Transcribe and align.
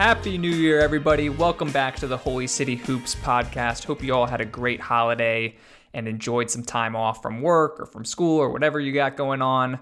Happy 0.00 0.38
New 0.38 0.48
Year, 0.48 0.80
everybody. 0.80 1.28
Welcome 1.28 1.70
back 1.72 1.96
to 1.96 2.06
the 2.06 2.16
Holy 2.16 2.46
City 2.46 2.76
Hoops 2.76 3.16
podcast. 3.16 3.84
Hope 3.84 4.02
you 4.02 4.14
all 4.14 4.24
had 4.24 4.40
a 4.40 4.46
great 4.46 4.80
holiday 4.80 5.56
and 5.92 6.08
enjoyed 6.08 6.50
some 6.50 6.62
time 6.62 6.96
off 6.96 7.20
from 7.20 7.42
work 7.42 7.78
or 7.78 7.84
from 7.84 8.06
school 8.06 8.38
or 8.38 8.48
whatever 8.48 8.80
you 8.80 8.92
got 8.92 9.14
going 9.14 9.42
on. 9.42 9.78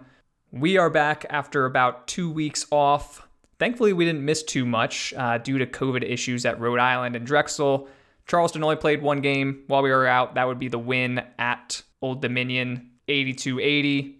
We 0.50 0.76
are 0.76 0.90
back 0.90 1.24
after 1.30 1.66
about 1.66 2.08
two 2.08 2.32
weeks 2.32 2.66
off. 2.72 3.28
Thankfully, 3.60 3.92
we 3.92 4.04
didn't 4.04 4.24
miss 4.24 4.42
too 4.42 4.66
much 4.66 5.14
uh, 5.16 5.38
due 5.38 5.56
to 5.58 5.66
COVID 5.66 6.02
issues 6.02 6.44
at 6.44 6.58
Rhode 6.58 6.80
Island 6.80 7.14
and 7.14 7.24
Drexel. 7.24 7.86
Charleston 8.26 8.64
only 8.64 8.74
played 8.74 9.00
one 9.00 9.20
game 9.20 9.62
while 9.68 9.82
we 9.82 9.90
were 9.90 10.08
out. 10.08 10.34
That 10.34 10.48
would 10.48 10.58
be 10.58 10.66
the 10.66 10.80
win 10.80 11.22
at 11.38 11.80
Old 12.02 12.22
Dominion 12.22 12.90
82 13.06 13.60
80. 13.60 14.18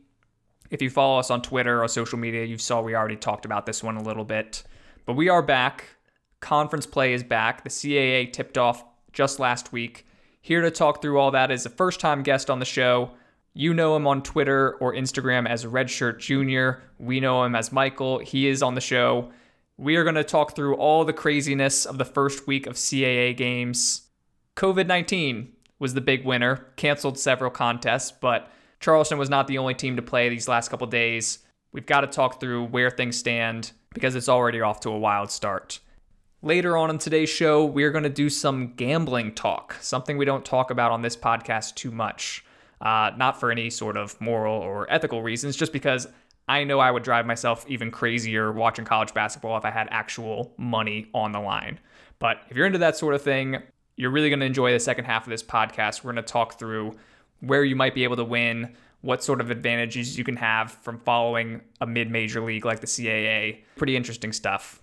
If 0.71 0.81
you 0.81 0.91
follow 0.91 1.19
us 1.19 1.33
on 1.33 1.43
Twitter 1.43 1.83
or 1.83 1.89
social 1.89 2.21
media, 2.21 2.45
you 2.45 2.57
saw 2.57 2.83
we 2.83 2.95
already 2.95 3.17
talked 3.17 3.45
about 3.45 3.67
this 3.67 3.83
one 3.83 3.97
a 3.97 4.03
little 4.05 4.25
bit. 4.25 4.63
But 5.09 5.15
we 5.15 5.31
are 5.31 5.41
back. 5.41 5.87
Conference 6.41 6.87
play 6.87 7.13
is 7.13 7.23
back. 7.23 7.65
The 7.65 7.71
CAA 7.71 8.33
tipped 8.33 8.57
off 8.57 8.85
just 9.13 9.41
last 9.41 9.73
week. 9.73 10.07
Here 10.41 10.63
to 10.63 10.71
talk 10.71 11.03
through 11.03 11.19
all 11.19 11.31
that 11.33 11.51
is 11.51 11.67
a 11.67 11.71
first 11.71 12.01
time 12.01 12.23
guest 12.23 12.49
on 12.49 12.59
the 12.59 12.65
show. 12.65 13.13
You 13.55 13.75
know 13.75 13.97
him 13.97 14.07
on 14.07 14.23
Twitter 14.23 14.75
or 14.77 14.95
Instagram 14.95 15.49
as 15.49 15.65
Redshirt 15.65 16.19
Jr. 16.21 16.81
We 16.99 17.19
know 17.19 17.43
him 17.45 17.55
as 17.55 17.73
Michael. 17.73 18.21
He 18.21 18.47
is 18.47 18.63
on 18.63 18.75
the 18.75 18.81
show. 18.81 19.31
We 19.77 19.97
are 19.97 20.05
going 20.05 20.15
to 20.15 20.25
talk 20.25 20.55
through 20.55 20.77
all 20.77 21.05
the 21.05 21.13
craziness 21.13 21.85
of 21.85 21.99
the 21.99 22.05
first 22.05 22.47
week 22.47 22.67
of 22.67 22.75
CAA 22.75 23.37
games. 23.37 24.03
COVID 24.57 24.87
19 24.87 25.53
was 25.79 25.95
the 25.95 26.01
big 26.01 26.25
winner, 26.25 26.67
canceled 26.77 27.19
several 27.19 27.51
contests, 27.51 28.13
but 28.13 28.51
Charleston 28.81 29.19
was 29.19 29.31
not 29.31 29.47
the 29.49 29.59
only 29.59 29.75
team 29.75 29.97
to 29.97 30.03
play 30.03 30.29
these 30.29 30.49
last 30.49 30.69
couple 30.69 30.87
days. 30.87 31.41
We've 31.73 31.87
got 31.87 32.01
to 32.03 32.07
talk 32.07 32.41
through 32.41 32.67
where 32.67 32.91
things 32.91 33.17
stand 33.17 33.73
because 33.93 34.15
it's 34.15 34.29
already 34.29 34.61
off 34.61 34.81
to 34.81 34.91
a 34.91 34.99
wild 34.99 35.31
start. 35.31 35.81
Later 36.41 36.77
on 36.77 36.89
in 36.89 36.99
today's 36.99 37.29
show, 37.29 37.65
we're 37.65 37.91
going 37.91 38.05
to 38.05 38.11
do 38.11 38.31
some 38.31 38.75
gambling 38.75 39.35
talk, 39.35 39.77
something 39.81 40.17
we 40.17 40.25
don't 40.25 40.45
talk 40.45 40.71
about 40.71 40.93
on 40.93 41.03
this 41.03 41.17
podcast 41.17 41.75
too 41.75 41.91
much. 41.91 42.45
Uh, 42.81 43.11
not 43.17 43.41
for 43.41 43.51
any 43.51 43.71
sort 43.71 43.97
of 43.97 44.19
moral 44.21 44.55
or 44.55 44.89
ethical 44.89 45.21
reasons, 45.21 45.57
just 45.57 45.73
because 45.73 46.07
I 46.47 46.63
know 46.63 46.79
I 46.79 46.93
would 46.93 47.03
drive 47.03 47.27
myself 47.27 47.67
even 47.69 47.91
crazier 47.91 48.53
watching 48.53 48.85
college 48.85 49.13
basketball 49.13 49.57
if 49.59 49.65
I 49.65 49.73
had 49.73 49.89
actual 49.91 50.55
money 50.57 51.09
on 51.13 51.33
the 51.33 51.41
line. 51.41 51.81
But 52.21 52.37
if 52.49 52.57
you're 52.57 52.67
into 52.67 52.79
that 52.79 52.97
sort 52.97 53.17
of 53.17 53.23
thing, 53.23 53.61
you're 53.97 54.13
really 54.13 54.31
going 54.31 54.39
to 54.39 54.47
enjoy 54.47 54.71
the 54.71 54.79
second 54.79 55.07
half 55.07 55.27
of 55.27 55.31
this 55.31 55.43
podcast. 55.43 56.05
We're 56.05 56.13
going 56.13 56.25
to 56.25 56.33
talk 56.33 56.57
through 56.57 56.97
where 57.41 57.65
you 57.65 57.75
might 57.75 57.97
be 57.97 58.05
able 58.05 58.15
to 58.15 58.25
win, 58.25 58.77
what 59.01 59.25
sort 59.25 59.41
of 59.41 59.51
advantages 59.51 60.17
you 60.17 60.23
can 60.23 60.37
have 60.37 60.71
from 60.71 61.01
following 61.01 61.63
a 61.81 61.87
mid 61.87 62.13
major 62.13 62.41
league 62.41 62.65
like 62.65 62.79
the 62.79 62.87
CAA. 62.87 63.65
Pretty 63.75 63.97
interesting 63.97 64.33
stuff. 64.33 64.81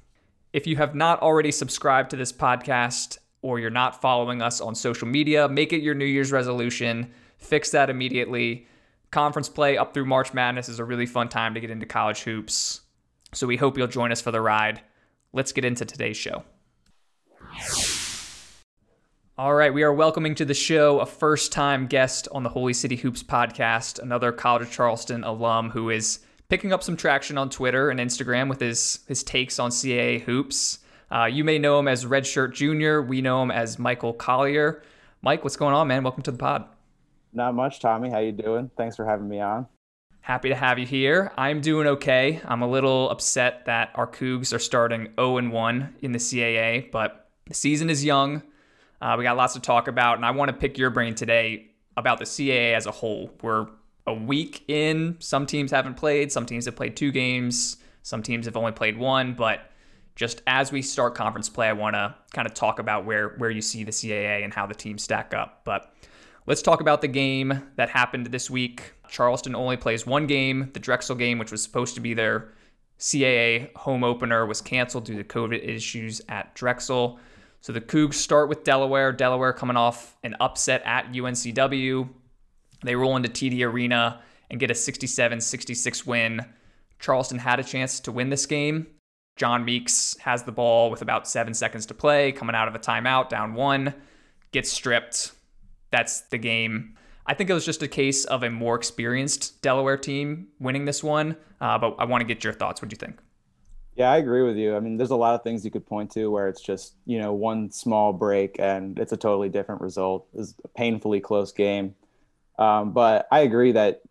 If 0.56 0.66
you 0.66 0.78
have 0.78 0.96
not 0.96 1.22
already 1.22 1.52
subscribed 1.52 2.12
to 2.12 2.16
this 2.16 2.32
podcast 2.32 3.18
or 3.42 3.60
you're 3.60 3.70
not 3.70 4.02
following 4.02 4.42
us 4.42 4.62
on 4.62 4.74
social 4.74 5.06
media, 5.06 5.50
make 5.50 5.74
it 5.74 5.82
your 5.82 5.96
New 5.96 6.06
Year's 6.06 6.32
resolution. 6.32 7.12
Fix 7.38 7.72
that 7.72 7.90
immediately. 7.90 8.66
Conference 9.12 9.50
play 9.50 9.78
up 9.78 9.94
through 9.94 10.06
March 10.06 10.34
Madness 10.34 10.70
is 10.70 10.80
a 10.80 10.86
really 10.86 11.08
fun 11.08 11.28
time 11.28 11.56
to 11.56 11.60
get 11.60 11.72
into 11.72 11.86
college 11.86 12.22
hoops. 12.22 12.80
So 13.34 13.48
we 13.48 13.58
hope 13.58 13.78
you'll 13.78 13.88
join 13.88 14.14
us 14.14 14.22
for 14.22 14.32
the 14.32 14.40
ride. 14.40 14.80
Let's 15.34 15.52
get 15.52 15.66
into 15.66 15.84
today's 15.84 16.16
show. 16.16 16.46
All 19.38 19.56
right, 19.56 19.74
we 19.74 19.84
are 19.84 19.94
welcoming 19.94 20.36
to 20.36 20.46
the 20.46 20.54
show 20.54 21.02
a 21.02 21.06
first 21.06 21.52
time 21.52 21.86
guest 21.86 22.30
on 22.32 22.44
the 22.44 22.50
Holy 22.50 22.72
City 22.72 22.96
Hoops 22.96 23.24
podcast, 23.24 24.00
another 24.00 24.32
College 24.32 24.62
of 24.62 24.72
Charleston 24.72 25.26
alum 25.26 25.72
who 25.72 25.90
is 25.90 26.20
picking 26.50 26.74
up 26.74 26.84
some 26.84 26.98
traction 26.98 27.38
on 27.38 27.50
Twitter 27.50 27.90
and 27.90 28.00
Instagram 28.00 28.50
with 28.50 28.60
his, 28.60 29.00
his 29.08 29.24
takes 29.24 29.60
on 29.60 29.72
CAA 29.72 30.22
hoops. 30.22 30.80
Uh, 31.12 31.26
you 31.26 31.44
may 31.44 31.60
know 31.60 31.80
him 31.80 31.88
as 31.88 32.06
Redshirt 32.06 32.54
Jr., 32.54 33.02
we 33.08 33.22
know 33.22 33.42
him 33.42 33.52
as 33.52 33.78
Michael 33.80 34.14
Collier. 34.14 34.84
Mike, 35.22 35.44
what's 35.44 35.56
going 35.56 35.74
on, 35.74 35.88
man? 35.88 36.04
Welcome 36.04 36.24
to 36.24 36.32
the 36.32 36.38
pod. 36.38 36.66
Not 37.34 37.54
much, 37.54 37.80
Tommy. 37.80 38.10
How 38.10 38.20
you 38.20 38.32
doing? 38.32 38.72
Thanks 38.78 38.96
for 38.96 39.06
having 39.06 39.28
me 39.28 39.42
on. 39.42 39.68
Happy 40.22 40.50
to 40.50 40.56
have 40.56 40.80
you 40.80 40.86
here. 40.86 41.32
I'm 41.38 41.62
doing 41.62 41.86
okay. 41.86 42.42
I'm 42.46 42.64
a 42.64 42.68
little 42.68 43.10
upset 43.12 43.66
that 43.66 43.92
our 43.94 44.08
Cougs 44.08 44.54
are 44.54 44.60
starting 44.60 45.10
0 45.20 45.50
1 45.50 45.96
in 46.02 46.14
the 46.14 46.18
CAA, 46.18 46.90
but 46.92 47.30
the 47.46 47.54
season 47.54 47.90
is 47.90 48.04
young. 48.04 48.42
Uh, 49.02 49.16
we 49.18 49.24
got 49.24 49.38
lots 49.38 49.54
to 49.54 49.60
talk 49.60 49.88
about, 49.88 50.16
and 50.16 50.26
I 50.26 50.32
want 50.32 50.50
to 50.50 50.58
pick 50.58 50.78
your 50.80 50.90
brain 50.90 51.14
today 51.14 51.68
about 51.96 52.18
the 52.18 52.26
CAA 52.26 52.74
as 52.74 52.88
a 52.88 52.92
whole. 52.92 53.30
We're 53.42 53.68
a 54.08 54.14
week 54.14 54.64
in. 54.68 55.18
Some 55.20 55.46
teams 55.46 55.72
haven't 55.72 55.96
played. 55.96 56.32
Some 56.32 56.46
teams 56.46 56.66
have 56.66 56.76
played 56.76 56.96
two 56.96 57.12
games. 57.12 57.78
Some 58.04 58.22
teams 58.22 58.46
have 58.46 58.56
only 58.56 58.72
played 58.72 58.98
one. 58.98 59.34
But 59.34 59.72
just 60.16 60.42
as 60.48 60.72
we 60.72 60.82
start 60.82 61.16
conference 61.16 61.50
play, 61.50 61.68
I 61.68 61.74
want 61.74 61.96
to 61.96 62.16
kind 62.34 62.48
of 62.48 62.54
talk 62.54 62.80
about 62.80 63.06
where 63.06 63.30
where 63.38 63.50
you 63.50 63.62
see 63.62 63.84
the 63.84 63.92
CAA 63.92 64.44
and 64.44 64.54
how 64.54 64.66
the 64.66 64.76
teams 64.76 65.04
stack 65.04 65.34
up. 65.34 65.62
But 65.66 65.94
let's 66.46 66.62
talk 66.62 66.82
about 66.82 67.02
the 67.02 67.08
game 67.08 67.64
that 67.76 67.90
happened 67.90 68.28
this 68.28 68.50
week. 68.50 68.94
Charleston 69.10 69.56
only 69.56 69.78
plays 69.78 70.06
one 70.06 70.28
game. 70.28 70.70
The 70.74 70.80
Drexel 70.80 71.16
game, 71.16 71.38
which 71.38 71.52
was 71.52 71.62
supposed 71.62 71.96
to 71.96 72.02
be 72.02 72.14
their 72.14 72.54
CAA 73.00 73.76
home 73.76 74.04
opener, 74.04 74.46
was 74.46 74.62
canceled 74.62 75.06
due 75.06 75.18
to 75.18 75.24
COVID 75.24 75.68
issues 75.68 76.22
at 76.30 76.54
Drexel. 76.56 77.20
So 77.62 77.74
the 77.74 77.82
Cougs 77.82 78.14
start 78.14 78.48
with 78.48 78.64
Delaware. 78.64 79.12
Delaware 79.12 79.52
coming 79.52 79.76
off 79.76 80.16
an 80.24 80.36
upset 80.40 80.84
at 80.86 81.12
UNCW. 81.12 82.08
They 82.86 82.96
roll 82.96 83.16
into 83.16 83.30
TD 83.30 83.66
Arena 83.66 84.22
and 84.50 84.60
get 84.60 84.72
a 84.72 84.76
67 84.76 85.42
66 85.42 86.06
win. 86.06 86.46
Charleston 87.00 87.40
had 87.40 87.60
a 87.60 87.64
chance 87.64 88.00
to 88.02 88.12
win 88.12 88.30
this 88.30 88.46
game. 88.46 88.88
John 89.36 89.66
Meeks 89.66 90.16
has 90.20 90.44
the 90.44 90.52
ball 90.52 90.90
with 90.90 91.02
about 91.02 91.28
seven 91.28 91.54
seconds 91.54 91.86
to 91.88 91.94
play, 91.94 92.32
coming 92.32 92.56
out 92.56 92.70
of 92.70 92.76
a 92.76 92.80
timeout, 92.80 93.28
down 93.28 93.54
one, 93.54 93.94
gets 94.52 94.72
stripped. 94.72 95.34
That's 95.92 96.22
the 96.22 96.38
game. 96.38 96.96
I 97.26 97.34
think 97.34 97.50
it 97.50 97.54
was 97.54 97.66
just 97.66 97.82
a 97.82 97.88
case 97.88 98.24
of 98.26 98.44
a 98.44 98.50
more 98.50 98.76
experienced 98.76 99.62
Delaware 99.62 99.98
team 99.98 100.48
winning 100.60 100.86
this 100.86 101.04
one, 101.04 101.36
uh, 101.60 101.78
but 101.78 101.96
I 102.00 102.06
want 102.06 102.22
to 102.22 102.28
get 102.28 102.44
your 102.44 102.54
thoughts. 102.54 102.82
What 102.82 102.90
do 102.90 102.94
you 102.94 102.98
think? 102.98 103.20
Yeah, 103.96 104.12
I 104.12 104.18
agree 104.18 104.44
with 104.44 104.58
you. 104.58 104.76
I 104.76 104.80
mean, 104.80 104.98
there's 104.98 105.12
a 105.12 105.16
lot 105.16 105.36
of 105.36 105.44
things 105.44 105.64
you 105.64 105.72
could 105.72 105.86
point 105.86 106.12
to 106.12 106.30
where 106.30 106.50
it's 106.50 106.62
just, 106.62 106.96
you 107.06 107.18
know, 107.18 107.34
one 107.34 107.72
small 107.72 108.12
break 108.14 108.58
and 108.60 109.00
it's 109.00 109.14
a 109.14 109.18
totally 109.18 109.50
different 109.50 109.82
result. 109.82 110.28
It's 110.34 110.54
a 110.64 110.68
painfully 110.68 111.22
close 111.22 111.52
game. 111.52 111.96
Um, 112.58 112.92
but 112.92 113.28
I 113.32 113.42
agree 113.42 113.74
that 113.74 114.02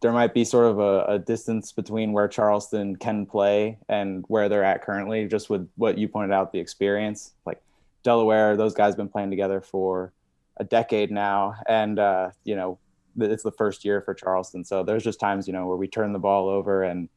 there 0.00 0.12
might 0.12 0.34
be 0.34 0.44
sort 0.44 0.66
of 0.66 0.78
a, 0.78 1.04
a, 1.14 1.18
distance 1.18 1.72
between 1.72 2.12
where 2.12 2.28
Charleston 2.28 2.96
can 2.96 3.24
play 3.24 3.78
and 3.88 4.24
where 4.28 4.48
they're 4.48 4.62
at 4.62 4.82
currently, 4.82 5.26
just 5.26 5.48
with 5.48 5.68
what 5.76 5.96
you 5.96 6.06
pointed 6.06 6.32
out, 6.34 6.52
the 6.52 6.58
experience. 6.58 7.32
Like 7.46 7.62
Delaware, 8.02 8.56
those 8.56 8.74
guys 8.74 8.90
have 8.90 8.98
been 8.98 9.08
playing 9.08 9.30
together 9.30 9.60
for 9.60 10.12
a 10.58 10.64
decade 10.64 11.10
now. 11.10 11.54
And, 11.66 11.98
uh, 11.98 12.30
you 12.44 12.56
know, 12.56 12.78
it's 13.18 13.42
the 13.42 13.52
first 13.52 13.84
year 13.84 14.02
for 14.02 14.12
Charleston. 14.14 14.64
So 14.64 14.82
there's 14.82 15.02
just 15.02 15.18
times, 15.18 15.46
you 15.46 15.54
know, 15.54 15.66
where 15.66 15.76
we 15.76 15.88
turn 15.88 16.12
the 16.12 16.18
ball 16.18 16.48
over 16.48 16.82
and 16.82 17.08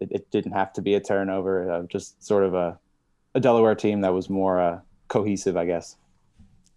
it, 0.00 0.10
it 0.10 0.30
didn't 0.30 0.52
have 0.52 0.72
to 0.74 0.82
be 0.82 0.94
a 0.94 1.00
turnover. 1.00 1.70
Uh, 1.70 1.82
just 1.84 2.22
sort 2.22 2.44
of 2.44 2.54
a, 2.54 2.78
a 3.34 3.40
Delaware 3.40 3.76
team 3.76 4.00
that 4.00 4.12
was 4.12 4.28
more 4.28 4.60
uh, 4.60 4.80
cohesive, 5.08 5.56
I 5.56 5.66
guess. 5.66 5.96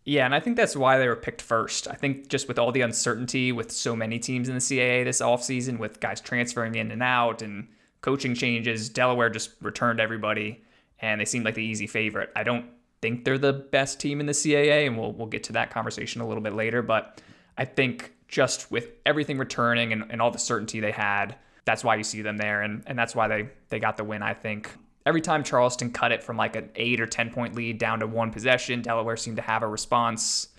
Yeah, 0.08 0.24
and 0.24 0.34
I 0.34 0.40
think 0.40 0.56
that's 0.56 0.74
why 0.74 0.98
they 0.98 1.08
were 1.10 1.18
picked 1.18 1.42
first. 1.42 1.86
I 1.90 1.96
think 1.96 2.30
just 2.30 2.48
with 2.48 2.58
all 2.58 2.72
the 2.72 2.80
uncertainty 2.80 3.52
with 3.52 3.74
so 3.74 3.94
many 3.94 4.20
teams 4.20 4.48
in 4.48 4.56
the 4.56 4.62
CAA 4.62 5.04
this 5.04 5.20
offseason, 5.20 5.80
with 5.80 6.00
guys 6.00 6.22
transferring 6.22 6.76
in 6.76 6.92
and 6.92 7.04
out 7.04 7.42
and 7.42 7.68
coaching 8.00 8.34
changes, 8.34 8.88
Delaware 8.88 9.30
just 9.30 9.52
returned 9.62 10.00
everybody 10.00 10.64
and 11.00 11.20
they 11.20 11.26
seemed 11.26 11.44
like 11.44 11.56
the 11.56 11.64
easy 11.64 11.88
favorite. 11.88 12.32
I 12.38 12.44
don't 12.44 12.68
think 13.02 13.26
they're 13.26 13.38
the 13.38 13.52
best 13.52 14.00
team 14.00 14.22
in 14.22 14.28
the 14.28 14.32
CAA, 14.32 14.88
and 14.88 14.98
we'll 14.98 15.12
we'll 15.12 15.28
get 15.28 15.44
to 15.44 15.54
that 15.54 15.72
conversation 15.72 16.22
a 16.22 16.28
little 16.28 16.42
bit 16.42 16.54
later. 16.54 16.82
But 16.82 17.22
I 17.58 17.66
think 17.66 18.14
just 18.30 18.72
with 18.72 18.92
everything 19.06 19.38
returning 19.38 19.92
and, 19.92 20.06
and 20.10 20.22
all 20.22 20.32
the 20.32 20.40
certainty 20.40 20.80
they 20.80 20.92
had, 20.92 21.36
that's 21.66 21.84
why 21.84 21.98
you 21.98 22.06
see 22.06 22.22
them 22.22 22.38
there, 22.38 22.62
and 22.62 22.82
and 22.88 22.98
that's 22.98 23.14
why 23.14 23.28
they 23.28 23.50
they 23.68 23.80
got 23.80 23.98
the 23.98 24.06
win. 24.06 24.24
I 24.24 24.34
think 24.36 24.72
every 25.08 25.22
time 25.22 25.42
Charleston 25.42 25.92
cut 25.92 26.12
it 26.12 26.22
from 26.22 26.36
like 26.36 26.58
an 26.58 26.70
eight 26.76 27.00
or 27.00 27.08
ten 27.08 27.32
point 27.32 27.56
lead 27.56 27.78
down 27.78 28.02
to 28.02 28.08
one 28.08 28.32
possession, 28.32 28.82
Delaware 28.82 29.16
seemed 29.16 29.38
to 29.38 29.42
have 29.42 29.64
a 29.64 29.68
response. 29.68 30.50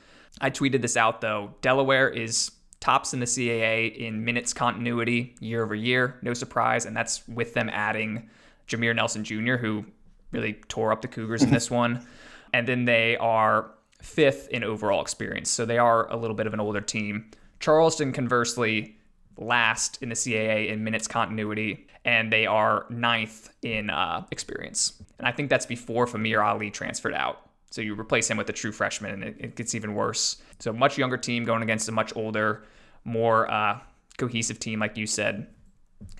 I 0.40 0.50
tweeted 0.50 0.80
this 0.80 0.96
out 0.96 1.20
though. 1.20 1.54
Delaware 1.60 2.08
is 2.08 2.50
tops 2.80 3.12
in 3.12 3.20
the 3.20 3.26
CAA 3.26 3.94
in 3.94 4.24
minutes 4.24 4.54
continuity 4.54 5.34
year 5.40 5.62
over 5.62 5.74
year. 5.74 6.18
No 6.22 6.32
surprise, 6.32 6.86
and 6.86 6.96
that's 6.96 7.26
with 7.28 7.52
them 7.52 7.68
adding 7.68 8.30
Jameer 8.68 8.96
Nelson 8.96 9.22
Jr., 9.22 9.56
who 9.56 9.84
really 10.32 10.54
tore 10.68 10.92
up 10.92 11.02
the 11.02 11.08
Cougars 11.08 11.42
in 11.42 11.50
this 11.52 11.70
one. 11.70 12.06
And 12.54 12.66
then 12.66 12.86
they 12.86 13.16
are 13.18 13.70
fifth 14.00 14.48
in 14.48 14.64
overall 14.64 15.02
experience. 15.02 15.50
So 15.50 15.66
they 15.66 15.78
are 15.78 16.10
a 16.10 16.16
little 16.16 16.36
bit 16.36 16.46
of 16.46 16.54
an 16.54 16.60
older 16.60 16.80
team. 16.80 17.30
Charleston, 17.60 18.12
conversely, 18.12 18.96
last 19.38 20.02
in 20.02 20.08
the 20.08 20.14
CAA 20.14 20.68
in 20.68 20.84
minutes 20.84 21.08
continuity, 21.08 21.86
and 22.04 22.32
they 22.32 22.46
are 22.46 22.86
ninth 22.90 23.50
in 23.62 23.90
uh, 23.90 24.24
experience. 24.30 25.02
And 25.18 25.26
I 25.26 25.32
think 25.32 25.48
that's 25.48 25.66
before 25.66 26.06
Famir 26.06 26.44
Ali 26.44 26.70
transferred 26.70 27.14
out. 27.14 27.48
So 27.70 27.80
you 27.80 27.98
replace 27.98 28.30
him 28.30 28.36
with 28.36 28.48
a 28.48 28.52
true 28.52 28.72
freshman, 28.72 29.12
and 29.12 29.24
it, 29.24 29.36
it 29.38 29.56
gets 29.56 29.74
even 29.74 29.94
worse. 29.94 30.42
So 30.58 30.72
much 30.72 30.98
younger 30.98 31.16
team 31.16 31.44
going 31.44 31.62
against 31.62 31.88
a 31.88 31.92
much 31.92 32.16
older, 32.16 32.64
more 33.04 33.50
uh, 33.50 33.78
cohesive 34.16 34.58
team, 34.58 34.80
like 34.80 34.96
you 34.96 35.06
said, 35.06 35.46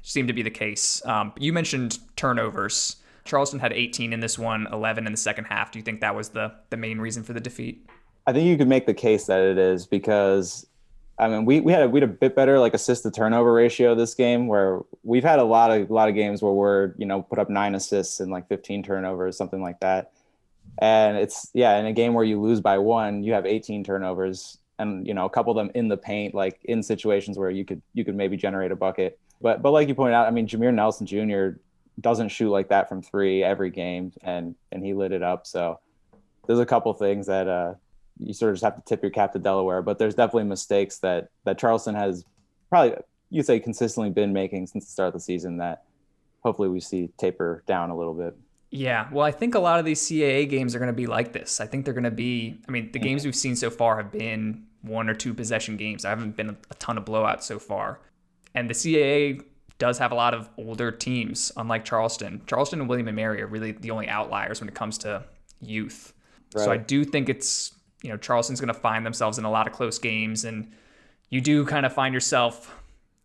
seemed 0.03 0.29
to 0.29 0.35
be 0.35 0.43
the 0.43 0.51
case. 0.51 1.05
Um, 1.07 1.33
you 1.39 1.53
mentioned 1.53 1.99
turnovers. 2.17 2.97
Charleston 3.25 3.61
had 3.61 3.73
18 3.73 4.13
in 4.13 4.21
this 4.21 4.39
one, 4.39 4.67
11 4.73 5.07
in 5.07 5.13
the 5.13 5.19
second 5.19 5.45
half. 5.45 5.73
Do 5.73 5.79
you 5.79 5.83
think 5.83 6.01
that 6.01 6.15
was 6.15 6.31
the 6.31 6.55
the 6.71 6.77
main 6.77 6.99
reason 6.99 7.23
for 7.23 7.33
the 7.33 7.41
defeat? 7.41 7.87
I 8.27 8.33
think 8.33 8.47
you 8.47 8.59
could 8.59 8.69
make 8.69 8.87
the 8.87 8.95
case 8.95 9.25
that 9.27 9.41
it 9.41 9.57
is 9.57 9.87
because 9.87 10.67
I 11.19 11.29
mean 11.29 11.45
we, 11.45 11.61
we 11.61 11.73
had 11.73 11.83
a, 11.83 11.89
we 11.89 12.01
had 12.01 12.09
a 12.09 12.13
bit 12.13 12.37
better 12.37 12.59
like 12.59 12.75
assist 12.75 13.03
to 13.03 13.11
turnover 13.11 13.53
ratio 13.53 13.95
this 13.95 14.15
game 14.15 14.47
where 14.47 14.81
we've 15.03 15.25
had 15.25 15.39
a 15.39 15.45
lot 15.45 15.71
of 15.71 15.91
a 15.91 15.93
lot 15.93 16.09
of 16.09 16.15
games 16.15 16.43
where 16.43 16.53
we're 16.53 16.95
you 16.97 17.07
know 17.07 17.23
put 17.23 17.39
up 17.39 17.51
nine 17.51 17.75
assists 17.75 18.21
and 18.21 18.31
like 18.31 18.49
15 18.49 18.83
turnovers 18.83 19.37
something 19.37 19.61
like 19.61 19.81
that 19.81 20.13
and 20.79 21.17
it's 21.17 21.51
yeah 21.55 21.77
in 21.79 21.87
a 21.87 21.93
game 21.93 22.15
where 22.15 22.25
you 22.25 22.41
lose 22.41 22.61
by 22.61 22.79
one 22.79 23.23
you 23.23 23.33
have 23.33 23.47
18 23.47 23.83
turnovers 23.85 24.59
and 24.79 25.07
you 25.07 25.15
know 25.15 25.25
a 25.25 25.31
couple 25.31 25.51
of 25.51 25.57
them 25.57 25.71
in 25.75 25.89
the 25.89 25.97
paint 25.97 26.35
like 26.35 26.61
in 26.65 26.83
situations 26.83 27.39
where 27.39 27.51
you 27.51 27.65
could 27.65 27.83
you 27.95 28.05
could 28.05 28.15
maybe 28.15 28.37
generate 28.37 28.71
a 28.71 28.77
bucket 28.77 29.19
but 29.41 29.63
but 29.63 29.73
like 29.73 29.89
you 29.89 29.95
pointed 29.95 30.15
out 30.15 30.27
I 30.27 30.31
mean 30.31 30.47
Jameer 30.47 30.73
Nelson 30.73 31.07
Jr. 31.07 31.59
doesn't 32.01 32.29
shoot 32.29 32.51
like 32.51 32.69
that 32.69 32.89
from 32.89 33.03
three 33.03 33.43
every 33.43 33.71
game 33.71 34.13
and 34.23 34.55
and 34.73 34.85
he 34.85 34.95
lit 34.95 35.13
it 35.13 35.23
up 35.23 35.47
so 35.47 35.81
there's 36.47 36.61
a 36.61 36.67
couple 36.67 36.93
things 36.95 37.27
that 37.27 37.49
uh 37.49 37.75
you 38.21 38.35
sort 38.35 38.51
of 38.51 38.57
just 38.57 38.65
have 38.65 38.77
to 38.77 38.83
tip 38.83 39.03
your 39.03 39.11
cap 39.11 39.33
to 39.33 39.39
Delaware 39.39 39.83
but 39.83 39.99
there's 39.99 40.15
definitely 40.15 40.45
mistakes 40.45 40.99
that 40.99 41.29
that 41.45 41.59
Charleston 41.59 41.95
has 41.95 42.25
probably 42.71 42.97
you 43.31 43.43
say 43.43 43.61
consistently 43.61 44.11
been 44.11 44.33
making 44.33 44.67
since 44.67 44.85
the 44.87 44.91
start 44.91 45.09
of 45.09 45.15
the 45.15 45.21
season 45.21 45.59
that 45.59 45.85
hopefully 46.41 46.69
we 46.69 46.81
see 46.81 47.11
taper 47.19 47.63
down 47.67 47.91
a 47.91 47.97
little 47.97 48.15
bit. 48.15 48.37
Yeah, 48.71 49.09
well, 49.11 49.25
I 49.25 49.31
think 49.31 49.55
a 49.55 49.59
lot 49.59 49.79
of 49.79 49.85
these 49.85 50.01
CAA 50.01 50.49
games 50.49 50.75
are 50.75 50.79
going 50.79 50.89
to 50.89 50.97
be 50.97 51.07
like 51.07 51.33
this. 51.33 51.61
I 51.61 51.67
think 51.67 51.85
they're 51.85 51.95
going 51.95 52.05
to 52.05 52.11
be. 52.11 52.61
I 52.69 52.71
mean, 52.71 52.93
the 52.93 52.99
mm. 52.99 53.03
games 53.03 53.25
we've 53.25 53.35
seen 53.35 53.57
so 53.57 53.71
far 53.71 53.97
have 53.97 54.13
been 54.13 54.65
one 54.83 55.09
or 55.09 55.15
two 55.15 55.33
possession 55.33 55.77
games. 55.77 56.05
I 56.05 56.11
haven't 56.11 56.37
been 56.37 56.51
a 56.51 56.75
ton 56.75 56.99
of 56.99 57.05
blowouts 57.05 57.45
so 57.45 57.59
far, 57.59 58.01
and 58.55 58.69
the 58.69 58.75
CAA 58.75 59.43
does 59.79 59.99
have 59.99 60.13
a 60.13 60.15
lot 60.15 60.35
of 60.35 60.51
older 60.59 60.91
teams, 60.91 61.51
unlike 61.57 61.85
Charleston. 61.85 62.43
Charleston 62.47 62.81
and 62.81 62.89
William 62.89 63.09
and 63.09 63.17
Mary 63.17 63.41
are 63.41 63.47
really 63.47 63.73
the 63.73 63.91
only 63.91 64.09
outliers 64.09 64.61
when 64.61 64.69
it 64.69 64.75
comes 64.75 64.99
to 64.99 65.25
youth. 65.63 66.13
Right. 66.55 66.65
So 66.65 66.73
I 66.73 66.77
do 66.77 67.05
think 67.05 67.29
it's 67.29 67.73
you 68.03 68.11
know 68.11 68.17
Charleston's 68.17 68.61
going 68.61 68.73
to 68.73 68.81
find 68.81 69.05
themselves 69.05 69.39
in 69.39 69.45
a 69.45 69.51
lot 69.51 69.67
of 69.67 69.73
close 69.73 69.99
games, 69.99 70.45
and 70.45 70.71
you 71.31 71.41
do 71.41 71.65
kind 71.65 71.85
of 71.85 71.93
find 71.93 72.15
yourself 72.15 72.75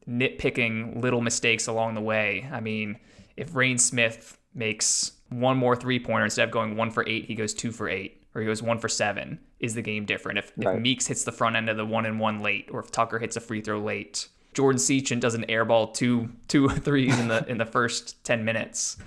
nitpicking 0.08 1.02
little 1.02 1.22
mistakes 1.22 1.68
along 1.68 1.94
the 1.94 2.02
way. 2.02 2.48
I 2.52 2.60
mean, 2.60 3.00
if 3.38 3.56
Reyne 3.56 3.78
Smith 3.78 4.38
makes 4.54 5.14
one 5.30 5.58
more 5.58 5.76
three 5.76 6.00
pointer 6.00 6.26
instead 6.26 6.48
of 6.48 6.52
going 6.52 6.76
one 6.76 6.92
for 6.92 7.08
eight, 7.08 7.26
he 7.26 7.36
goes 7.36 7.54
two 7.54 7.72
for 7.72 7.90
eight, 7.90 8.24
or 8.36 8.42
he 8.42 8.48
goes 8.48 8.62
one 8.62 8.78
for 8.80 8.90
seven. 8.90 9.40
Is 9.60 9.76
the 9.76 9.82
game 9.82 10.06
different? 10.06 10.40
If, 10.40 10.52
right. 10.58 10.76
if 10.76 10.82
Meeks 10.82 11.08
hits 11.08 11.24
the 11.24 11.32
front 11.32 11.56
end 11.56 11.70
of 11.70 11.78
the 11.78 11.86
one 11.86 12.06
and 12.06 12.20
one 12.20 12.42
late, 12.42 12.70
or 12.72 12.82
if 12.82 12.92
Tucker 12.92 13.20
hits 13.20 13.38
a 13.38 13.40
free 13.40 13.62
throw 13.62 13.80
late, 13.80 14.28
Jordan 14.54 14.80
Seachin 14.80 15.20
does 15.20 15.36
an 15.36 15.46
airball 15.48 15.94
two 15.94 16.30
two 16.48 16.68
threes 16.88 17.18
in 17.20 17.28
the 17.28 17.46
in 17.48 17.58
the 17.58 17.66
first 17.66 18.24
ten 18.24 18.44
minutes. 18.44 18.98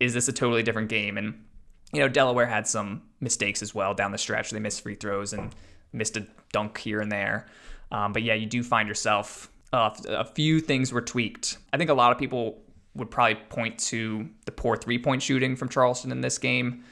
Is 0.00 0.14
this 0.14 0.28
a 0.28 0.32
totally 0.32 0.62
different 0.62 0.88
game? 0.88 1.18
And 1.18 1.44
you 1.92 2.00
know, 2.00 2.08
Delaware 2.08 2.46
had 2.46 2.66
some 2.66 3.02
mistakes 3.20 3.62
as 3.62 3.74
well 3.74 3.94
down 3.94 4.12
the 4.12 4.18
stretch. 4.18 4.50
They 4.50 4.60
missed 4.60 4.82
free 4.82 4.94
throws 4.94 5.32
and 5.32 5.54
missed 5.92 6.16
a 6.16 6.26
dunk 6.52 6.78
here 6.78 7.00
and 7.00 7.10
there. 7.10 7.46
Um, 7.92 8.12
but 8.12 8.22
yeah, 8.22 8.34
you 8.34 8.46
do 8.46 8.62
find 8.62 8.88
yourself 8.88 9.50
uh, 9.72 9.90
a 10.08 10.24
few 10.24 10.60
things 10.60 10.92
were 10.92 11.00
tweaked. 11.00 11.58
I 11.72 11.76
think 11.76 11.90
a 11.90 11.94
lot 11.94 12.12
of 12.12 12.18
people 12.18 12.62
would 12.94 13.10
probably 13.10 13.36
point 13.48 13.78
to 13.78 14.28
the 14.44 14.52
poor 14.52 14.76
three 14.76 14.98
point 14.98 15.22
shooting 15.22 15.56
from 15.56 15.68
Charleston 15.68 16.10
in 16.12 16.20
this 16.20 16.38
game. 16.38 16.84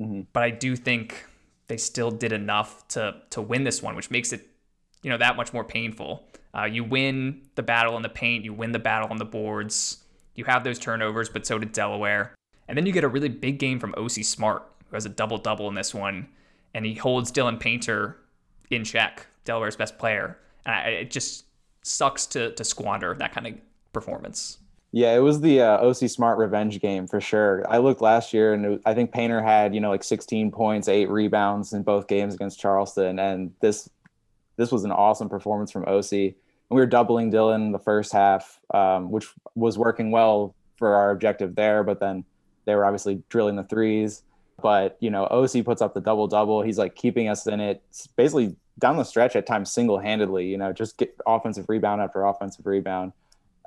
Mm-hmm. 0.00 0.22
But 0.32 0.42
I 0.42 0.50
do 0.50 0.74
think 0.76 1.24
they 1.68 1.76
still 1.76 2.10
did 2.10 2.32
enough 2.32 2.86
to 2.88 3.16
to 3.30 3.42
win 3.42 3.64
this 3.64 3.82
one, 3.82 3.94
which 3.94 4.10
makes 4.10 4.32
it 4.32 4.48
you 5.02 5.10
know 5.10 5.18
that 5.18 5.36
much 5.36 5.52
more 5.52 5.64
painful. 5.64 6.24
Uh, 6.56 6.64
you 6.64 6.82
win 6.82 7.42
the 7.54 7.62
battle 7.62 7.96
in 7.96 8.02
the 8.02 8.08
paint, 8.08 8.44
you 8.44 8.52
win 8.52 8.72
the 8.72 8.78
battle 8.78 9.08
on 9.10 9.18
the 9.18 9.24
boards. 9.24 10.02
You 10.34 10.44
have 10.44 10.64
those 10.64 10.78
turnovers, 10.78 11.28
but 11.28 11.46
so 11.46 11.58
did 11.58 11.72
Delaware. 11.72 12.34
And 12.68 12.76
then 12.76 12.86
you 12.86 12.92
get 12.92 13.04
a 13.04 13.08
really 13.08 13.28
big 13.28 13.58
game 13.58 13.80
from 13.80 13.92
Osi 13.94 14.24
Smart, 14.24 14.62
who 14.88 14.96
has 14.96 15.06
a 15.06 15.10
double 15.10 15.38
double 15.38 15.68
in 15.68 15.74
this 15.74 15.94
one, 15.94 16.28
and 16.74 16.84
he 16.84 16.94
holds 16.94 17.32
Dylan 17.32 17.58
Painter 17.58 18.16
in 18.70 18.84
check, 18.84 19.26
Delaware's 19.44 19.76
best 19.76 19.98
player. 19.98 20.38
And 20.66 20.74
I, 20.74 20.80
it 20.88 21.10
just 21.10 21.44
sucks 21.82 22.26
to 22.26 22.52
to 22.52 22.64
squander 22.64 23.14
that 23.14 23.32
kind 23.32 23.46
of 23.46 23.54
performance. 23.92 24.58
Yeah, 24.90 25.14
it 25.14 25.18
was 25.18 25.42
the 25.42 25.60
uh, 25.60 25.82
Osi 25.82 26.08
Smart 26.08 26.38
revenge 26.38 26.80
game 26.80 27.06
for 27.06 27.20
sure. 27.20 27.62
I 27.68 27.76
looked 27.76 28.00
last 28.00 28.32
year, 28.32 28.54
and 28.54 28.80
I 28.86 28.94
think 28.94 29.12
Painter 29.12 29.42
had 29.42 29.74
you 29.74 29.80
know 29.80 29.90
like 29.90 30.02
16 30.02 30.50
points, 30.50 30.88
eight 30.88 31.10
rebounds 31.10 31.72
in 31.72 31.82
both 31.82 32.08
games 32.08 32.34
against 32.34 32.58
Charleston, 32.58 33.18
and 33.18 33.52
this 33.60 33.88
this 34.56 34.72
was 34.72 34.84
an 34.84 34.92
awesome 34.92 35.28
performance 35.28 35.70
from 35.70 35.84
Osi. 35.84 36.26
And 36.26 36.76
we 36.76 36.80
were 36.80 36.86
doubling 36.86 37.30
Dylan 37.30 37.72
the 37.72 37.78
first 37.78 38.12
half, 38.12 38.60
um, 38.74 39.10
which 39.10 39.26
was 39.54 39.78
working 39.78 40.10
well 40.10 40.54
for 40.76 40.94
our 40.94 41.10
objective 41.10 41.54
there. 41.54 41.84
But 41.84 42.00
then 42.00 42.24
they 42.64 42.74
were 42.74 42.84
obviously 42.84 43.22
drilling 43.28 43.56
the 43.56 43.64
threes. 43.64 44.22
But 44.60 44.96
you 45.00 45.10
know, 45.10 45.28
Osi 45.30 45.64
puts 45.64 45.80
up 45.80 45.94
the 45.94 46.00
double 46.00 46.26
double. 46.26 46.62
He's 46.62 46.78
like 46.78 46.94
keeping 46.94 47.28
us 47.28 47.46
in 47.46 47.60
it, 47.60 47.82
basically 48.16 48.56
down 48.78 48.96
the 48.96 49.04
stretch 49.04 49.36
at 49.36 49.46
times 49.46 49.72
single 49.72 49.98
handedly. 49.98 50.46
You 50.46 50.58
know, 50.58 50.72
just 50.72 50.98
get 50.98 51.16
offensive 51.26 51.66
rebound 51.68 52.00
after 52.00 52.24
offensive 52.24 52.66
rebound. 52.66 53.12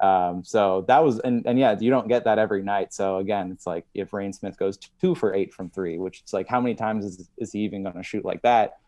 Um, 0.01 0.43
so 0.43 0.83
that 0.87 1.03
was, 1.03 1.19
and, 1.19 1.45
and 1.45 1.59
yeah, 1.59 1.77
you 1.79 1.91
don't 1.91 2.07
get 2.07 2.23
that 2.23 2.39
every 2.39 2.63
night. 2.63 2.91
So 2.91 3.17
again, 3.17 3.51
it's 3.51 3.67
like 3.67 3.85
if 3.93 4.13
Reyne 4.13 4.33
Smith 4.33 4.57
goes 4.57 4.79
two 4.99 5.13
for 5.13 5.35
eight 5.35 5.53
from 5.53 5.69
three, 5.69 5.99
which 5.99 6.21
it's 6.21 6.33
like, 6.33 6.47
how 6.47 6.59
many 6.59 6.73
times 6.73 7.05
is, 7.05 7.29
is 7.37 7.51
he 7.51 7.59
even 7.59 7.83
going 7.83 7.95
to 7.95 8.01
shoot 8.01 8.25
like 8.25 8.41
that? 8.41 8.79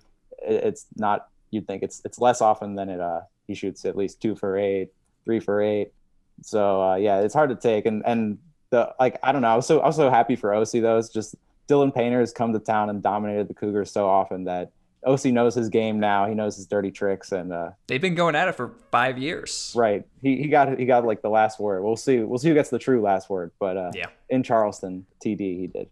It's 0.41 0.87
not, 0.95 1.27
you'd 1.51 1.67
think 1.67 1.83
it's, 1.83 2.01
it's 2.03 2.17
less 2.17 2.41
often 2.41 2.73
than 2.73 2.89
it, 2.89 2.99
uh, 2.99 3.21
he 3.45 3.53
shoots 3.53 3.85
at 3.85 3.95
least 3.95 4.21
two 4.23 4.35
for 4.35 4.57
eight, 4.57 4.91
three 5.23 5.39
for 5.39 5.61
eight. 5.61 5.93
So, 6.41 6.81
uh, 6.81 6.95
yeah, 6.95 7.19
it's 7.19 7.35
hard 7.35 7.51
to 7.51 7.55
take. 7.55 7.85
And, 7.85 8.01
and 8.07 8.39
the, 8.71 8.91
like, 8.99 9.19
I 9.21 9.31
don't 9.31 9.43
know. 9.43 9.49
I 9.49 9.55
was 9.55 9.67
so, 9.67 9.81
I 9.81 9.85
was 9.85 9.95
so 9.95 10.09
happy 10.09 10.35
for 10.35 10.49
Osi 10.49 10.81
though. 10.81 10.97
It's 10.97 11.09
just 11.09 11.35
Dylan 11.67 11.93
Painter 11.93 12.19
has 12.19 12.31
come 12.31 12.53
to 12.53 12.59
town 12.59 12.89
and 12.89 13.01
dominated 13.01 13.47
the 13.47 13.53
Cougars 13.53 13.91
so 13.91 14.07
often 14.07 14.45
that 14.45 14.71
Osi 15.05 15.31
knows 15.31 15.55
his 15.55 15.69
game 15.69 15.99
now. 15.99 16.27
He 16.27 16.35
knows 16.35 16.55
his 16.55 16.65
dirty 16.65 16.91
tricks, 16.91 17.31
and 17.31 17.51
uh, 17.51 17.71
they've 17.87 18.01
been 18.01 18.15
going 18.15 18.35
at 18.35 18.47
it 18.47 18.55
for 18.55 18.73
five 18.91 19.17
years. 19.17 19.73
Right. 19.75 20.05
He 20.21 20.37
he 20.37 20.47
got 20.47 20.77
he 20.77 20.85
got 20.85 21.05
like 21.05 21.21
the 21.21 21.29
last 21.29 21.59
word. 21.59 21.83
We'll 21.83 21.95
see. 21.95 22.19
We'll 22.19 22.39
see 22.39 22.49
who 22.49 22.53
gets 22.53 22.69
the 22.69 22.79
true 22.79 23.01
last 23.01 23.29
word. 23.29 23.51
But 23.59 23.77
uh, 23.77 23.91
yeah, 23.93 24.07
in 24.29 24.43
Charleston, 24.43 25.05
TD 25.23 25.39
he 25.39 25.67
did. 25.67 25.89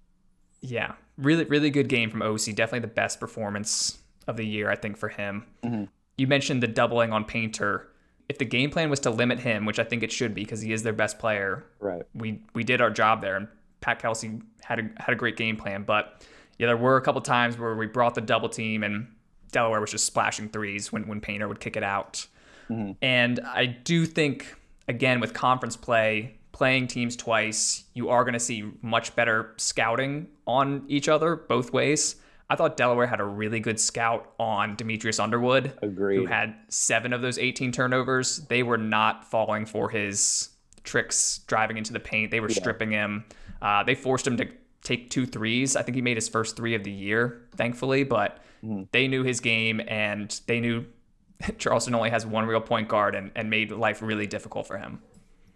Yeah, 0.62 0.94
really 1.18 1.45
really 1.45 1.69
good 1.69 1.89
game 1.89 2.09
from 2.09 2.21
Osi. 2.21 2.56
Definitely 2.56 2.88
the 2.88 2.94
best 2.94 3.19
performance 3.19 4.00
of 4.27 4.37
the 4.37 4.45
year, 4.45 4.69
I 4.69 4.75
think, 4.75 4.97
for 4.97 5.09
him. 5.09 5.45
Mm-hmm. 5.63 5.85
You 6.18 6.28
mentioned 6.28 6.61
the 6.61 6.68
doubling 6.68 7.11
on 7.11 7.25
Painter. 7.25 7.87
If 8.30 8.37
the 8.37 8.45
game 8.45 8.69
plan 8.69 8.90
was 8.90 9.01
to 9.01 9.09
limit 9.09 9.40
him, 9.40 9.66
which 9.66 9.80
I 9.80 9.83
think 9.83 10.04
it 10.04 10.11
should 10.11 10.33
be 10.33 10.44
because 10.44 10.61
he 10.61 10.71
is 10.71 10.83
their 10.83 10.94
best 10.94 11.19
player, 11.19 11.66
right? 11.80 12.04
We 12.13 12.42
we 12.54 12.63
did 12.63 12.80
our 12.80 12.92
job 12.92 13.21
there, 13.21 13.35
and 13.35 13.47
Pat 13.81 14.00
Kelsey 14.00 14.42
had 14.61 14.80
a 14.80 14.90
had 15.02 15.14
a 15.14 15.16
great 15.16 15.35
game 15.35 15.57
plan, 15.57 15.83
but 15.83 16.23
yeah, 16.57 16.68
there 16.68 16.78
were 16.78 16.97
a 16.97 17.02
couple 17.02 17.21
times 17.21 17.57
where 17.57 17.76
we 17.76 17.88
brought 17.88 18.16
the 18.16 18.21
double 18.21 18.47
team 18.47 18.83
and 18.83 19.07
Delaware 19.52 19.81
was 19.81 19.92
just 19.92 20.06
splashing 20.06 20.50
threes 20.50 20.92
when, 20.92 21.07
when 21.07 21.19
Painter 21.19 21.47
would 21.47 21.59
kick 21.59 21.76
it 21.76 21.83
out. 21.83 22.26
Mm-hmm. 22.69 22.92
And 23.02 23.40
I 23.45 23.66
do 23.66 24.06
think, 24.06 24.56
again, 24.88 25.19
with 25.19 25.33
conference 25.33 25.76
play, 25.76 26.38
playing 26.52 26.88
teams 26.88 27.16
twice, 27.16 27.83
you 27.94 28.09
are 28.09 28.23
going 28.23 28.33
to 28.33 28.40
see 28.40 28.71
much 28.81 29.16
better 29.16 29.54
scouting 29.57 30.28
on 30.45 30.83
each 30.88 31.09
other 31.09 31.35
both 31.35 31.73
ways. 31.73 32.16
I 32.50 32.56
thought 32.56 32.76
Delaware 32.76 33.07
had 33.07 33.21
a 33.21 33.26
really 33.26 33.61
good 33.61 33.80
scout 33.80 34.33
on 34.38 34.76
Dimitrius 34.76 35.21
Underwood, 35.21 35.73
Agreed. 35.81 36.18
who 36.18 36.26
had 36.26 36.54
seven 36.68 37.14
of 37.14 37.21
those 37.21 37.40
18 37.40 37.71
turnovers. 37.71 38.40
They 38.50 38.61
were 38.61 38.78
not 38.78 39.23
falling 39.23 39.66
for 39.66 39.90
his 39.90 40.50
tricks 40.83 41.40
driving 41.47 41.78
into 41.78 41.94
the 41.94 42.00
paint. 42.00 42.30
They 42.30 42.42
were 42.42 42.50
yeah. 42.50 42.59
stripping 42.59 42.92
him. 42.92 43.23
Uh, 43.61 43.83
they 43.83 43.95
forced 43.95 44.25
him 44.25 44.37
to 44.37 44.47
take 44.83 45.09
two 45.09 45.25
threes. 45.25 45.75
I 45.75 45.83
think 45.83 45.95
he 45.95 46.01
made 46.01 46.18
his 46.18 46.27
first 46.27 46.56
three 46.56 46.75
of 46.75 46.83
the 46.83 46.91
year, 46.91 47.47
thankfully, 47.56 48.03
but 48.03 48.39
mm-hmm. 48.63 48.83
they 48.91 49.07
knew 49.07 49.23
his 49.23 49.39
game 49.39 49.81
and 49.87 50.39
they 50.47 50.59
knew 50.59 50.85
Charleston 51.57 51.95
only 51.95 52.09
has 52.09 52.25
one 52.25 52.45
real 52.45 52.61
point 52.61 52.87
guard 52.87 53.15
and, 53.15 53.31
and 53.35 53.49
made 53.49 53.71
life 53.71 54.01
really 54.01 54.27
difficult 54.27 54.68
for 54.68 54.77
him. 54.77 54.99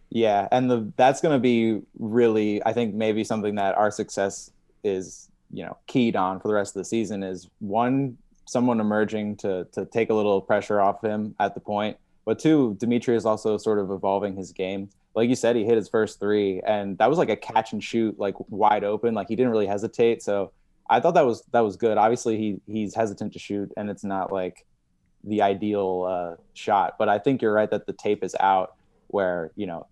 Yeah, 0.09 0.47
and 0.51 0.69
the 0.69 0.91
that's 0.95 1.19
going 1.19 1.35
to 1.35 1.39
be 1.39 1.81
really, 1.99 2.63
I 2.65 2.73
think, 2.73 2.93
maybe 2.93 3.23
something 3.23 3.55
that 3.55 3.75
our 3.75 3.91
success 3.91 4.51
is, 4.83 5.29
you 5.51 5.65
know, 5.65 5.77
keyed 5.87 6.15
on 6.15 6.39
for 6.39 6.47
the 6.47 6.53
rest 6.53 6.75
of 6.75 6.79
the 6.79 6.85
season 6.85 7.23
is 7.23 7.49
one, 7.59 8.17
someone 8.45 8.79
emerging 8.79 9.37
to 9.37 9.67
to 9.73 9.85
take 9.85 10.11
a 10.11 10.13
little 10.13 10.41
pressure 10.41 10.79
off 10.79 11.03
him 11.03 11.35
at 11.39 11.55
the 11.55 11.59
point, 11.59 11.97
but 12.25 12.39
two, 12.39 12.75
Dimitri 12.79 13.15
is 13.15 13.25
also 13.25 13.57
sort 13.57 13.79
of 13.79 13.91
evolving 13.91 14.35
his 14.35 14.51
game 14.51 14.89
like 15.15 15.29
you 15.29 15.35
said, 15.35 15.55
he 15.55 15.63
hit 15.63 15.77
his 15.77 15.87
first 15.87 16.19
three, 16.19 16.61
and 16.67 16.97
that 16.97 17.09
was 17.09 17.17
like 17.17 17.29
a 17.29 17.37
catch 17.37 17.71
and 17.71 17.83
shoot, 17.83 18.19
like 18.19 18.35
wide 18.49 18.83
open. 18.83 19.13
Like 19.13 19.29
he 19.29 19.35
didn't 19.35 19.51
really 19.51 19.65
hesitate. 19.65 20.21
So 20.21 20.51
I 20.89 20.99
thought 20.99 21.13
that 21.13 21.25
was 21.25 21.41
that 21.53 21.61
was 21.61 21.77
good. 21.77 21.97
Obviously, 21.97 22.37
he 22.37 22.61
he's 22.67 22.93
hesitant 22.93 23.33
to 23.33 23.39
shoot, 23.39 23.71
and 23.77 23.89
it's 23.89 24.03
not 24.03 24.31
like 24.31 24.65
the 25.23 25.41
ideal 25.41 26.05
uh, 26.07 26.41
shot. 26.53 26.95
But 26.99 27.07
I 27.07 27.17
think 27.17 27.41
you're 27.41 27.53
right 27.53 27.71
that 27.71 27.87
the 27.87 27.93
tape 27.93 28.23
is 28.23 28.35
out 28.39 28.75
where 29.07 29.51
you 29.55 29.67
know 29.67 29.87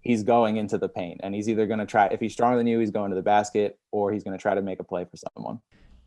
he's 0.00 0.22
going 0.22 0.56
into 0.56 0.78
the 0.78 0.88
paint, 0.88 1.20
and 1.22 1.34
he's 1.34 1.50
either 1.50 1.66
going 1.66 1.80
to 1.80 1.86
try 1.86 2.06
if 2.06 2.20
he's 2.20 2.32
stronger 2.32 2.56
than 2.56 2.66
you, 2.66 2.78
he's 2.78 2.90
going 2.90 3.10
to 3.10 3.16
the 3.16 3.22
basket, 3.22 3.78
or 3.90 4.10
he's 4.10 4.24
going 4.24 4.36
to 4.36 4.40
try 4.40 4.54
to 4.54 4.62
make 4.62 4.80
a 4.80 4.84
play 4.84 5.04
for 5.04 5.18
someone. 5.36 5.60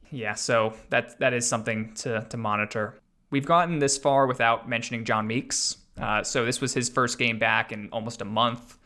Yeah, 0.09 0.33
so 0.33 0.73
that 0.89 1.19
that 1.19 1.33
is 1.33 1.47
something 1.47 1.93
to 1.95 2.25
to 2.31 2.37
monitor. 2.37 2.99
We've 3.29 3.45
gotten 3.45 3.79
this 3.79 3.97
far 3.97 4.27
without 4.27 4.69
mentioning 4.69 5.05
John 5.05 5.27
Meeks. 5.27 5.77
Uh, 5.99 6.23
so 6.23 6.45
this 6.45 6.61
was 6.61 6.73
his 6.73 6.89
first 6.89 7.17
game 7.17 7.39
back 7.39 7.71
in 7.71 7.89
almost 7.91 8.21
a 8.21 8.25
month. 8.25 8.77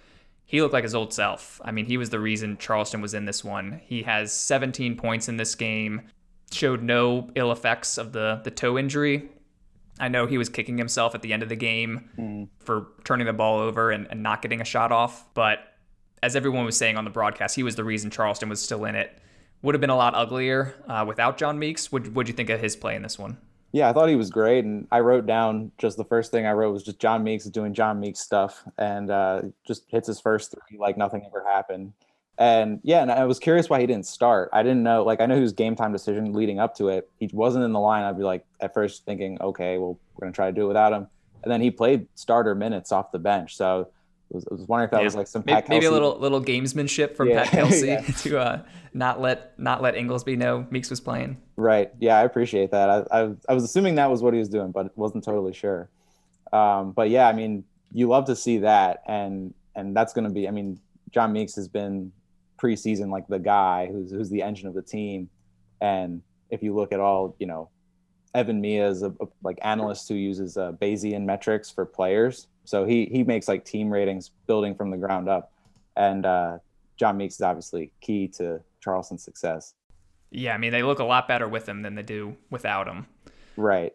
he 0.46 0.62
looked 0.62 0.74
like 0.74 0.84
his 0.84 0.96
old 0.96 1.13
self. 1.13 1.62
I 1.63 1.72
mean, 1.72 1.86
he 1.86 1.98
was 1.98 2.10
the 2.10 2.19
reason 2.19 2.58
Charleston 2.58 3.01
was 3.01 3.13
in 3.13 3.25
this 3.25 3.43
one. 3.43 3.81
He 3.84 4.03
has 4.03 4.31
17 4.34 4.96
points 4.96 5.27
in 5.29 5.38
this 5.38 5.53
game, 5.55 6.01
showed 6.51 6.81
no 6.81 7.29
ill 7.36 7.51
effects 7.51 7.98
of 7.98 8.13
the 8.13 8.41
the 8.43 8.51
toe 8.51 8.77
injury. 8.77 9.29
I 10.00 10.08
know 10.08 10.25
he 10.25 10.38
was 10.38 10.50
kicking 10.50 10.77
himself 10.77 11.13
at 11.13 11.22
the 11.22 11.34
end 11.34 11.43
of 11.43 11.50
the 11.50 11.55
game 11.55 12.10
mm. 12.17 12.48
for 12.60 12.88
turning 13.03 13.27
the 13.27 13.34
ball 13.34 13.60
over 13.60 13.91
and, 13.91 14.08
and 14.10 14.24
not 14.24 14.41
getting 14.41 14.62
a 14.62 14.65
shot 14.65 14.91
off, 14.91 15.25
but 15.34 15.60
as 16.24 16.36
everyone 16.36 16.65
was 16.65 16.77
saying 16.77 16.98
on 16.98 17.03
the 17.03 17.10
broadcast, 17.10 17.55
he 17.55 17.63
was 17.63 17.75
the 17.75 17.84
reason 17.84 18.10
Charleston 18.10 18.50
was 18.50 18.62
still 18.62 18.86
in 18.86 18.96
it. 18.96 19.19
Would 19.62 19.75
have 19.75 19.81
been 19.81 19.89
a 19.89 19.98
lot 19.98 20.15
uglier 20.15 20.74
uh, 20.88 21.03
without 21.05 21.38
John 21.38 21.60
Meeks. 21.60 21.91
What 21.91 22.08
would 22.13 22.27
you 22.27 22.34
think 22.34 22.50
of 22.50 22.62
his 22.62 22.75
play 22.75 22.96
in 22.96 23.01
this 23.01 23.19
one? 23.19 23.38
Yeah, 23.71 23.88
I 23.88 23.93
thought 23.93 24.09
he 24.09 24.15
was 24.15 24.31
great, 24.31 24.65
and 24.65 24.88
I 24.91 24.99
wrote 25.01 25.27
down 25.27 25.71
just 25.77 25.97
the 25.97 26.03
first 26.03 26.31
thing 26.31 26.47
I 26.47 26.53
wrote 26.53 26.73
was 26.73 26.83
just 26.83 26.99
John 26.99 27.23
Meeks 27.23 27.45
doing 27.45 27.73
John 27.73 27.99
Meeks 27.99 28.19
stuff, 28.19 28.63
and 28.77 29.11
uh, 29.11 29.43
just 29.65 29.85
hits 29.89 30.07
his 30.07 30.19
first 30.19 30.55
three 30.67 30.79
like 30.79 30.97
nothing 30.97 31.23
ever 31.25 31.45
happened. 31.47 31.93
And 32.39 32.79
yeah, 32.83 33.01
and 33.01 33.11
I 33.11 33.25
was 33.25 33.38
curious 33.38 33.69
why 33.69 33.79
he 33.79 33.85
didn't 33.85 34.07
start. 34.07 34.49
I 34.53 34.63
didn't 34.63 34.81
know, 34.81 35.03
like 35.03 35.21
I 35.21 35.25
know 35.27 35.39
was 35.39 35.53
game 35.53 35.75
time 35.75 35.91
decision 35.91 36.33
leading 36.33 36.59
up 36.59 36.73
to 36.77 36.88
it. 36.88 37.09
He 37.19 37.29
wasn't 37.33 37.65
in 37.65 37.73
the 37.73 37.79
line. 37.79 38.03
I'd 38.03 38.17
be 38.17 38.23
like 38.23 38.45
at 38.59 38.73
first 38.73 39.05
thinking, 39.05 39.38
okay, 39.41 39.77
well 39.77 39.99
we're 40.15 40.25
gonna 40.25 40.33
try 40.33 40.47
to 40.47 40.55
do 40.55 40.63
it 40.63 40.67
without 40.69 40.93
him, 40.93 41.07
and 41.43 41.51
then 41.51 41.61
he 41.61 41.69
played 41.69 42.07
starter 42.15 42.55
minutes 42.55 42.91
off 42.91 43.11
the 43.11 43.19
bench, 43.19 43.55
so 43.55 43.89
was, 44.36 44.45
I 44.50 44.53
was 44.53 44.67
wondering 44.67 44.86
if 44.86 44.91
that 44.91 45.00
yeah. 45.00 45.05
was 45.05 45.15
like 45.15 45.27
some 45.27 45.43
maybe, 45.45 45.67
maybe, 45.69 45.86
a 45.86 45.91
little 45.91 46.17
little 46.19 46.41
gamesmanship 46.41 47.15
from 47.15 47.29
yeah. 47.29 47.43
Pat 47.43 47.51
Kelsey 47.51 47.88
yeah. 47.88 48.01
to 48.17 48.39
uh, 48.39 48.63
not 48.93 49.19
let 49.19 49.57
not 49.59 49.81
let 49.81 49.95
Inglesby 49.95 50.36
know 50.36 50.67
Meeks 50.69 50.89
was 50.89 51.00
playing. 51.00 51.38
Right. 51.55 51.91
Yeah, 52.00 52.17
I 52.17 52.24
appreciate 52.24 52.71
that. 52.71 52.89
I, 52.89 53.03
I, 53.12 53.31
I 53.50 53.53
was 53.53 53.63
assuming 53.63 53.95
that 53.95 54.09
was 54.09 54.21
what 54.21 54.33
he 54.33 54.39
was 54.39 54.50
doing, 54.50 54.71
but 54.71 54.95
wasn't 54.98 55.24
totally 55.24 55.53
sure. 55.53 55.89
Um, 56.53 56.91
but 56.91 57.09
yeah, 57.09 57.27
I 57.27 57.33
mean, 57.33 57.63
you 57.91 58.07
love 58.07 58.25
to 58.25 58.36
see 58.36 58.59
that, 58.59 59.03
and 59.07 59.53
and 59.75 59.95
that's 59.95 60.13
going 60.13 60.25
to 60.25 60.33
be. 60.33 60.48
I 60.48 60.51
mean, 60.51 60.79
John 61.12 61.33
Meeks 61.33 61.55
has 61.55 61.67
been 61.67 62.12
preseason 62.62 63.09
like 63.09 63.27
the 63.27 63.39
guy 63.39 63.88
who's 63.88 64.12
who's 64.12 64.29
the 64.29 64.41
engine 64.41 64.67
of 64.67 64.74
the 64.74 64.81
team, 64.81 65.29
and 65.81 66.21
if 66.50 66.62
you 66.62 66.75
look 66.75 66.91
at 66.91 67.00
all, 67.00 67.36
you 67.39 67.48
know, 67.48 67.69
Evan 68.36 68.62
Miya 68.62 68.89
is 68.89 69.01
a, 69.01 69.09
a 69.09 69.27
like 69.43 69.57
analyst 69.63 70.07
who 70.07 70.15
uses 70.15 70.57
uh, 70.57 70.74
Bayesian 70.74 71.24
metrics 71.25 71.69
for 71.71 71.86
players 71.86 72.48
so 72.66 72.86
he 72.86 73.06
he 73.06 73.24
makes 73.24 73.48
like 73.48 73.66
team 73.66 73.89
ratings 73.89 74.32
building 74.48 74.75
from 74.75 74.92
the 74.92 74.98
ground 74.98 75.28
up, 75.28 75.51
and 75.96 76.25
uh, 76.25 76.58
John 76.98 77.18
Meeks 77.18 77.36
is 77.36 77.42
obviously 77.42 77.92
key 78.01 78.28
to 78.30 78.62
Charleston's 78.82 79.24
success. 79.24 79.74
Yeah, 80.32 80.54
I 80.54 80.58
mean 80.58 80.72
they 80.72 80.84
look 80.84 81.00
a 81.00 81.04
lot 81.04 81.28
better 81.28 81.48
with 81.48 81.68
him 81.68 81.82
than 81.82 81.96
they 81.96 82.04
do 82.04 82.38
without 82.50 82.88
him. 82.88 83.08
Right. 83.58 83.94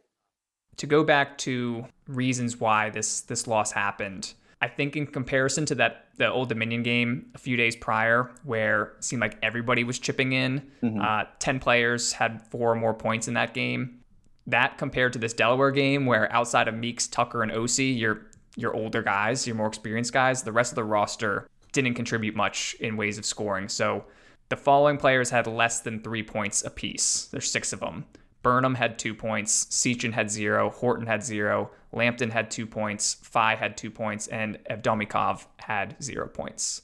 To 0.79 0.87
go 0.87 1.05
back 1.05 1.39
to 1.39 1.87
reasons 2.09 2.59
why 2.59 2.91
this 2.91 3.21
this 3.21 3.47
loss 3.47 3.73
happened, 3.73 4.35
I 4.61 4.69
think 4.69 4.97
in 4.97 5.07
comparison 5.07 5.67
to 5.67 5.75
that 5.77 6.09
the 6.17 6.31
Old 6.31 6.49
Dominion 6.49 6.83
game 6.83 7.27
a 7.35 7.39
few 7.39 7.57
days 7.57 7.77
prior, 7.77 8.31
where 8.45 8.95
it 8.99 9.05
seemed 9.05 9.21
like 9.21 9.39
everybody 9.43 9.85
was 9.85 9.99
chipping 9.99 10.33
in, 10.33 10.71
mm-hmm. 10.83 11.01
uh, 11.01 11.25
ten 11.39 11.61
players 11.61 12.13
had 12.13 12.43
four 12.51 12.73
or 12.73 12.75
more 12.75 12.95
points 12.95 13.29
in 13.29 13.35
that 13.35 13.55
game. 13.55 14.01
That 14.47 14.77
compared 14.77 15.13
to 15.15 15.19
this 15.19 15.33
Delaware 15.33 15.71
game, 15.71 16.07
where 16.07 16.31
outside 16.33 16.69
of 16.69 16.75
Meeks, 16.75 17.07
Tucker, 17.07 17.43
and 17.43 17.53
Osi, 17.53 17.99
you're 17.99 18.27
your 18.57 18.75
older 18.75 19.03
guys, 19.03 19.47
your 19.47 19.57
more 19.57 19.67
experienced 19.67 20.13
guys. 20.13 20.43
The 20.43 20.53
rest 20.53 20.73
of 20.73 20.77
the 20.77 20.85
roster 20.85 21.49
didn't 21.73 21.95
contribute 21.95 22.37
much 22.37 22.77
in 22.81 22.97
ways 22.97 23.19
of 23.19 23.25
scoring. 23.25 23.69
So 23.69 24.05
the 24.49 24.57
following 24.57 24.97
players 24.97 25.31
had 25.31 25.47
less 25.47 25.81
than 25.81 26.03
three 26.03 26.23
points 26.23 26.65
apiece. 26.65 27.27
There's 27.27 27.51
six 27.51 27.73
of 27.73 27.81
them. 27.81 28.05
Burnham 28.43 28.75
had 28.75 28.99
two 28.99 29.15
points, 29.15 29.67
Sechin 29.71 30.13
had 30.13 30.31
zero, 30.31 30.69
Horton 30.69 31.07
had 31.07 31.25
zero, 31.25 31.71
Lampton 31.93 32.31
had 32.31 32.51
two 32.51 32.67
points, 32.67 33.15
Phi 33.23 33.55
had 33.55 33.77
two 33.77 33.91
points, 33.91 34.27
and 34.27 34.59
Evdokimov 34.71 35.47
had 35.59 35.97
zero 36.03 36.29
points. 36.29 36.83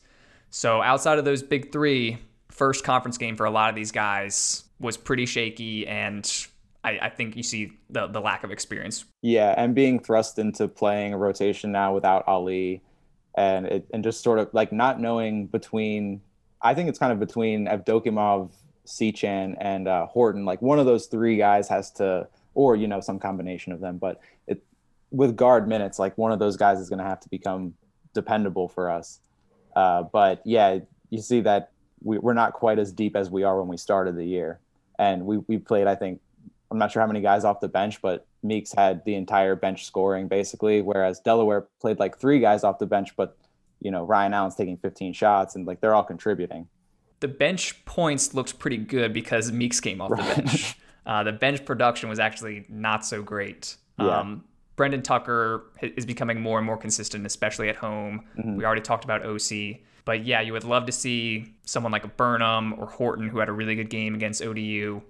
So 0.48 0.80
outside 0.80 1.18
of 1.18 1.26
those 1.26 1.42
big 1.42 1.70
three, 1.70 2.18
first 2.48 2.82
conference 2.82 3.18
game 3.18 3.36
for 3.36 3.44
a 3.44 3.50
lot 3.50 3.68
of 3.68 3.76
these 3.76 3.92
guys 3.92 4.64
was 4.80 4.96
pretty 4.96 5.26
shaky 5.26 5.86
and 5.86 6.24
I, 6.82 6.98
I, 7.02 7.08
think 7.10 7.36
you 7.36 7.42
see 7.42 7.72
the 7.90 8.06
the 8.06 8.20
lack 8.20 8.44
of 8.44 8.50
experience. 8.50 9.04
Yeah, 9.22 9.54
and 9.56 9.74
being 9.74 10.00
thrust 10.00 10.38
into 10.38 10.66
playing 10.68 11.12
a 11.12 11.18
rotation 11.18 11.72
now 11.72 11.94
without 11.94 12.26
Ali, 12.26 12.82
and 13.36 13.66
it, 13.66 13.86
and 13.92 14.02
just 14.02 14.22
sort 14.22 14.38
of 14.38 14.48
like 14.52 14.72
not 14.72 15.00
knowing 15.00 15.46
between. 15.46 16.22
I 16.62 16.74
think 16.74 16.88
it's 16.88 16.98
kind 16.98 17.12
of 17.12 17.18
between 17.18 17.66
Evdokimov, 17.66 18.52
Sechin, 18.86 19.56
and 19.60 19.88
uh, 19.88 20.06
Horton. 20.06 20.44
Like 20.44 20.60
one 20.62 20.78
of 20.78 20.86
those 20.86 21.06
three 21.06 21.36
guys 21.36 21.68
has 21.68 21.90
to, 21.92 22.28
or 22.54 22.76
you 22.76 22.86
know, 22.86 23.00
some 23.00 23.18
combination 23.18 23.72
of 23.72 23.80
them. 23.80 23.98
But 23.98 24.20
it 24.46 24.62
with 25.10 25.36
guard 25.36 25.68
minutes, 25.68 25.98
like 25.98 26.16
one 26.16 26.32
of 26.32 26.38
those 26.38 26.56
guys 26.56 26.78
is 26.78 26.88
going 26.88 26.98
to 26.98 27.04
have 27.04 27.20
to 27.20 27.28
become 27.28 27.74
dependable 28.14 28.68
for 28.68 28.90
us. 28.90 29.20
Uh, 29.76 30.02
but 30.02 30.42
yeah, 30.44 30.78
you 31.10 31.20
see 31.20 31.40
that 31.42 31.72
we, 32.02 32.18
we're 32.18 32.34
not 32.34 32.54
quite 32.54 32.78
as 32.78 32.92
deep 32.92 33.16
as 33.16 33.30
we 33.30 33.42
are 33.42 33.58
when 33.58 33.68
we 33.68 33.76
started 33.76 34.16
the 34.16 34.24
year, 34.24 34.60
and 34.98 35.26
we 35.26 35.38
we 35.46 35.58
played 35.58 35.86
I 35.86 35.94
think 35.94 36.20
I'm 36.70 36.78
not 36.78 36.92
sure 36.92 37.02
how 37.02 37.08
many 37.08 37.20
guys 37.20 37.44
off 37.44 37.60
the 37.60 37.68
bench, 37.68 38.00
but 38.00 38.26
Meeks 38.42 38.72
had 38.72 39.04
the 39.04 39.14
entire 39.14 39.56
bench 39.56 39.86
scoring 39.86 40.28
basically, 40.28 40.82
whereas 40.82 41.20
Delaware 41.20 41.66
played 41.80 41.98
like 41.98 42.18
three 42.18 42.40
guys 42.40 42.64
off 42.64 42.78
the 42.78 42.86
bench, 42.86 43.16
but 43.16 43.36
you 43.80 43.90
know 43.90 44.04
Ryan 44.04 44.34
Allen's 44.34 44.54
taking 44.54 44.76
15 44.76 45.12
shots 45.12 45.56
and 45.56 45.66
like 45.66 45.80
they're 45.80 45.94
all 45.94 46.04
contributing. 46.04 46.68
The 47.20 47.28
bench 47.28 47.84
points 47.84 48.34
looked 48.34 48.58
pretty 48.58 48.78
good 48.78 49.12
because 49.12 49.52
Meeks 49.52 49.80
came 49.80 50.00
off 50.00 50.10
right. 50.12 50.36
the 50.36 50.42
bench. 50.42 50.76
Uh, 51.06 51.22
the 51.22 51.32
bench 51.32 51.64
production 51.64 52.10
was 52.10 52.20
actually 52.20 52.66
not 52.68 53.04
so 53.04 53.22
great. 53.22 53.74
Yeah. 53.98 54.20
Um, 54.20 54.44
Brendan 54.76 55.02
Tucker 55.02 55.64
is 55.80 56.06
becoming 56.06 56.40
more 56.40 56.58
and 56.58 56.66
more 56.66 56.76
consistent, 56.76 57.26
especially 57.26 57.70
at 57.70 57.76
home. 57.76 58.26
Mm-hmm. 58.38 58.56
We 58.56 58.64
already 58.66 58.82
talked 58.82 59.04
about 59.04 59.22
Osi. 59.24 59.80
But 60.04 60.24
yeah, 60.24 60.40
you 60.40 60.52
would 60.52 60.62
love 60.62 60.86
to 60.86 60.92
see 60.92 61.54
someone 61.64 61.90
like 61.90 62.04
a 62.04 62.08
Burnham 62.08 62.74
or 62.78 62.86
Horton 62.86 63.28
who 63.28 63.38
had 63.38 63.48
a 63.48 63.52
really 63.52 63.74
good 63.74 63.90
game 63.90 64.14
against 64.14 64.42
ODU 64.42 65.02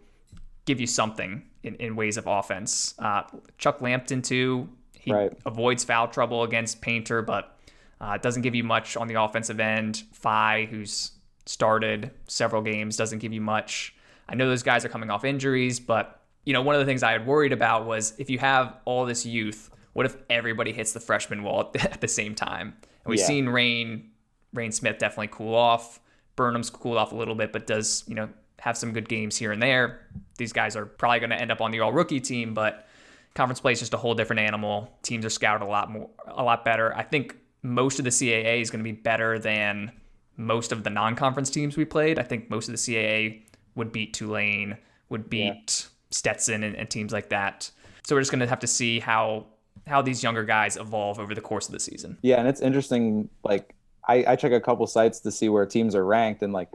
give 0.64 0.80
you 0.80 0.86
something 0.86 1.42
in, 1.62 1.74
in 1.76 1.96
ways 1.96 2.16
of 2.16 2.26
offense. 2.26 2.94
Uh, 2.98 3.22
Chuck 3.58 3.80
Lampton 3.80 4.22
too. 4.22 4.68
He 4.98 5.12
right. 5.12 5.32
avoids 5.46 5.84
foul 5.84 6.08
trouble 6.08 6.42
against 6.42 6.80
Painter, 6.80 7.22
but 7.22 7.58
uh, 8.00 8.18
doesn't 8.18 8.42
give 8.42 8.54
you 8.54 8.64
much 8.64 8.96
on 8.96 9.08
the 9.08 9.20
offensive 9.20 9.60
end. 9.60 10.02
Phi, 10.12 10.66
who's 10.70 11.12
started 11.46 12.10
several 12.26 12.62
games, 12.62 12.96
doesn't 12.96 13.18
give 13.18 13.32
you 13.32 13.40
much. 13.40 13.94
I 14.28 14.34
know 14.34 14.48
those 14.48 14.62
guys 14.62 14.84
are 14.84 14.88
coming 14.88 15.10
off 15.10 15.24
injuries, 15.24 15.80
but 15.80 16.22
you 16.44 16.52
know 16.52 16.62
one 16.62 16.74
of 16.74 16.80
the 16.80 16.86
things 16.86 17.02
I 17.02 17.12
had 17.12 17.26
worried 17.26 17.52
about 17.52 17.86
was 17.86 18.14
if 18.18 18.30
you 18.30 18.38
have 18.38 18.76
all 18.84 19.04
this 19.04 19.26
youth, 19.26 19.70
what 19.92 20.06
if 20.06 20.16
everybody 20.30 20.72
hits 20.72 20.92
the 20.92 21.00
freshman 21.00 21.42
wall 21.42 21.70
at 21.80 22.00
the 22.00 22.08
same 22.08 22.34
time? 22.34 22.74
And 22.82 23.10
we've 23.10 23.18
yeah. 23.18 23.26
seen 23.26 23.48
Reyne 23.48 24.10
Reyne 24.52 24.72
Smith 24.72 24.98
definitely 24.98 25.28
cool 25.32 25.54
off. 25.54 26.00
Burnham's 26.36 26.70
cooled 26.70 26.96
off 26.96 27.12
a 27.12 27.16
little 27.16 27.34
bit, 27.34 27.52
but 27.52 27.66
does 27.66 28.04
you 28.06 28.14
know 28.14 28.28
have 28.60 28.76
some 28.76 28.92
good 28.92 29.08
games 29.08 29.36
here 29.36 29.52
and 29.52 29.62
there. 29.62 30.06
These 30.38 30.52
guys 30.52 30.76
are 30.76 30.86
probably 30.86 31.18
going 31.18 31.30
to 31.30 31.40
end 31.40 31.50
up 31.50 31.60
on 31.60 31.70
the 31.70 31.80
all 31.80 31.92
rookie 31.92 32.20
team, 32.20 32.54
but 32.54 32.86
conference 33.34 33.60
play 33.60 33.72
is 33.72 33.80
just 33.80 33.94
a 33.94 33.96
whole 33.96 34.14
different 34.14 34.40
animal. 34.40 34.96
Teams 35.02 35.24
are 35.24 35.30
scouted 35.30 35.62
a 35.66 35.70
lot 35.70 35.90
more, 35.90 36.08
a 36.26 36.42
lot 36.42 36.64
better. 36.64 36.94
I 36.94 37.02
think 37.02 37.36
most 37.62 37.98
of 37.98 38.04
the 38.04 38.10
CAA 38.10 38.60
is 38.60 38.70
going 38.70 38.80
to 38.80 38.84
be 38.84 38.96
better 38.96 39.38
than 39.38 39.92
most 40.36 40.72
of 40.72 40.84
the 40.84 40.90
non-conference 40.90 41.50
teams 41.50 41.76
we 41.76 41.84
played. 41.84 42.18
I 42.18 42.22
think 42.22 42.50
most 42.50 42.68
of 42.68 42.72
the 42.72 42.78
CAA 42.78 43.42
would 43.74 43.92
beat 43.92 44.14
Tulane, 44.14 44.76
would 45.08 45.28
beat 45.28 45.42
yeah. 45.84 45.88
Stetson 46.10 46.62
and, 46.62 46.76
and 46.76 46.88
teams 46.88 47.12
like 47.12 47.30
that. 47.30 47.70
So 48.06 48.14
we're 48.14 48.20
just 48.20 48.30
going 48.30 48.40
to 48.40 48.46
have 48.46 48.60
to 48.60 48.66
see 48.66 49.00
how 49.00 49.46
how 49.86 50.02
these 50.02 50.22
younger 50.22 50.44
guys 50.44 50.76
evolve 50.76 51.18
over 51.18 51.34
the 51.34 51.40
course 51.40 51.66
of 51.66 51.72
the 51.72 51.80
season. 51.80 52.18
Yeah, 52.22 52.36
and 52.36 52.46
it's 52.46 52.60
interesting. 52.60 53.28
Like 53.44 53.74
I, 54.06 54.24
I 54.28 54.36
check 54.36 54.52
a 54.52 54.60
couple 54.60 54.86
sites 54.86 55.20
to 55.20 55.30
see 55.30 55.48
where 55.48 55.64
teams 55.66 55.94
are 55.94 56.04
ranked, 56.04 56.42
and 56.42 56.52
like 56.52 56.68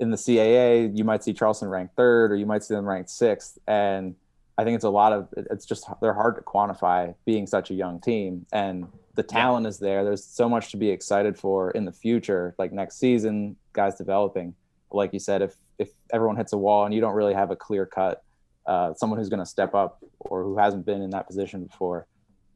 in 0.00 0.10
the 0.10 0.16
CAA, 0.16 0.96
you 0.96 1.04
might 1.04 1.24
see 1.24 1.32
Charleston 1.32 1.68
ranked 1.68 1.96
third, 1.96 2.32
or 2.32 2.36
you 2.36 2.46
might 2.46 2.62
see 2.62 2.74
them 2.74 2.88
ranked 2.88 3.10
sixth. 3.10 3.58
And 3.66 4.14
I 4.56 4.64
think 4.64 4.76
it's 4.76 4.84
a 4.84 4.90
lot 4.90 5.12
of 5.12 5.28
it's 5.36 5.66
just 5.66 5.86
they're 6.00 6.14
hard 6.14 6.36
to 6.36 6.42
quantify 6.42 7.14
being 7.24 7.46
such 7.46 7.70
a 7.70 7.74
young 7.74 8.00
team, 8.00 8.46
and 8.52 8.86
the 9.14 9.22
talent 9.22 9.64
yeah. 9.64 9.70
is 9.70 9.78
there. 9.78 10.04
There's 10.04 10.24
so 10.24 10.48
much 10.48 10.70
to 10.70 10.76
be 10.76 10.90
excited 10.90 11.38
for 11.38 11.70
in 11.72 11.84
the 11.84 11.92
future, 11.92 12.54
like 12.58 12.72
next 12.72 12.98
season, 12.98 13.56
guys 13.72 13.96
developing. 13.96 14.54
Like 14.90 15.12
you 15.12 15.18
said, 15.18 15.42
if 15.42 15.56
if 15.78 15.90
everyone 16.12 16.36
hits 16.36 16.52
a 16.52 16.58
wall 16.58 16.84
and 16.84 16.94
you 16.94 17.00
don't 17.00 17.14
really 17.14 17.34
have 17.34 17.50
a 17.50 17.56
clear 17.56 17.86
cut, 17.86 18.24
uh, 18.66 18.94
someone 18.94 19.18
who's 19.18 19.28
going 19.28 19.40
to 19.40 19.46
step 19.46 19.74
up 19.74 20.02
or 20.20 20.42
who 20.42 20.58
hasn't 20.58 20.84
been 20.84 21.02
in 21.02 21.10
that 21.10 21.26
position 21.26 21.64
before, 21.64 22.06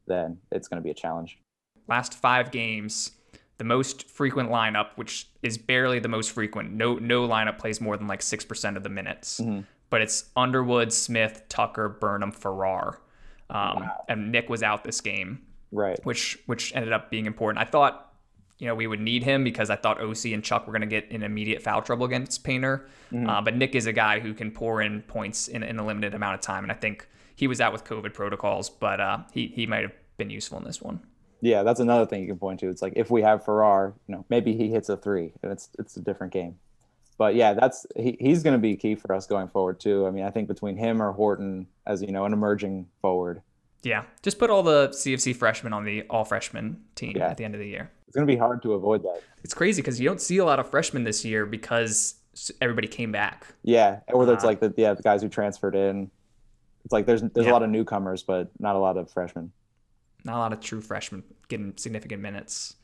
then 0.07 0.37
it's 0.51 0.67
going 0.67 0.81
to 0.81 0.83
be 0.83 0.91
a 0.91 0.93
challenge. 0.93 1.37
Last 1.87 2.13
five 2.13 2.51
games, 2.51 3.11
the 3.63 3.67
most 3.69 4.09
frequent 4.09 4.49
lineup, 4.49 4.89
which 4.97 5.29
is 5.41 5.57
barely 5.57 5.97
the 5.97 6.09
most 6.09 6.31
frequent. 6.31 6.73
No 6.73 6.95
no 6.95 7.25
lineup 7.25 7.57
plays 7.57 7.79
more 7.79 7.95
than 7.95 8.07
like 8.07 8.21
six 8.21 8.43
percent 8.43 8.75
of 8.75 8.83
the 8.83 8.89
minutes. 8.89 9.39
Mm-hmm. 9.39 9.61
But 9.89 10.01
it's 10.01 10.25
Underwood, 10.35 10.91
Smith, 10.91 11.43
Tucker, 11.47 11.87
Burnham, 11.87 12.33
Farrar, 12.33 12.99
um, 13.49 13.79
wow. 13.79 14.03
and 14.09 14.33
Nick 14.33 14.49
was 14.49 14.63
out 14.63 14.83
this 14.83 14.99
game, 14.99 15.43
right? 15.71 15.97
Which 16.03 16.37
which 16.45 16.75
ended 16.75 16.91
up 16.91 17.09
being 17.09 17.25
important. 17.25 17.65
I 17.65 17.69
thought 17.69 18.13
you 18.57 18.67
know 18.67 18.75
we 18.75 18.85
would 18.85 18.99
need 18.99 19.23
him 19.23 19.45
because 19.45 19.69
I 19.69 19.77
thought 19.77 19.99
Osi 19.99 20.33
and 20.33 20.43
Chuck 20.43 20.67
were 20.67 20.73
going 20.73 20.81
to 20.81 20.87
get 20.87 21.09
in 21.09 21.23
immediate 21.23 21.61
foul 21.61 21.81
trouble 21.81 22.05
against 22.05 22.43
Painter. 22.43 22.89
Mm-hmm. 23.13 23.29
Uh, 23.29 23.41
but 23.41 23.55
Nick 23.55 23.75
is 23.75 23.85
a 23.85 23.93
guy 23.93 24.19
who 24.19 24.33
can 24.33 24.51
pour 24.51 24.81
in 24.81 25.03
points 25.03 25.47
in, 25.47 25.63
in 25.63 25.79
a 25.79 25.85
limited 25.85 26.13
amount 26.13 26.35
of 26.35 26.41
time, 26.41 26.65
and 26.65 26.71
I 26.71 26.75
think 26.75 27.07
he 27.37 27.47
was 27.47 27.61
out 27.61 27.71
with 27.71 27.85
COVID 27.85 28.13
protocols, 28.13 28.69
but 28.69 28.99
uh, 28.99 29.19
he 29.31 29.47
he 29.47 29.65
might 29.67 29.83
have 29.83 29.93
been 30.17 30.29
useful 30.29 30.57
in 30.57 30.65
this 30.65 30.81
one. 30.81 30.99
Yeah, 31.43 31.63
that's 31.63 31.81
another 31.81 32.05
thing 32.05 32.21
you 32.21 32.27
can 32.27 32.39
point 32.39 32.61
to. 32.61 32.69
It's 32.69 32.81
like 32.81 32.93
if 32.95 33.11
we 33.11 33.21
have 33.21 33.43
Farrar, 33.43 33.93
you 34.07 34.15
know, 34.15 34.25
maybe 34.29 34.55
he 34.55 34.69
hits 34.69 34.87
a 34.87 34.95
three, 34.95 35.33
and 35.43 35.51
it's 35.51 35.67
it's 35.77 35.97
a 35.97 35.99
different 35.99 36.31
game. 36.31 36.55
But 37.17 37.35
yeah, 37.35 37.53
that's 37.53 37.85
he, 37.97 38.15
he's 38.17 38.43
going 38.43 38.53
to 38.53 38.59
be 38.59 38.77
key 38.77 38.95
for 38.95 39.13
us 39.13 39.27
going 39.27 39.49
forward 39.49 39.77
too. 39.81 40.07
I 40.07 40.11
mean, 40.11 40.23
I 40.23 40.31
think 40.31 40.47
between 40.47 40.77
him 40.77 41.01
or 41.01 41.11
Horton 41.11 41.67
as 41.85 42.01
you 42.01 42.13
know 42.13 42.23
an 42.23 42.31
emerging 42.31 42.87
forward. 43.01 43.41
Yeah, 43.81 44.05
just 44.21 44.39
put 44.39 44.51
all 44.51 44.63
the 44.63 44.87
CFC 44.89 45.35
freshmen 45.35 45.73
on 45.73 45.83
the 45.83 46.03
all 46.09 46.23
freshman 46.23 46.81
team 46.95 47.17
yeah. 47.17 47.27
at 47.27 47.35
the 47.35 47.43
end 47.43 47.55
of 47.55 47.59
the 47.59 47.67
year. 47.67 47.91
It's 48.07 48.15
going 48.15 48.25
to 48.25 48.33
be 48.33 48.39
hard 48.39 48.61
to 48.61 48.71
avoid 48.75 49.03
that. 49.03 49.19
It's 49.43 49.53
crazy 49.53 49.81
because 49.81 49.99
you 49.99 50.07
don't 50.07 50.21
see 50.21 50.37
a 50.37 50.45
lot 50.45 50.61
of 50.61 50.71
freshmen 50.71 51.03
this 51.03 51.25
year 51.25 51.45
because 51.45 52.15
everybody 52.61 52.87
came 52.87 53.11
back. 53.11 53.47
Yeah, 53.63 53.99
or 54.13 54.23
uh, 54.23 54.31
it's 54.31 54.45
like 54.45 54.61
the 54.61 54.73
yeah 54.77 54.93
the 54.93 55.03
guys 55.03 55.21
who 55.21 55.27
transferred 55.27 55.75
in. 55.75 56.09
It's 56.85 56.93
like 56.93 57.05
there's 57.05 57.21
there's 57.21 57.47
yeah. 57.47 57.51
a 57.51 57.53
lot 57.53 57.63
of 57.63 57.69
newcomers, 57.69 58.23
but 58.23 58.49
not 58.59 58.77
a 58.77 58.79
lot 58.79 58.95
of 58.95 59.11
freshmen. 59.11 59.51
Not 60.23 60.35
a 60.35 60.39
lot 60.39 60.53
of 60.53 60.59
true 60.59 60.81
freshmen 60.81 61.23
getting 61.47 61.73
significant 61.77 62.21
minutes. 62.21 62.75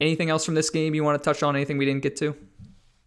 Anything 0.00 0.30
else 0.30 0.44
from 0.44 0.54
this 0.54 0.70
game 0.70 0.94
you 0.94 1.02
want 1.02 1.20
to 1.20 1.24
touch 1.24 1.42
on? 1.42 1.56
Anything 1.56 1.78
we 1.78 1.84
didn't 1.84 2.02
get 2.02 2.16
to? 2.16 2.36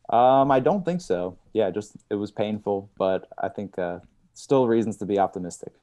Um, 0.10 0.52
I 0.52 0.60
don't 0.60 0.84
think 0.84 1.00
so. 1.00 1.38
Yeah, 1.54 1.70
just 1.70 1.96
it 2.10 2.16
was 2.16 2.32
painful, 2.32 2.90
but 2.98 3.30
I 3.38 3.48
think 3.48 3.80
uh, 3.80 4.00
still 4.34 4.68
reasons 4.68 4.98
to 4.98 5.06
be 5.06 5.18
optimistic. 5.18 5.74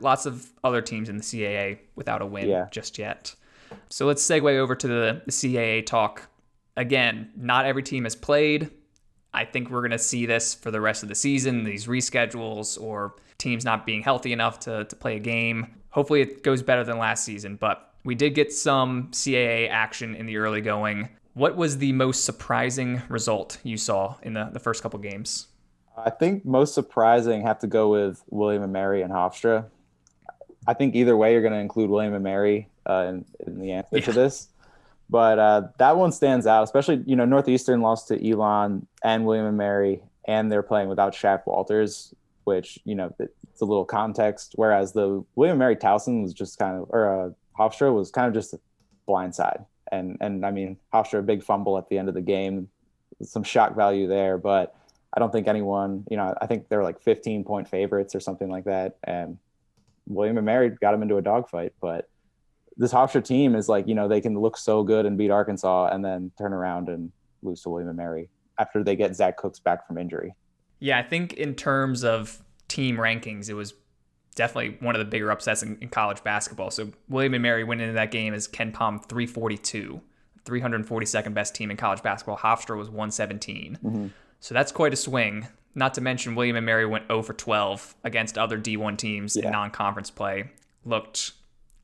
Lots 0.00 0.26
of 0.26 0.50
other 0.64 0.82
teams 0.82 1.08
in 1.08 1.16
the 1.16 1.22
CAA 1.22 1.78
without 1.94 2.20
a 2.20 2.26
win 2.26 2.48
yeah. 2.48 2.66
just 2.70 2.98
yet. 2.98 3.34
So 3.88 4.06
let's 4.06 4.26
segue 4.26 4.58
over 4.58 4.74
to 4.74 4.88
the, 4.88 5.22
the 5.24 5.32
CAA 5.32 5.86
talk. 5.86 6.28
Again, 6.76 7.30
not 7.36 7.64
every 7.64 7.82
team 7.82 8.04
has 8.04 8.14
played. 8.14 8.70
I 9.32 9.44
think 9.44 9.70
we're 9.70 9.80
going 9.80 9.90
to 9.92 9.98
see 9.98 10.26
this 10.26 10.54
for 10.54 10.70
the 10.70 10.80
rest 10.80 11.02
of 11.02 11.08
the 11.08 11.14
season, 11.14 11.64
these 11.64 11.86
reschedules 11.86 12.80
or 12.80 13.14
teams 13.38 13.64
not 13.64 13.86
being 13.86 14.02
healthy 14.02 14.32
enough 14.32 14.60
to, 14.60 14.84
to 14.84 14.96
play 14.96 15.16
a 15.16 15.20
game. 15.20 15.74
Hopefully, 15.96 16.20
it 16.20 16.42
goes 16.42 16.62
better 16.62 16.84
than 16.84 16.98
last 16.98 17.24
season, 17.24 17.56
but 17.56 17.94
we 18.04 18.14
did 18.14 18.34
get 18.34 18.52
some 18.52 19.08
CAA 19.12 19.70
action 19.70 20.14
in 20.14 20.26
the 20.26 20.36
early 20.36 20.60
going. 20.60 21.08
What 21.32 21.56
was 21.56 21.78
the 21.78 21.92
most 21.92 22.22
surprising 22.22 23.00
result 23.08 23.56
you 23.62 23.78
saw 23.78 24.16
in 24.22 24.34
the, 24.34 24.50
the 24.52 24.60
first 24.60 24.82
couple 24.82 24.98
games? 24.98 25.46
I 25.96 26.10
think 26.10 26.44
most 26.44 26.74
surprising 26.74 27.40
have 27.46 27.60
to 27.60 27.66
go 27.66 27.88
with 27.88 28.22
William 28.28 28.62
and 28.62 28.74
Mary 28.74 29.00
and 29.00 29.10
Hofstra. 29.10 29.64
I 30.66 30.74
think 30.74 30.94
either 30.94 31.16
way, 31.16 31.32
you're 31.32 31.40
going 31.40 31.54
to 31.54 31.60
include 31.60 31.88
William 31.88 32.12
and 32.12 32.22
Mary 32.22 32.68
uh, 32.84 33.06
in, 33.08 33.24
in, 33.46 33.58
the 33.58 33.72
answer 33.72 33.96
yeah. 33.96 34.04
to 34.04 34.12
this. 34.12 34.48
But 35.08 35.38
uh, 35.38 35.62
that 35.78 35.96
one 35.96 36.12
stands 36.12 36.46
out, 36.46 36.62
especially 36.64 37.04
you 37.06 37.16
know 37.16 37.24
Northeastern 37.24 37.80
lost 37.80 38.08
to 38.08 38.30
Elon 38.30 38.86
and 39.02 39.24
William 39.24 39.46
and 39.46 39.56
Mary, 39.56 40.02
and 40.26 40.52
they're 40.52 40.62
playing 40.62 40.90
without 40.90 41.14
Shaq 41.14 41.46
Walters, 41.46 42.14
which 42.44 42.78
you 42.84 42.94
know 42.96 43.14
it's 43.56 43.62
a 43.62 43.64
little 43.64 43.86
context. 43.86 44.52
Whereas 44.56 44.92
the 44.92 45.24
William 45.34 45.56
Mary 45.56 45.76
Towson 45.76 46.22
was 46.22 46.34
just 46.34 46.58
kind 46.58 46.76
of, 46.76 46.90
or 46.90 47.08
uh, 47.08 47.30
Hofstra 47.58 47.90
was 47.90 48.10
kind 48.10 48.28
of 48.28 48.34
just 48.34 48.52
a 48.52 48.60
blindside. 49.08 49.64
And 49.90 50.18
and 50.20 50.44
I 50.44 50.50
mean 50.50 50.76
Hofstra 50.92 51.20
a 51.20 51.22
big 51.22 51.42
fumble 51.42 51.78
at 51.78 51.88
the 51.88 51.96
end 51.96 52.10
of 52.10 52.14
the 52.14 52.20
game, 52.20 52.68
some 53.22 53.42
shock 53.42 53.74
value 53.74 54.08
there, 54.08 54.36
but 54.36 54.76
I 55.14 55.20
don't 55.20 55.32
think 55.32 55.48
anyone, 55.48 56.04
you 56.10 56.18
know, 56.18 56.34
I 56.38 56.46
think 56.46 56.68
they're 56.68 56.82
like 56.82 57.00
15 57.00 57.44
point 57.44 57.66
favorites 57.66 58.14
or 58.14 58.20
something 58.20 58.50
like 58.50 58.64
that. 58.64 58.98
And 59.04 59.38
William 60.06 60.36
and 60.36 60.44
Mary 60.44 60.68
got 60.68 60.90
them 60.92 61.00
into 61.00 61.16
a 61.16 61.22
dogfight, 61.22 61.72
but 61.80 62.10
this 62.76 62.92
Hofstra 62.92 63.24
team 63.24 63.54
is 63.54 63.70
like, 63.70 63.88
you 63.88 63.94
know, 63.94 64.06
they 64.06 64.20
can 64.20 64.38
look 64.38 64.58
so 64.58 64.82
good 64.82 65.06
and 65.06 65.16
beat 65.16 65.30
Arkansas 65.30 65.86
and 65.86 66.04
then 66.04 66.30
turn 66.36 66.52
around 66.52 66.90
and 66.90 67.10
lose 67.42 67.62
to 67.62 67.70
William 67.70 67.88
and 67.88 67.96
Mary 67.96 68.28
after 68.58 68.84
they 68.84 68.96
get 68.96 69.16
Zach 69.16 69.38
Cooks 69.38 69.60
back 69.60 69.86
from 69.86 69.96
injury. 69.96 70.34
Yeah, 70.78 70.98
I 70.98 71.04
think 71.04 71.32
in 71.32 71.54
terms 71.54 72.04
of 72.04 72.42
team 72.68 72.96
rankings, 72.96 73.48
it 73.48 73.54
was 73.54 73.74
definitely 74.34 74.76
one 74.80 74.94
of 74.94 74.98
the 74.98 75.04
bigger 75.04 75.30
upsets 75.30 75.62
in, 75.62 75.78
in 75.80 75.88
college 75.88 76.22
basketball. 76.22 76.70
So 76.70 76.92
William 77.08 77.34
and 77.34 77.42
Mary 77.42 77.64
went 77.64 77.80
into 77.80 77.94
that 77.94 78.10
game 78.10 78.34
as 78.34 78.46
KenPom 78.46 79.06
342, 79.06 80.00
342nd 80.44 81.34
best 81.34 81.54
team 81.54 81.70
in 81.70 81.76
college 81.76 82.02
basketball. 82.02 82.36
Hofstra 82.36 82.76
was 82.76 82.88
117. 82.88 83.78
Mm-hmm. 83.82 84.06
So 84.40 84.54
that's 84.54 84.70
quite 84.70 84.92
a 84.92 84.96
swing. 84.96 85.48
Not 85.74 85.94
to 85.94 86.00
mention 86.00 86.34
William 86.34 86.56
and 86.56 86.64
Mary 86.64 86.86
went 86.86 87.08
0 87.08 87.22
for 87.22 87.32
12 87.32 87.96
against 88.04 88.38
other 88.38 88.58
D1 88.58 88.96
teams 88.96 89.36
yeah. 89.36 89.46
in 89.46 89.52
non-conference 89.52 90.10
play. 90.10 90.50
Looked 90.84 91.32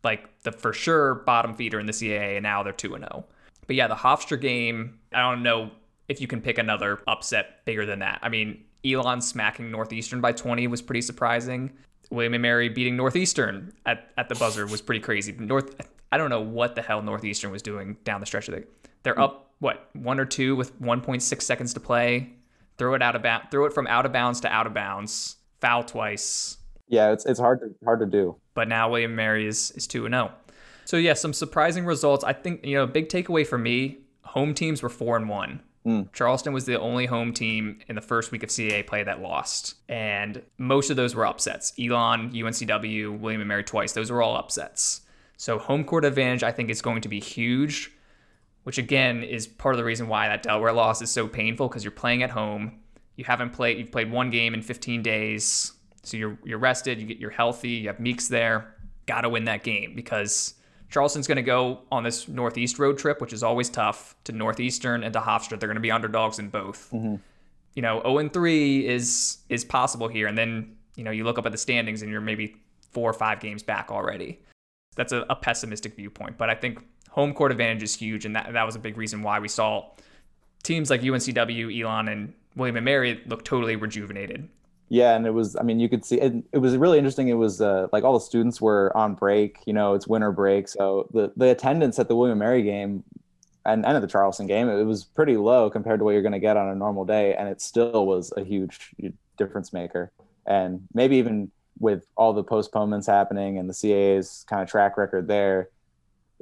like 0.05 0.42
the 0.42 0.53
for 0.53 0.73
sure 0.73 1.16
bottom 1.16 1.55
feeder 1.55 1.79
in 1.81 1.87
the 1.87 1.92
CAA, 1.92 2.37
and 2.37 2.42
now 2.42 2.62
they're 2.62 2.73
2 2.73 2.88
0. 2.88 3.25
But 3.66 3.77
yeah, 3.77 3.88
the 3.88 3.95
Hofstra 3.95 4.40
game, 4.40 4.99
I 5.12 5.21
don't 5.21 5.42
know 5.42 5.71
if 6.09 6.21
you 6.21 6.27
can 6.27 6.40
pick 6.40 6.59
another 6.59 7.01
upset 7.07 7.64
bigger 7.64 7.87
than 7.87 8.01
that. 8.01 8.18
I 8.23 8.29
mean, 8.29 8.64
Elon 8.85 9.21
smacking 9.21 9.71
Northeastern 9.71 10.21
by 10.21 10.33
20 10.33 10.66
was 10.66 10.83
pretty 10.83 11.03
surprising. 11.03 11.73
William 12.11 12.35
and 12.35 12.42
Mary 12.42 12.68
beating 12.68 12.97
Northeastern 12.97 13.73
at, 13.87 14.11
at 14.18 14.29
the 14.29 14.35
buzzer 14.35 14.66
was 14.66 14.83
pretty 14.83 15.01
crazy. 15.01 15.33
North, 15.33 15.75
I 16.11 16.18
don't 16.18 16.31
know 16.31 16.42
what 16.42 16.75
the 16.75 16.83
hell 16.83 17.01
Northeastern 17.03 17.51
was 17.51 17.62
doing 17.62 17.97
down 18.05 18.21
the 18.21 18.27
stretch 18.27 18.49
of 18.49 18.55
the. 18.55 18.64
They're 19.03 19.18
up 19.18 19.53
what 19.59 19.88
one 19.95 20.21
or 20.21 20.25
two 20.25 20.57
with 20.57 20.79
1.6 20.81 21.42
seconds 21.42 21.75
to 21.75 21.81
play. 21.81 22.35
Throw 22.79 22.95
it 22.95 23.03
out 23.03 23.16
of 23.16 23.23
bounds. 23.23 23.47
Throw 23.51 23.64
it 23.64 23.73
from 23.73 23.87
out 23.87 24.05
of 24.05 24.12
bounds 24.12 24.40
to 24.40 24.49
out 24.49 24.66
of 24.66 24.75
bounds. 24.75 25.37
Foul 25.61 25.85
twice. 25.85 26.59
Yeah, 26.88 27.12
it's 27.12 27.25
it's 27.25 27.38
hard 27.38 27.61
to 27.61 27.75
hard 27.85 28.01
to 28.01 28.07
do. 28.07 28.37
But 28.55 28.68
now 28.68 28.90
William 28.90 29.14
Mary 29.14 29.47
is 29.47 29.71
is 29.73 29.87
two 29.87 30.05
and 30.05 30.14
zero. 30.14 30.33
Oh. 30.33 30.53
So 30.85 30.97
yeah, 30.97 31.14
some 31.14 31.33
surprising 31.33 31.85
results. 31.85 32.25
I 32.25 32.33
think 32.33 32.64
you 32.64 32.75
know, 32.75 32.87
big 32.87 33.09
takeaway 33.09 33.47
for 33.47 33.59
me: 33.59 33.99
home 34.23 34.53
teams 34.53 34.83
were 34.83 34.88
four 34.88 35.16
and 35.16 35.29
one. 35.29 35.62
Mm. 35.87 36.12
Charleston 36.12 36.53
was 36.53 36.64
the 36.64 36.79
only 36.79 37.07
home 37.07 37.33
team 37.33 37.79
in 37.88 37.97
the 37.97 38.01
first 38.01 38.31
week 38.31 38.42
of 38.42 38.51
CAA 38.51 38.87
play 38.87 39.03
that 39.03 39.21
lost. 39.21 39.75
And 39.88 40.42
most 40.59 40.90
of 40.90 40.97
those 40.97 41.14
were 41.14 41.27
upsets. 41.27 41.73
Elon, 41.79 42.31
UNCW, 42.31 43.18
William 43.18 43.40
and 43.40 43.49
Mary 43.49 43.64
twice. 43.64 43.92
Those 43.92 44.11
were 44.11 44.23
all 44.23 44.37
upsets. 44.37 45.01
So 45.37 45.59
home 45.59 45.85
court 45.85 46.05
advantage, 46.05 46.45
I 46.45 46.53
think, 46.53 46.71
is 46.71 46.81
going 46.81 47.03
to 47.03 47.09
be 47.09 47.18
huge, 47.18 47.90
which 48.62 48.79
again 48.79 49.25
is 49.25 49.47
part 49.47 49.75
of 49.75 49.79
the 49.79 49.85
reason 49.85 50.07
why 50.07 50.29
that 50.29 50.45
Delaware 50.45 50.73
loss 50.73 51.03
is 51.03 51.11
so 51.11 51.27
painful 51.27 51.68
because 51.68 51.83
you're 51.83 51.90
playing 51.90 52.23
at 52.23 52.31
home. 52.31 52.79
You 53.16 53.25
haven't 53.25 53.51
played, 53.51 53.79
you've 53.79 53.90
played 53.90 54.11
one 54.11 54.31
game 54.31 54.55
in 54.55 54.62
15 54.62 55.03
days. 55.03 55.73
So 56.05 56.16
you're, 56.16 56.38
you're 56.45 56.59
rested, 56.59 57.01
you 57.01 57.07
get, 57.07 57.18
you're 57.18 57.31
healthy, 57.31 57.71
you 57.71 57.88
have 57.88 57.99
Meeks 57.99 58.29
there. 58.29 58.77
Got 59.07 59.23
to 59.23 59.29
win 59.29 59.45
that 59.45 59.64
game 59.64 59.95
because 59.97 60.55
Charleston's 60.92 61.26
going 61.26 61.37
to 61.37 61.42
go 61.42 61.81
on 61.90 62.02
this 62.02 62.28
Northeast 62.28 62.78
road 62.78 62.98
trip, 62.98 63.22
which 63.22 63.33
is 63.33 63.42
always 63.42 63.70
tough, 63.70 64.14
to 64.24 64.33
Northeastern 64.33 65.02
and 65.02 65.12
to 65.14 65.20
Hofstra. 65.20 65.59
They're 65.59 65.68
going 65.68 65.76
to 65.76 65.81
be 65.81 65.90
underdogs 65.90 66.38
in 66.38 66.50
both. 66.50 66.90
Mm-hmm. 66.92 67.14
You 67.74 67.83
know, 67.83 68.02
0 68.02 68.18
and 68.18 68.33
3 68.33 68.87
is 68.87 69.38
is 69.48 69.64
possible 69.64 70.07
here. 70.07 70.26
And 70.26 70.37
then, 70.37 70.76
you 70.94 71.02
know, 71.02 71.11
you 71.11 71.24
look 71.24 71.38
up 71.38 71.46
at 71.46 71.52
the 71.52 71.59
standings 71.59 72.02
and 72.02 72.11
you're 72.11 72.20
maybe 72.20 72.57
four 72.90 73.09
or 73.09 73.14
five 73.14 73.40
games 73.40 73.62
back 73.62 73.90
already. 73.90 74.40
That's 74.94 75.12
a, 75.12 75.24
a 75.31 75.35
pessimistic 75.35 75.96
viewpoint. 75.96 76.37
But 76.37 76.50
I 76.50 76.55
think 76.55 76.85
home 77.09 77.33
court 77.33 77.52
advantage 77.52 77.83
is 77.83 77.94
huge. 77.94 78.26
And 78.26 78.37
that, 78.37 78.52
that 78.52 78.66
was 78.66 78.76
a 78.76 78.78
big 78.78 78.98
reason 78.98 79.22
why 79.22 79.38
we 79.38 79.48
saw 79.48 79.92
teams 80.62 80.90
like 80.90 81.00
UNCW, 81.00 81.83
Elon, 81.83 82.09
and 82.09 82.35
William 82.55 82.76
and 82.76 82.85
Mary 82.85 83.22
look 83.24 83.46
totally 83.46 83.76
rejuvenated 83.76 84.46
yeah 84.88 85.16
and 85.16 85.27
it 85.27 85.31
was 85.31 85.57
i 85.57 85.62
mean 85.62 85.81
you 85.81 85.88
could 85.88 86.05
see 86.05 86.21
it, 86.21 86.33
it 86.53 86.59
was 86.59 86.77
really 86.77 86.99
interesting 86.99 87.29
it 87.29 87.35
was 87.35 87.61
uh, 87.61 87.88
like 87.92 88.05
all 88.05 88.14
the 88.14 88.21
students 88.21 88.61
were 88.61 88.95
on 88.97 89.14
break 89.14 89.59
you 89.66 89.73
know 89.73 89.95
it's 89.95 90.07
winter 90.07 90.33
break 90.33 90.68
so 90.68 91.09
the 91.12 91.33
the 91.37 91.51
attendance 91.51 91.99
at 91.99 92.09
the 92.09 92.16
william 92.16 92.38
mary 92.38 92.62
game 92.62 93.03
and, 93.64 93.87
and 93.87 93.97
at 93.97 94.01
the 94.01 94.09
charleston 94.09 94.47
game 94.47 94.68
it 94.68 94.85
was 94.85 95.05
pretty 95.05 95.37
low 95.37 95.71
compared 95.71 96.01
to 96.01 96.05
what 96.05 96.12
you're 96.12 96.23
going 96.23 96.33
to 96.33 96.38
get 96.38 96.57
on 96.57 96.68
a 96.68 96.75
normal 96.75 97.05
day 97.05 97.35
and 97.35 97.49
it 97.49 97.61
still 97.61 98.07
was 98.07 98.33
a 98.37 98.45
huge 98.45 98.92
difference 99.37 99.73
maker. 99.73 100.12
And 100.47 100.87
maybe 100.92 101.16
even 101.16 101.51
with 101.79 102.07
all 102.16 102.33
the 102.33 102.45
postponements 102.45 103.07
happening 103.07 103.59
and 103.59 103.68
the 103.68 103.75
CAA's 103.75 104.45
kind 104.49 104.62
of 104.62 104.68
track 104.68 104.97
record 104.97 105.27
there 105.27 105.68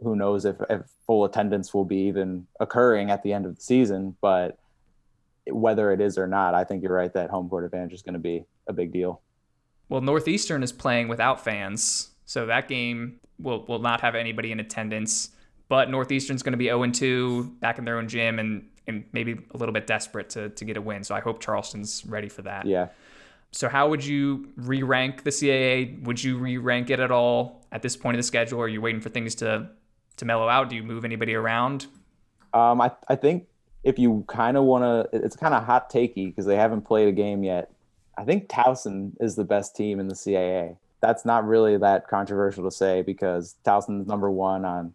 who 0.03 0.17
knows 0.17 0.45
if, 0.45 0.57
if 0.69 0.83
full 1.07 1.25
attendance 1.25 1.73
will 1.73 1.85
be 1.85 1.99
even 2.09 2.47
occurring 2.59 3.11
at 3.11 3.23
the 3.23 3.33
end 3.33 3.47
of 3.47 3.55
the 3.55 3.61
season 3.61 4.17
but 4.21 4.59
whether 5.51 5.93
it 5.93 6.01
is 6.01 6.19
or 6.19 6.27
not, 6.27 6.55
I 6.55 6.65
think 6.65 6.83
you're 6.83 6.95
right 6.95 7.13
that 7.13 7.31
home 7.31 7.49
court 7.49 7.65
advantage 7.65 7.93
is 7.93 8.03
going 8.03 8.15
to 8.15 8.21
be 8.21 8.45
a 8.67 8.73
big 8.73 8.93
deal. 8.93 9.23
Well, 9.89 10.01
Northeastern 10.01 10.63
is 10.63 10.73
playing 10.73 11.09
without 11.09 11.43
fans, 11.43 12.11
so 12.25 12.47
that 12.47 12.69
game 12.69 13.21
will 13.39 13.65
will 13.67 13.81
not 13.81 14.01
have 14.01 14.15
anybody 14.15 14.53
in 14.53 14.61
attendance. 14.61 15.31
But 15.69 15.89
Northeastern's 15.89 16.43
going 16.43 16.53
to 16.53 16.59
be 16.59 16.67
0 16.67 16.91
2 16.91 17.57
back 17.61 17.79
in 17.79 17.85
their 17.85 17.99
own 17.99 18.09
gym 18.09 18.39
and 18.39 18.69
and 18.87 19.05
maybe 19.13 19.39
a 19.53 19.57
little 19.57 19.73
bit 19.73 19.87
desperate 19.87 20.31
to 20.31 20.51
to 20.51 20.65
get 20.65 20.77
a 20.77 20.83
win. 20.83 21.05
So 21.05 21.15
I 21.15 21.21
hope 21.21 21.41
Charleston's 21.41 22.05
ready 22.07 22.29
for 22.29 22.43
that. 22.43 22.67
Yeah. 22.67 22.89
So 23.53 23.69
how 23.69 23.89
would 23.89 24.05
you 24.05 24.53
re-rank 24.57 25.25
the 25.25 25.31
CAA? 25.31 26.03
Would 26.05 26.23
you 26.23 26.39
re-rank 26.39 26.89
it 26.89 27.01
at 27.01 27.11
all 27.11 27.65
at 27.73 27.83
this 27.83 27.97
point 27.97 28.15
of 28.15 28.21
the 28.21 28.23
schedule? 28.23 28.61
Or 28.61 28.67
are 28.67 28.69
you 28.69 28.81
waiting 28.81 29.01
for 29.01 29.09
things 29.09 29.35
to 29.37 29.71
to 30.17 30.25
mellow 30.25 30.49
out? 30.49 30.69
Do 30.69 30.77
you 30.77 30.83
move 30.83 31.05
anybody 31.05 31.35
around? 31.35 31.87
Um, 32.53 32.81
I 32.81 32.93
I 33.09 33.17
think 33.17 33.47
if 33.83 33.99
you 33.99 34.25
kind 34.29 34.57
of 34.57 34.65
want 34.65 34.85
to, 34.85 35.09
it's 35.17 35.37
kind 35.37 35.55
of 35.55 35.65
hot 35.65 35.91
takey 35.91 36.27
because 36.27 36.47
they 36.47 36.57
haven't 36.57 36.83
played 36.83 37.09
a 37.09 37.13
game 37.13 37.43
yet. 37.43 37.73
I 38.17 38.25
think 38.25 38.49
Towson 38.49 39.13
is 39.21 39.37
the 39.37 39.45
best 39.45 39.75
team 39.75 40.01
in 40.01 40.09
the 40.09 40.15
CAA. 40.15 40.77
That's 41.01 41.25
not 41.25 41.47
really 41.47 41.79
that 41.79 42.09
controversial 42.09 42.65
to 42.65 42.71
say 42.71 43.01
because 43.03 43.57
Towson's 43.65 44.07
number 44.07 44.31
one 44.31 44.65
on 44.67 44.93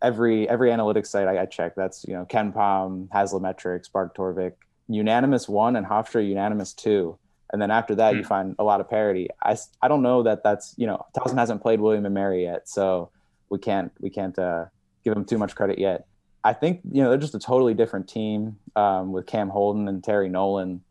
every 0.00 0.48
every 0.48 0.70
analytics 0.70 1.08
site 1.08 1.26
I, 1.26 1.42
I 1.42 1.46
check. 1.46 1.74
That's 1.74 2.04
you 2.06 2.14
know 2.14 2.24
KenPom, 2.26 3.08
Haslametrics, 3.08 3.90
Bart 3.90 4.14
Torvik, 4.14 4.52
unanimous 4.88 5.48
one, 5.48 5.74
and 5.74 5.84
Hofstra 5.84 6.26
unanimous 6.26 6.72
two. 6.72 7.18
And 7.52 7.60
then 7.60 7.70
after 7.70 7.94
that, 7.96 8.14
mm. 8.14 8.18
you 8.18 8.22
hmm. 8.22 8.28
find 8.28 8.56
a 8.58 8.64
lot 8.64 8.80
of 8.80 8.88
parity. 8.88 9.28
I, 9.42 9.56
I 9.82 9.88
don't 9.88 10.02
know 10.02 10.22
that 10.22 10.44
that's 10.44 10.74
you 10.76 10.86
know 10.86 11.04
Towson 11.16 11.36
hasn't 11.36 11.62
played 11.62 11.80
William 11.80 12.06
and 12.06 12.14
Mary 12.14 12.44
yet, 12.44 12.68
so 12.68 13.10
we 13.50 13.58
can't 13.58 13.90
we 14.00 14.10
can't 14.10 14.38
uh, 14.38 14.66
give 15.04 15.14
them 15.14 15.24
too 15.24 15.38
much 15.38 15.56
credit 15.56 15.78
yet. 15.78 16.06
I 16.44 16.52
think 16.52 16.80
you 16.90 17.02
know 17.02 17.10
they're 17.10 17.18
just 17.18 17.34
a 17.34 17.38
totally 17.38 17.74
different 17.74 18.08
team 18.08 18.58
um, 18.74 19.12
with 19.12 19.26
Cam 19.26 19.48
Holden 19.48 19.88
and 19.88 20.02
Terry 20.02 20.28
Nolan. 20.28 20.82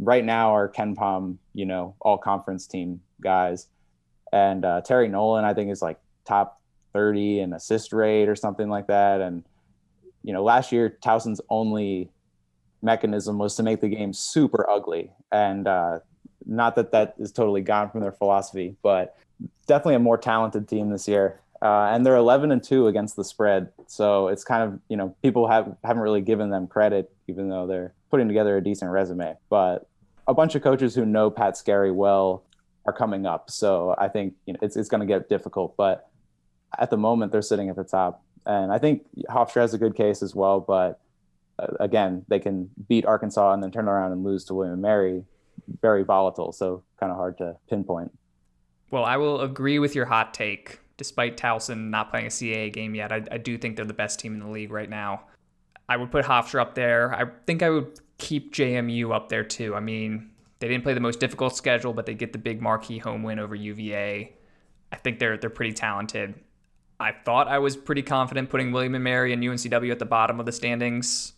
Right 0.00 0.24
now, 0.24 0.54
are 0.54 0.68
KenPom, 0.68 1.38
you 1.54 1.66
know, 1.66 1.94
all 2.00 2.18
conference 2.18 2.66
team 2.66 3.00
guys, 3.20 3.66
and 4.32 4.64
uh, 4.64 4.80
Terry 4.82 5.08
Nolan 5.08 5.44
I 5.44 5.54
think 5.54 5.70
is 5.70 5.82
like 5.82 5.98
top 6.24 6.60
thirty 6.92 7.40
in 7.40 7.52
assist 7.52 7.92
rate 7.92 8.28
or 8.28 8.36
something 8.36 8.68
like 8.68 8.86
that. 8.88 9.20
And 9.20 9.44
you 10.22 10.32
know, 10.32 10.42
last 10.42 10.72
year 10.72 10.88
Towson's 10.88 11.40
only 11.48 12.10
mechanism 12.82 13.38
was 13.38 13.56
to 13.56 13.62
make 13.62 13.80
the 13.80 13.88
game 13.88 14.12
super 14.12 14.68
ugly, 14.68 15.12
and 15.30 15.66
uh, 15.66 16.00
not 16.46 16.76
that 16.76 16.92
that 16.92 17.14
is 17.18 17.32
totally 17.32 17.60
gone 17.60 17.90
from 17.90 18.00
their 18.00 18.12
philosophy, 18.12 18.76
but 18.82 19.16
definitely 19.66 19.94
a 19.94 20.00
more 20.00 20.18
talented 20.18 20.68
team 20.68 20.90
this 20.90 21.06
year 21.06 21.40
uh, 21.60 21.90
and 21.92 22.06
they're 22.06 22.16
11 22.16 22.52
and 22.52 22.62
2 22.62 22.86
against 22.86 23.16
the 23.16 23.24
spread. 23.24 23.70
So 23.86 24.28
it's 24.28 24.44
kind 24.44 24.62
of 24.62 24.80
you 24.88 24.96
know 24.96 25.16
people 25.22 25.48
have 25.48 25.76
haven't 25.82 26.02
really 26.02 26.20
given 26.20 26.50
them 26.50 26.66
credit 26.66 27.10
even 27.26 27.48
though 27.48 27.66
they're 27.66 27.94
putting 28.10 28.28
together 28.28 28.56
a 28.56 28.62
decent 28.62 28.90
resume. 28.90 29.36
But 29.50 29.88
a 30.26 30.34
bunch 30.34 30.54
of 30.54 30.62
coaches 30.62 30.94
who 30.94 31.04
know 31.04 31.30
pat 31.30 31.56
skerry 31.56 31.90
well 31.90 32.44
are 32.86 32.92
coming 32.92 33.26
up. 33.26 33.50
So 33.50 33.94
i 33.98 34.08
think 34.08 34.34
you 34.46 34.52
know 34.52 34.58
it's, 34.62 34.76
it's 34.76 34.88
going 34.88 35.00
to 35.00 35.06
get 35.06 35.28
difficult. 35.28 35.76
But 35.76 36.08
at 36.78 36.90
the 36.90 36.96
moment 36.96 37.32
they're 37.32 37.42
sitting 37.42 37.68
at 37.70 37.76
the 37.76 37.84
top. 37.84 38.22
And 38.46 38.72
i 38.72 38.78
think 38.78 39.04
hofstra 39.28 39.62
has 39.62 39.74
a 39.74 39.78
good 39.78 39.96
case 39.96 40.22
as 40.22 40.34
well. 40.34 40.60
But 40.60 41.00
uh, 41.58 41.66
again 41.80 42.24
they 42.28 42.38
can 42.38 42.70
beat 42.88 43.04
arkansas 43.04 43.52
and 43.52 43.62
then 43.62 43.72
turn 43.72 43.88
around 43.88 44.12
and 44.12 44.22
lose 44.22 44.44
to 44.46 44.54
william 44.54 44.74
and 44.74 44.82
mary. 44.82 45.24
Very 45.82 46.04
volatile. 46.04 46.52
So 46.52 46.84
kind 47.00 47.10
of 47.10 47.18
hard 47.18 47.36
to 47.38 47.56
pinpoint. 47.68 48.16
Well 48.92 49.04
i 49.04 49.16
will 49.16 49.40
agree 49.40 49.80
with 49.80 49.96
your 49.96 50.06
hot 50.06 50.32
take 50.32 50.80
despite 50.98 51.38
Towson 51.38 51.88
not 51.88 52.10
playing 52.10 52.26
a 52.26 52.30
CAA 52.30 52.70
game 52.70 52.94
yet, 52.94 53.10
I, 53.10 53.22
I 53.30 53.38
do 53.38 53.56
think 53.56 53.76
they're 53.76 53.86
the 53.86 53.94
best 53.94 54.20
team 54.20 54.34
in 54.34 54.40
the 54.40 54.48
league 54.48 54.70
right 54.70 54.90
now. 54.90 55.22
I 55.88 55.96
would 55.96 56.10
put 56.10 56.26
Hofstra 56.26 56.60
up 56.60 56.74
there. 56.74 57.14
I 57.14 57.24
think 57.46 57.62
I 57.62 57.70
would 57.70 57.98
keep 58.18 58.52
JMU 58.52 59.14
up 59.14 59.30
there 59.30 59.44
too. 59.44 59.74
I 59.74 59.80
mean, 59.80 60.30
they 60.58 60.68
didn't 60.68 60.82
play 60.82 60.92
the 60.92 61.00
most 61.00 61.20
difficult 61.20 61.56
schedule, 61.56 61.94
but 61.94 62.04
they 62.04 62.14
get 62.14 62.32
the 62.32 62.38
big 62.38 62.60
marquee 62.60 62.98
home 62.98 63.22
win 63.22 63.38
over 63.38 63.54
UVA. 63.54 64.34
I 64.92 64.96
think 64.96 65.18
they're 65.18 65.38
they're 65.38 65.50
pretty 65.50 65.72
talented. 65.72 66.34
I 67.00 67.12
thought 67.12 67.46
I 67.46 67.58
was 67.58 67.76
pretty 67.76 68.02
confident 68.02 68.50
putting 68.50 68.72
William 68.72 68.94
and 68.94 69.04
Mary 69.04 69.32
and 69.32 69.42
UNCW 69.42 69.90
at 69.92 70.00
the 70.00 70.04
bottom 70.04 70.40
of 70.40 70.46
the 70.46 70.52
standings. 70.52 71.32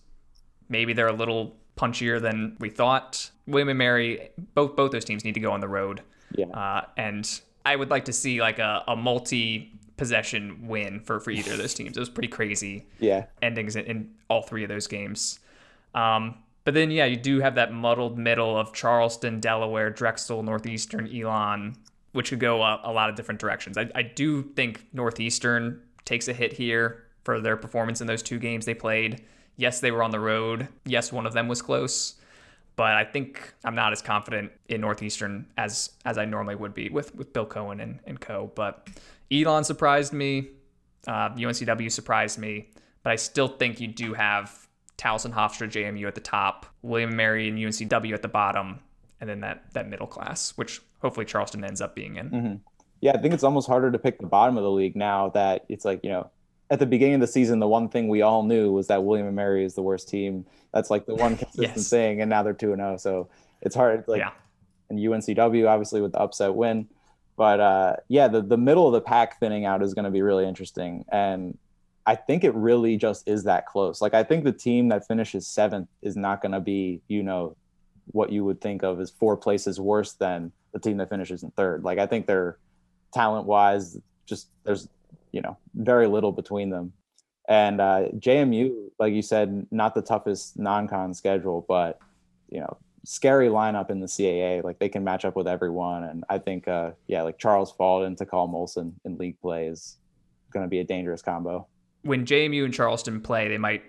Maybe 0.68 0.94
they're 0.94 1.08
a 1.08 1.12
little 1.12 1.56
punchier 1.76 2.20
than 2.20 2.56
we 2.60 2.70
thought. 2.70 3.30
William 3.46 3.68
and 3.68 3.78
Mary, 3.78 4.30
both 4.54 4.74
both 4.74 4.90
those 4.90 5.04
teams 5.04 5.24
need 5.24 5.34
to 5.34 5.40
go 5.40 5.52
on 5.52 5.60
the 5.60 5.68
road. 5.68 6.02
Yeah. 6.32 6.46
Uh, 6.46 6.86
and 6.96 7.40
I 7.64 7.76
would 7.76 7.90
like 7.90 8.06
to 8.06 8.12
see 8.12 8.40
like 8.40 8.58
a, 8.58 8.82
a 8.88 8.96
multi 8.96 9.72
possession 9.96 10.66
win 10.66 11.00
for, 11.00 11.20
for 11.20 11.30
either 11.30 11.52
of 11.52 11.58
those 11.58 11.74
teams. 11.74 11.96
It 11.96 12.00
was 12.00 12.08
pretty 12.08 12.28
crazy. 12.28 12.86
Yeah. 12.98 13.26
Endings 13.42 13.76
in, 13.76 13.84
in 13.84 14.10
all 14.28 14.42
three 14.42 14.62
of 14.62 14.68
those 14.68 14.86
games. 14.86 15.40
Um, 15.94 16.36
but 16.64 16.74
then, 16.74 16.90
yeah, 16.90 17.04
you 17.04 17.16
do 17.16 17.40
have 17.40 17.54
that 17.56 17.72
muddled 17.72 18.18
middle 18.18 18.56
of 18.56 18.72
Charleston, 18.72 19.40
Delaware, 19.40 19.90
Drexel, 19.90 20.42
Northeastern, 20.42 21.08
Elon, 21.14 21.76
which 22.12 22.30
could 22.30 22.40
go 22.40 22.62
a, 22.62 22.80
a 22.84 22.92
lot 22.92 23.10
of 23.10 23.16
different 23.16 23.40
directions. 23.40 23.76
I, 23.76 23.90
I 23.94 24.02
do 24.02 24.42
think 24.42 24.86
Northeastern 24.92 25.82
takes 26.04 26.28
a 26.28 26.32
hit 26.32 26.52
here 26.52 27.04
for 27.24 27.40
their 27.40 27.56
performance 27.56 28.00
in 28.00 28.06
those 28.06 28.22
two 28.22 28.38
games 28.38 28.64
they 28.64 28.74
played. 28.74 29.24
Yes, 29.56 29.80
they 29.80 29.90
were 29.90 30.02
on 30.02 30.10
the 30.10 30.20
road. 30.20 30.68
Yes, 30.86 31.12
one 31.12 31.26
of 31.26 31.34
them 31.34 31.48
was 31.48 31.60
close 31.60 32.19
but 32.80 32.94
I 32.94 33.04
think 33.04 33.52
I'm 33.62 33.74
not 33.74 33.92
as 33.92 34.00
confident 34.00 34.52
in 34.70 34.80
Northeastern 34.80 35.44
as 35.58 35.90
as 36.06 36.16
I 36.16 36.24
normally 36.24 36.54
would 36.54 36.72
be 36.72 36.88
with 36.88 37.14
with 37.14 37.30
Bill 37.34 37.44
Coen 37.44 37.82
and, 37.82 38.00
and 38.06 38.18
co. 38.18 38.50
But 38.54 38.88
Elon 39.30 39.64
surprised 39.64 40.14
me, 40.14 40.48
uh, 41.06 41.28
UNCW 41.28 41.92
surprised 41.92 42.38
me, 42.38 42.70
but 43.02 43.12
I 43.12 43.16
still 43.16 43.48
think 43.48 43.82
you 43.82 43.86
do 43.86 44.14
have 44.14 44.66
Towson, 44.96 45.30
Hofstra, 45.30 45.68
JMU 45.68 46.06
at 46.06 46.14
the 46.14 46.22
top, 46.22 46.64
William 46.80 47.14
Mary 47.14 47.50
and 47.50 47.58
UNCW 47.58 48.14
at 48.14 48.22
the 48.22 48.28
bottom, 48.28 48.80
and 49.20 49.28
then 49.28 49.40
that 49.40 49.70
that 49.74 49.86
middle 49.86 50.06
class, 50.06 50.56
which 50.56 50.80
hopefully 51.02 51.26
Charleston 51.26 51.62
ends 51.62 51.82
up 51.82 51.94
being 51.94 52.16
in. 52.16 52.30
Mm-hmm. 52.30 52.54
Yeah, 53.02 53.12
I 53.12 53.18
think 53.18 53.34
it's 53.34 53.44
almost 53.44 53.68
harder 53.68 53.90
to 53.90 53.98
pick 53.98 54.20
the 54.20 54.26
bottom 54.26 54.56
of 54.56 54.62
the 54.62 54.70
league 54.70 54.96
now 54.96 55.28
that 55.34 55.66
it's 55.68 55.84
like 55.84 56.00
you 56.02 56.08
know 56.08 56.30
at 56.70 56.78
the 56.78 56.86
beginning 56.86 57.16
of 57.16 57.20
the 57.20 57.26
season, 57.26 57.58
the 57.58 57.68
one 57.68 57.88
thing 57.88 58.08
we 58.08 58.22
all 58.22 58.42
knew 58.42 58.72
was 58.72 58.86
that 58.86 59.02
William 59.04 59.26
and 59.26 59.36
Mary 59.36 59.64
is 59.64 59.74
the 59.74 59.82
worst 59.82 60.08
team. 60.08 60.46
That's 60.72 60.90
like 60.90 61.06
the 61.06 61.14
one 61.14 61.36
consistent 61.36 61.76
yes. 61.76 61.90
thing, 61.90 62.20
and 62.20 62.30
now 62.30 62.42
they're 62.42 62.52
two 62.52 62.72
and 62.72 62.80
zero. 62.80 62.94
Oh, 62.94 62.96
so 62.96 63.28
it's 63.60 63.74
hard. 63.74 64.04
Like, 64.06 64.20
yeah. 64.20 64.30
and 64.88 64.98
UNCW 64.98 65.68
obviously 65.68 66.00
with 66.00 66.12
the 66.12 66.20
upset 66.20 66.54
win, 66.54 66.88
but 67.36 67.60
uh, 67.60 67.96
yeah, 68.08 68.28
the 68.28 68.40
the 68.40 68.56
middle 68.56 68.86
of 68.86 68.92
the 68.92 69.00
pack 69.00 69.40
thinning 69.40 69.64
out 69.64 69.82
is 69.82 69.94
going 69.94 70.04
to 70.04 70.10
be 70.10 70.22
really 70.22 70.46
interesting, 70.46 71.04
and 71.10 71.58
I 72.06 72.14
think 72.14 72.44
it 72.44 72.54
really 72.54 72.96
just 72.96 73.28
is 73.28 73.44
that 73.44 73.66
close. 73.66 74.00
Like, 74.00 74.14
I 74.14 74.22
think 74.22 74.44
the 74.44 74.52
team 74.52 74.88
that 74.88 75.06
finishes 75.06 75.46
seventh 75.46 75.88
is 76.02 76.16
not 76.16 76.40
going 76.40 76.52
to 76.52 76.60
be, 76.60 77.02
you 77.08 77.22
know, 77.22 77.56
what 78.06 78.32
you 78.32 78.44
would 78.44 78.60
think 78.60 78.82
of 78.82 79.00
as 79.00 79.10
four 79.10 79.36
places 79.36 79.78
worse 79.78 80.12
than 80.14 80.50
the 80.72 80.78
team 80.78 80.96
that 80.96 81.08
finishes 81.08 81.42
in 81.42 81.50
third. 81.52 81.84
Like, 81.84 81.98
I 81.98 82.06
think 82.06 82.26
they're 82.26 82.58
talent 83.12 83.46
wise, 83.46 83.98
just 84.26 84.48
there's 84.64 84.88
you 85.32 85.40
know 85.40 85.56
very 85.74 86.06
little 86.06 86.32
between 86.32 86.70
them. 86.70 86.92
And 87.48 87.80
uh, 87.80 88.08
JMU, 88.14 88.90
like 88.98 89.12
you 89.12 89.22
said, 89.22 89.66
not 89.70 89.94
the 89.94 90.02
toughest 90.02 90.58
non-con 90.58 91.14
schedule, 91.14 91.64
but 91.68 91.98
you 92.48 92.60
know 92.60 92.76
scary 93.04 93.48
lineup 93.48 93.90
in 93.90 94.00
the 94.00 94.06
CAA. 94.06 94.62
Like 94.62 94.78
they 94.78 94.88
can 94.88 95.04
match 95.04 95.24
up 95.24 95.36
with 95.36 95.48
everyone, 95.48 96.04
and 96.04 96.24
I 96.28 96.38
think 96.38 96.68
uh, 96.68 96.92
yeah, 97.06 97.22
like 97.22 97.38
Charles 97.38 97.72
Falden 97.72 98.16
Takal 98.16 98.48
Molson 98.48 98.92
in 99.04 99.16
league 99.18 99.40
play 99.40 99.66
is 99.66 99.96
going 100.52 100.64
to 100.64 100.68
be 100.68 100.80
a 100.80 100.84
dangerous 100.84 101.22
combo. 101.22 101.66
When 102.02 102.24
JMU 102.24 102.64
and 102.64 102.74
Charleston 102.74 103.20
play, 103.20 103.48
they 103.48 103.58
might 103.58 103.82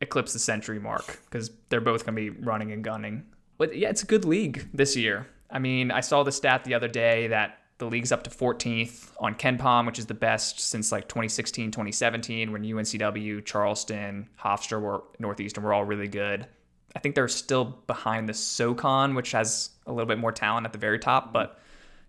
eclipse 0.00 0.32
the 0.32 0.38
century 0.38 0.78
mark 0.78 1.20
because 1.24 1.50
they're 1.68 1.80
both 1.80 2.04
going 2.04 2.16
to 2.16 2.20
be 2.20 2.30
running 2.30 2.72
and 2.72 2.82
gunning. 2.82 3.24
But 3.58 3.76
yeah, 3.76 3.90
it's 3.90 4.02
a 4.02 4.06
good 4.06 4.24
league 4.24 4.66
this 4.72 4.96
year. 4.96 5.26
I 5.50 5.58
mean, 5.58 5.90
I 5.90 6.00
saw 6.00 6.22
the 6.22 6.32
stat 6.32 6.64
the 6.64 6.74
other 6.74 6.88
day 6.88 7.26
that 7.28 7.58
the 7.80 7.86
league's 7.86 8.12
up 8.12 8.22
to 8.22 8.30
14th 8.30 9.10
on 9.18 9.34
KenPom, 9.34 9.86
which 9.86 9.98
is 9.98 10.06
the 10.06 10.14
best 10.14 10.60
since 10.60 10.92
like 10.92 11.08
2016, 11.08 11.72
2017, 11.72 12.52
when 12.52 12.62
UNCW, 12.62 13.44
Charleston, 13.44 14.28
Hofstra, 14.38 14.80
were, 14.80 15.02
Northeastern 15.18 15.64
were 15.64 15.72
all 15.72 15.84
really 15.84 16.06
good. 16.06 16.46
I 16.94 16.98
think 16.98 17.14
they're 17.14 17.26
still 17.26 17.64
behind 17.86 18.28
the 18.28 18.34
SoCon, 18.34 19.14
which 19.14 19.32
has 19.32 19.70
a 19.86 19.92
little 19.92 20.06
bit 20.06 20.18
more 20.18 20.30
talent 20.30 20.66
at 20.66 20.72
the 20.72 20.78
very 20.78 20.98
top, 20.98 21.32
but 21.32 21.58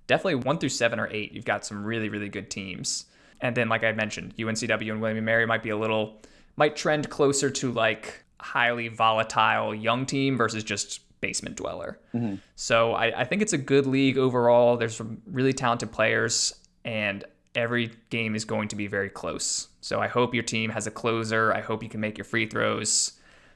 definitely 0.08 0.36
one 0.36 0.58
through 0.58 0.70
seven 0.70 1.00
or 1.00 1.08
eight, 1.10 1.32
you've 1.32 1.46
got 1.46 1.66
some 1.66 1.84
really, 1.84 2.10
really 2.10 2.30
good 2.30 2.52
teams. 2.52 3.06
And 3.40 3.56
then, 3.56 3.70
like 3.70 3.84
I 3.84 3.94
mentioned, 3.94 4.36
UNCW 4.38 4.92
and 4.92 5.02
William 5.02 5.18
and 5.18 5.26
Mary 5.26 5.46
might 5.46 5.64
be 5.64 5.70
a 5.70 5.78
little, 5.78 6.22
might 6.58 6.76
trend 6.76 7.10
closer 7.10 7.50
to 7.50 7.72
like 7.72 8.24
highly 8.40 8.90
volatile 8.90 9.74
young 9.74 10.06
team 10.06 10.36
versus 10.36 10.64
just 10.64 11.00
basement 11.22 11.56
dweller. 11.56 12.00
Mm-hmm. 12.14 12.36
So 12.56 12.94
I, 12.94 13.22
I 13.22 13.24
think 13.24 13.42
it's 13.42 13.54
a 13.54 13.58
good 13.58 13.86
league 13.86 14.18
overall. 14.18 14.78
There's 14.78 14.96
some 14.96 15.22
really 15.26 15.54
talented 15.54 15.92
players, 15.92 16.54
and 16.84 17.24
every 17.56 17.92
game 18.10 18.36
is 18.36 18.46
going 18.46 18.68
to 18.70 18.76
be 18.76 18.88
very 18.88 19.10
close. 19.10 19.70
So 19.82 20.00
I 20.00 20.08
hope 20.08 20.34
your 20.34 20.44
team 20.44 20.72
has 20.72 20.88
a 20.88 20.92
closer. 20.92 21.54
I 21.54 21.62
hope 21.62 21.84
you 21.84 21.90
can 21.90 22.00
make 22.02 22.18
your 22.18 22.26
free 22.26 22.48
throws 22.48 23.14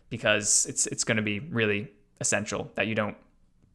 because 0.10 0.66
it's 0.70 0.88
it's 0.88 1.04
going 1.04 1.18
to 1.18 1.24
be 1.24 1.40
really 1.40 1.92
essential 2.22 2.72
that 2.76 2.88
you 2.88 2.96
don't 2.96 3.18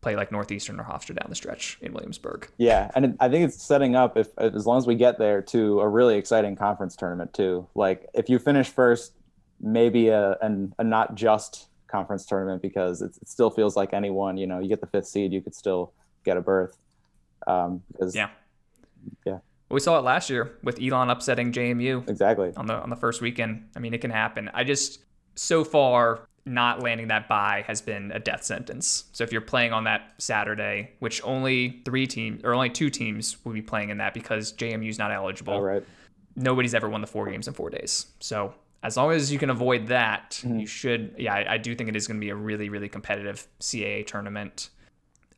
play 0.01 0.17
like 0.17 0.33
Northeastern 0.33 0.81
or 0.81 0.85
Hofstra 0.85 1.19
down 1.19 1.27
the 1.29 1.35
stretch 1.35 1.79
in 1.83 1.93
Williamsburg. 1.93 2.49
Yeah, 2.57 2.91
and 2.95 3.17
I 3.21 3.29
think 3.29 3.45
it's 3.45 3.63
setting 3.63 3.97
up 3.97 4.17
if 4.17 4.29
as 4.39 4.67
long 4.67 4.79
as 4.79 4.87
we 4.87 4.95
get 4.95 5.19
there 5.19 5.43
to 5.43 5.81
a 5.81 5.89
really 5.89 6.17
exciting 6.17 6.57
conference 6.57 6.97
tournament 6.97 7.35
too. 7.35 7.67
Like 7.75 8.09
if 8.15 8.29
you 8.29 8.39
finish 8.39 8.69
first, 8.69 9.13
maybe 9.61 10.09
a 10.09 10.37
and 10.41 10.75
a 10.79 10.85
not 10.85 11.15
just 11.15 11.69
conference 11.91 12.25
tournament 12.25 12.63
because 12.63 13.03
it, 13.03 13.17
it, 13.21 13.29
still 13.29 13.51
feels 13.51 13.77
like 13.77 13.93
anyone, 13.93 14.37
you 14.37 14.47
know, 14.47 14.59
you 14.59 14.69
get 14.69 14.81
the 14.81 14.87
fifth 14.87 15.07
seed, 15.07 15.33
you 15.33 15.41
could 15.41 15.55
still 15.55 15.93
get 16.25 16.37
a 16.37 16.41
berth. 16.41 16.79
Um, 17.47 17.83
because 17.93 18.15
yeah, 18.15 18.31
yeah. 19.25 19.39
we 19.71 19.81
saw 19.81 19.99
it 19.99 20.03
last 20.03 20.31
year 20.31 20.59
with 20.63 20.81
Elon 20.81 21.11
upsetting 21.11 21.53
JMU. 21.53 22.09
Exactly 22.09 22.53
on 22.57 22.67
the 22.67 22.75
on 22.75 22.91
the 22.91 22.97
first 22.97 23.21
weekend. 23.21 23.69
I 23.77 23.81
mean, 23.81 23.95
it 23.95 24.01
can 24.01 24.11
happen. 24.11 24.51
I 24.53 24.65
just 24.65 25.01
so 25.35 25.65
far 25.65 26.29
not 26.47 26.83
landing 26.83 27.09
that 27.09 27.29
bye 27.29 27.65
has 27.67 27.81
been 27.81 28.13
a 28.13 28.19
death 28.19 28.43
sentence. 28.43 29.05
So 29.13 29.25
if 29.25 29.33
you're 29.33 29.41
playing 29.41 29.73
on 29.73 29.85
that 29.85 30.15
Saturday, 30.19 30.93
which 30.99 31.23
only 31.25 31.83
three 31.85 32.07
teams 32.07 32.43
or 32.45 32.55
only 32.55 32.71
two 32.71 32.91
teams 32.91 33.37
will 33.45 33.53
be 33.53 33.63
playing 33.63 33.91
in 33.91 33.99
that 33.99 34.15
because 34.15 34.53
JMU's 34.53 34.99
not 34.99 35.13
eligible. 35.13 35.55
All 35.55 35.63
right. 35.63 35.85
Nobody's 36.37 36.75
ever 36.75 36.89
won 36.89 37.01
the 37.01 37.07
four 37.07 37.31
games 37.31 37.49
in 37.49 37.55
four 37.55 37.71
days. 37.71 38.07
So 38.21 38.55
as 38.83 38.97
long 38.97 39.13
as 39.13 39.33
you 39.33 39.39
can 39.39 39.51
avoid 39.51 39.89
that, 39.89 40.41
mm-hmm. 40.43 40.61
you 40.61 40.67
should. 40.67 41.15
Yeah, 41.19 41.35
I, 41.35 41.55
I, 41.55 41.59
do 41.59 41.75
think 41.75 41.89
it 41.89 41.97
is 41.97 42.07
going 42.07 42.19
to 42.19 42.25
be 42.25 42.31
a 42.31 42.35
really, 42.35 42.69
really 42.69 42.89
competitive 42.89 43.47
CAA 43.61 44.07
tournament. 44.07 44.71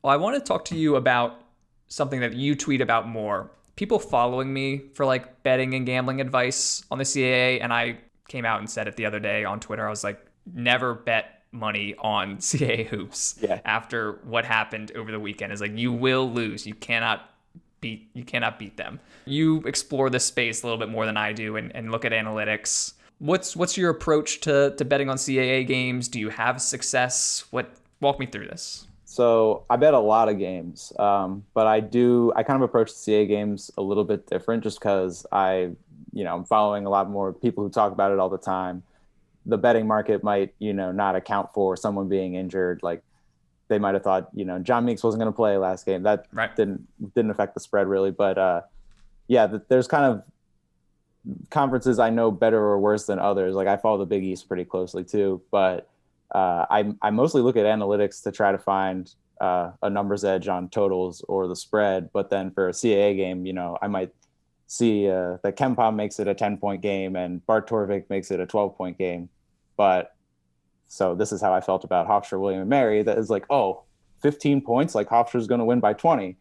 Well, 0.03 0.13
I 0.13 0.17
want 0.17 0.37
to 0.37 0.41
talk 0.41 0.65
to 0.67 0.77
you 0.77 0.97
about 0.97 1.41
something 1.89 2.21
that 2.21 2.35
you 2.35 2.55
tweet 2.55 2.81
about 2.81 3.09
more. 3.09 3.51
People 3.77 3.99
following 3.99 4.53
me 4.53 4.83
for 4.95 5.05
like 5.07 5.43
betting 5.43 5.75
and 5.75 5.87
gambling 5.87 6.21
advice 6.21 6.85
on 6.91 6.99
the 6.99 7.05
CAA, 7.05 7.61
and 7.63 7.73
I 7.73 7.99
came 8.29 8.45
out 8.45 8.61
and 8.61 8.71
said 8.71 8.87
it 8.87 8.97
the 8.97 9.07
other 9.07 9.19
day 9.19 9.45
on 9.45 9.61
Twitter. 9.61 9.87
I 9.87 9.91
was 9.91 10.05
like, 10.05 10.25
never 10.53 10.95
bet 10.95 11.43
money 11.51 11.95
on 11.99 12.37
CAA 12.39 12.87
hoops 12.87 13.39
yeah. 13.41 13.61
after 13.65 14.21
what 14.25 14.45
happened 14.45 14.93
over 14.95 15.11
the 15.11 15.21
weekend. 15.21 15.53
Is 15.53 15.61
like 15.61 15.77
you 15.77 15.93
will 15.93 16.31
lose. 16.31 16.67
You 16.67 16.75
cannot 16.75 17.29
beat 17.81 18.09
you 18.15 18.25
cannot 18.25 18.59
beat 18.59 18.77
them. 18.77 19.01
You 19.25 19.59
explore 19.67 20.11
this 20.11 20.25
space 20.25 20.63
a 20.63 20.67
little 20.67 20.79
bit 20.79 20.89
more 20.89 21.07
than 21.07 21.17
I 21.17 21.33
do 21.33 21.57
and, 21.57 21.75
and 21.75 21.91
look 21.91 22.05
at 22.05 22.13
analytics. 22.13 22.95
What's 23.23 23.55
what's 23.55 23.77
your 23.77 23.89
approach 23.89 24.41
to, 24.41 24.75
to 24.77 24.85
betting 24.85 25.09
on 25.09 25.17
CAA 25.17 25.65
games? 25.65 26.09
Do 26.09 26.19
you 26.19 26.29
have 26.31 26.61
success? 26.61 27.45
What 27.53 27.71
walk 28.01 28.19
me 28.19 28.27
through 28.27 28.49
this? 28.49 28.89
So 29.05 29.65
I 29.71 29.77
bet 29.77 29.95
a 29.95 29.99
lot 30.01 30.29
of 30.29 30.41
games, 30.41 30.93
um, 30.99 31.45
but 31.55 31.69
I 31.69 31.79
do 31.79 32.33
I 32.35 32.43
kind 32.43 32.57
of 32.57 32.69
approach 32.69 32.91
the 32.91 33.13
CAA 33.13 33.29
games 33.29 33.71
a 33.79 33.81
little 33.81 34.03
bit 34.03 34.27
different, 34.27 34.65
just 34.65 34.81
because 34.81 35.25
I, 35.31 35.71
you 36.13 36.25
know, 36.25 36.35
I'm 36.35 36.45
following 36.45 36.85
a 36.85 36.91
lot 36.91 37.09
more 37.09 37.33
people 37.33 37.63
who 37.63 37.71
talk 37.71 37.93
about 37.93 38.11
it 38.11 38.19
all 38.19 38.29
the 38.29 38.39
time. 38.39 38.83
The 39.47 39.57
betting 39.57 39.87
market 39.87 40.25
might, 40.25 40.53
you 40.59 40.73
know, 40.73 40.91
not 40.91 41.15
account 41.15 41.55
for 41.55 41.77
someone 41.77 42.09
being 42.09 42.35
injured. 42.35 42.81
Like 42.83 43.05
they 43.69 43.79
might 43.79 43.95
have 43.95 44.03
thought, 44.03 44.31
you 44.35 44.45
know, 44.45 44.59
John 44.59 44.85
Meeks 44.85 45.05
wasn't 45.05 45.21
going 45.21 45.33
to 45.33 45.37
play 45.37 45.57
last 45.59 45.87
game. 45.87 46.03
That 46.03 46.27
right. 46.33 46.57
didn't 46.57 46.89
didn't 47.15 47.31
affect 47.31 47.55
the 47.55 47.61
spread 47.61 47.87
really, 47.87 48.11
but 48.11 48.37
uh, 48.37 48.63
yeah, 49.29 49.47
there's 49.69 49.87
kind 49.87 50.07
of 50.07 50.25
conferences 51.51 51.99
I 51.99 52.11
know 52.11 52.31
better 52.31 52.59
or 52.59 52.79
worse 52.79 53.07
than 53.07 53.19
others. 53.19 53.55
Like 53.55 53.69
I 53.69 53.77
follow 53.77 53.99
the 53.99 54.07
Big 54.07 54.25
East 54.25 54.49
pretty 54.49 54.65
closely 54.65 55.05
too, 55.05 55.43
but 55.51 55.89
uh, 56.35 56.67
I 56.71 56.93
I 57.03 57.11
mostly 57.11 57.43
look 57.43 57.57
at 57.57 57.67
analytics 57.67 58.23
to 58.25 58.33
try 58.33 58.53
to 58.53 58.59
find 58.59 59.13
uh, 59.41 59.73
a 59.83 59.91
numbers 59.91 60.25
edge 60.25 60.49
on 60.49 60.69
totals 60.69 61.25
or 61.29 61.49
the 61.49 61.57
spread. 61.57 62.11
But 62.13 62.31
then 62.31 62.51
for 62.53 62.69
a 62.69 62.73
CAA 62.73 63.17
game, 63.17 63.45
you 63.45 63.53
know, 63.53 63.77
I 63.83 63.89
might 63.89 64.13
see 64.67 65.09
uh, 65.09 65.37
that 65.43 65.57
KenPom 65.57 65.97
makes 65.97 66.19
it 66.19 66.29
a 66.29 66.35
10 66.35 66.57
point 66.59 66.81
game 66.81 67.17
and 67.17 67.45
Bart 67.45 67.69
Torvik 67.69 68.09
makes 68.09 68.31
it 68.31 68.41
a 68.41 68.47
12 68.47 68.77
point 68.77 68.99
game. 68.99 69.29
But 69.77 70.15
so 70.87 71.15
this 71.15 71.33
is 71.33 71.41
how 71.41 71.53
I 71.53 71.61
felt 71.61 71.85
about 71.85 72.07
Hofstra, 72.07 72.41
William 72.41 72.61
and 72.61 72.71
Mary. 72.71 73.03
That 73.03 73.19
is 73.19 73.31
like, 73.31 73.45
oh, 73.51 73.83
15 74.23 74.61
points, 74.61 74.95
like 74.95 75.09
Hofstra's 75.09 75.47
going 75.47 75.59
to 75.59 75.65
win 75.65 75.81
by 75.81 75.95
20, 75.95 76.37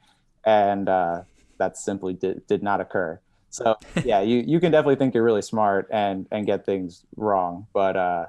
and 0.45 0.87
uh, 0.87 1.21
that 1.57 1.77
simply 1.77 2.13
did, 2.13 2.45
did 2.47 2.61
not 2.61 2.79
occur. 2.79 3.19
So 3.51 3.75
yeah, 4.03 4.21
you 4.21 4.43
you 4.47 4.59
can 4.59 4.71
definitely 4.71 4.95
think 4.95 5.13
you're 5.13 5.23
really 5.23 5.41
smart 5.41 5.87
and 5.91 6.25
and 6.31 6.45
get 6.45 6.65
things 6.65 7.05
wrong, 7.15 7.67
but 7.73 7.95
uh, 7.95 8.25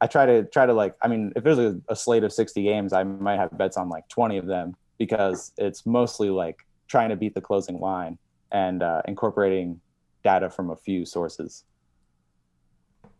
I 0.00 0.06
try 0.06 0.26
to 0.26 0.44
try 0.44 0.66
to 0.66 0.74
like 0.74 0.96
I 1.00 1.08
mean, 1.08 1.32
if 1.36 1.44
there's 1.44 1.58
a, 1.58 1.80
a, 1.88 1.96
slate 1.96 2.24
of 2.24 2.32
60 2.32 2.62
games, 2.62 2.92
I 2.92 3.04
might 3.04 3.36
have 3.38 3.56
bets 3.56 3.76
on 3.76 3.88
like 3.88 4.08
20 4.08 4.38
of 4.38 4.46
them 4.46 4.76
because 4.98 5.52
it's 5.56 5.86
mostly 5.86 6.30
like 6.30 6.58
trying 6.88 7.10
to 7.10 7.16
beat 7.16 7.34
the 7.34 7.40
closing 7.40 7.78
line 7.78 8.18
and 8.50 8.82
uh, 8.82 9.02
incorporating 9.06 9.80
data 10.24 10.50
from 10.50 10.70
a 10.70 10.76
few 10.76 11.06
sources. 11.06 11.64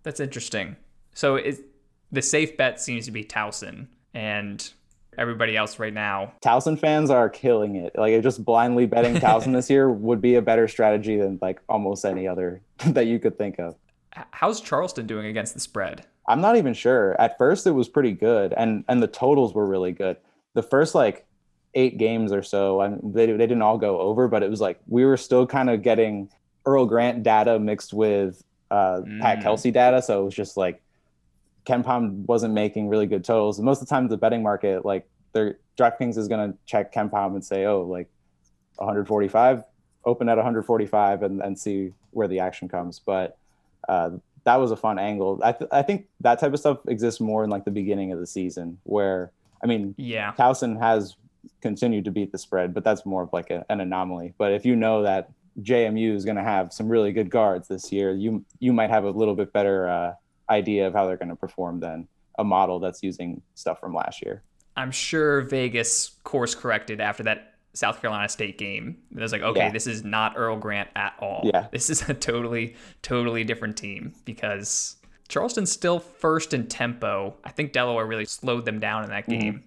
That's 0.02 0.20
interesting. 0.20 0.76
So 1.14 1.36
is 1.36 1.62
the 2.10 2.22
safe 2.22 2.56
bet 2.56 2.80
seems 2.80 3.06
to 3.06 3.12
be 3.12 3.24
Towson 3.24 3.86
and 4.14 4.72
everybody 5.20 5.56
else 5.56 5.78
right 5.78 5.92
now. 5.92 6.32
Towson 6.42 6.78
fans 6.78 7.10
are 7.10 7.28
killing 7.28 7.76
it. 7.76 7.92
Like 7.94 8.20
just 8.22 8.44
blindly 8.44 8.86
betting 8.86 9.16
Towson 9.16 9.52
this 9.52 9.68
year 9.68 9.90
would 9.90 10.20
be 10.20 10.34
a 10.36 10.42
better 10.42 10.66
strategy 10.66 11.18
than 11.18 11.38
like 11.42 11.60
almost 11.68 12.04
any 12.04 12.26
other 12.26 12.62
that 12.86 13.06
you 13.06 13.18
could 13.18 13.36
think 13.36 13.58
of. 13.58 13.76
How's 14.32 14.60
Charleston 14.60 15.06
doing 15.06 15.26
against 15.26 15.54
the 15.54 15.60
spread? 15.60 16.06
I'm 16.26 16.40
not 16.40 16.56
even 16.56 16.74
sure. 16.74 17.20
At 17.20 17.38
first 17.38 17.66
it 17.66 17.72
was 17.72 17.88
pretty 17.88 18.12
good 18.12 18.54
and 18.56 18.84
and 18.88 19.02
the 19.02 19.06
totals 19.06 19.54
were 19.54 19.66
really 19.66 19.92
good. 19.92 20.16
The 20.54 20.62
first 20.62 20.94
like 20.94 21.26
eight 21.74 21.98
games 21.98 22.32
or 22.32 22.42
so, 22.42 22.80
and 22.80 23.14
they 23.14 23.26
they 23.26 23.46
didn't 23.46 23.62
all 23.62 23.78
go 23.78 24.00
over, 24.00 24.26
but 24.26 24.42
it 24.42 24.50
was 24.50 24.60
like 24.60 24.80
we 24.88 25.04
were 25.04 25.16
still 25.16 25.46
kind 25.46 25.70
of 25.70 25.82
getting 25.82 26.30
Earl 26.66 26.86
Grant 26.86 27.22
data 27.22 27.58
mixed 27.58 27.92
with 27.92 28.42
uh, 28.70 29.00
mm. 29.00 29.20
Pat 29.20 29.42
Kelsey 29.42 29.70
data, 29.70 30.02
so 30.02 30.22
it 30.22 30.24
was 30.24 30.34
just 30.34 30.56
like 30.56 30.82
KenPom 31.70 32.26
wasn't 32.26 32.52
making 32.54 32.88
really 32.88 33.06
good 33.06 33.24
totals. 33.24 33.58
And 33.58 33.64
most 33.64 33.80
of 33.80 33.88
the 33.88 33.94
time, 33.94 34.08
the 34.08 34.16
betting 34.16 34.42
market, 34.42 34.84
like 34.84 35.08
their 35.32 35.58
DraftKings 35.78 36.18
is 36.18 36.26
going 36.26 36.52
to 36.52 36.58
check 36.66 36.92
KenPom 36.92 37.34
and 37.34 37.44
say, 37.44 37.64
oh, 37.66 37.82
like 37.82 38.08
145, 38.76 39.62
open 40.04 40.28
at 40.28 40.36
145 40.36 41.22
and, 41.22 41.40
and 41.40 41.58
see 41.58 41.92
where 42.10 42.26
the 42.26 42.40
action 42.40 42.68
comes. 42.68 42.98
But 42.98 43.38
uh, 43.88 44.10
that 44.44 44.56
was 44.56 44.72
a 44.72 44.76
fun 44.76 44.98
angle. 44.98 45.40
I, 45.44 45.52
th- 45.52 45.70
I 45.72 45.82
think 45.82 46.06
that 46.20 46.40
type 46.40 46.52
of 46.52 46.58
stuff 46.58 46.78
exists 46.88 47.20
more 47.20 47.44
in 47.44 47.50
like 47.50 47.64
the 47.64 47.70
beginning 47.70 48.12
of 48.12 48.18
the 48.18 48.26
season 48.26 48.78
where, 48.82 49.30
I 49.62 49.66
mean, 49.66 49.94
yeah, 49.96 50.32
Towson 50.32 50.80
has 50.80 51.16
continued 51.60 52.04
to 52.06 52.10
beat 52.10 52.32
the 52.32 52.38
spread, 52.38 52.74
but 52.74 52.82
that's 52.82 53.06
more 53.06 53.22
of 53.22 53.32
like 53.32 53.50
a, 53.50 53.64
an 53.68 53.80
anomaly. 53.80 54.34
But 54.38 54.52
if 54.52 54.64
you 54.64 54.74
know 54.74 55.02
that 55.02 55.30
JMU 55.60 56.14
is 56.14 56.24
going 56.24 56.36
to 56.36 56.42
have 56.42 56.72
some 56.72 56.88
really 56.88 57.12
good 57.12 57.30
guards 57.30 57.68
this 57.68 57.92
year, 57.92 58.12
you 58.12 58.44
you 58.58 58.72
might 58.72 58.90
have 58.90 59.04
a 59.04 59.10
little 59.10 59.34
bit 59.34 59.52
better 59.52 59.88
uh, 59.88 60.14
idea 60.50 60.86
of 60.86 60.94
how 60.94 61.06
they're 61.06 61.16
going 61.16 61.28
to 61.28 61.36
perform 61.36 61.80
than 61.80 62.08
a 62.38 62.44
model 62.44 62.78
that's 62.78 63.02
using 63.02 63.42
stuff 63.54 63.80
from 63.80 63.94
last 63.94 64.22
year. 64.22 64.42
I'm 64.76 64.90
sure 64.90 65.42
Vegas 65.42 66.10
course 66.24 66.54
corrected 66.54 67.00
after 67.00 67.22
that 67.24 67.54
South 67.74 68.00
Carolina 68.00 68.28
State 68.28 68.58
game. 68.58 68.96
It 69.14 69.20
was 69.20 69.32
like, 69.32 69.42
okay, 69.42 69.60
yeah. 69.60 69.70
this 69.70 69.86
is 69.86 70.04
not 70.04 70.34
Earl 70.36 70.56
Grant 70.56 70.88
at 70.96 71.14
all. 71.20 71.42
Yeah. 71.44 71.68
This 71.70 71.90
is 71.90 72.08
a 72.08 72.14
totally, 72.14 72.74
totally 73.02 73.44
different 73.44 73.76
team 73.76 74.12
because 74.24 74.96
Charleston's 75.28 75.70
still 75.70 76.00
first 76.00 76.52
in 76.54 76.66
tempo. 76.66 77.36
I 77.44 77.50
think 77.50 77.72
Delaware 77.72 78.06
really 78.06 78.24
slowed 78.24 78.64
them 78.64 78.80
down 78.80 79.04
in 79.04 79.10
that 79.10 79.26
mm-hmm. 79.26 79.40
game. 79.40 79.54
Mm-hmm. 79.54 79.66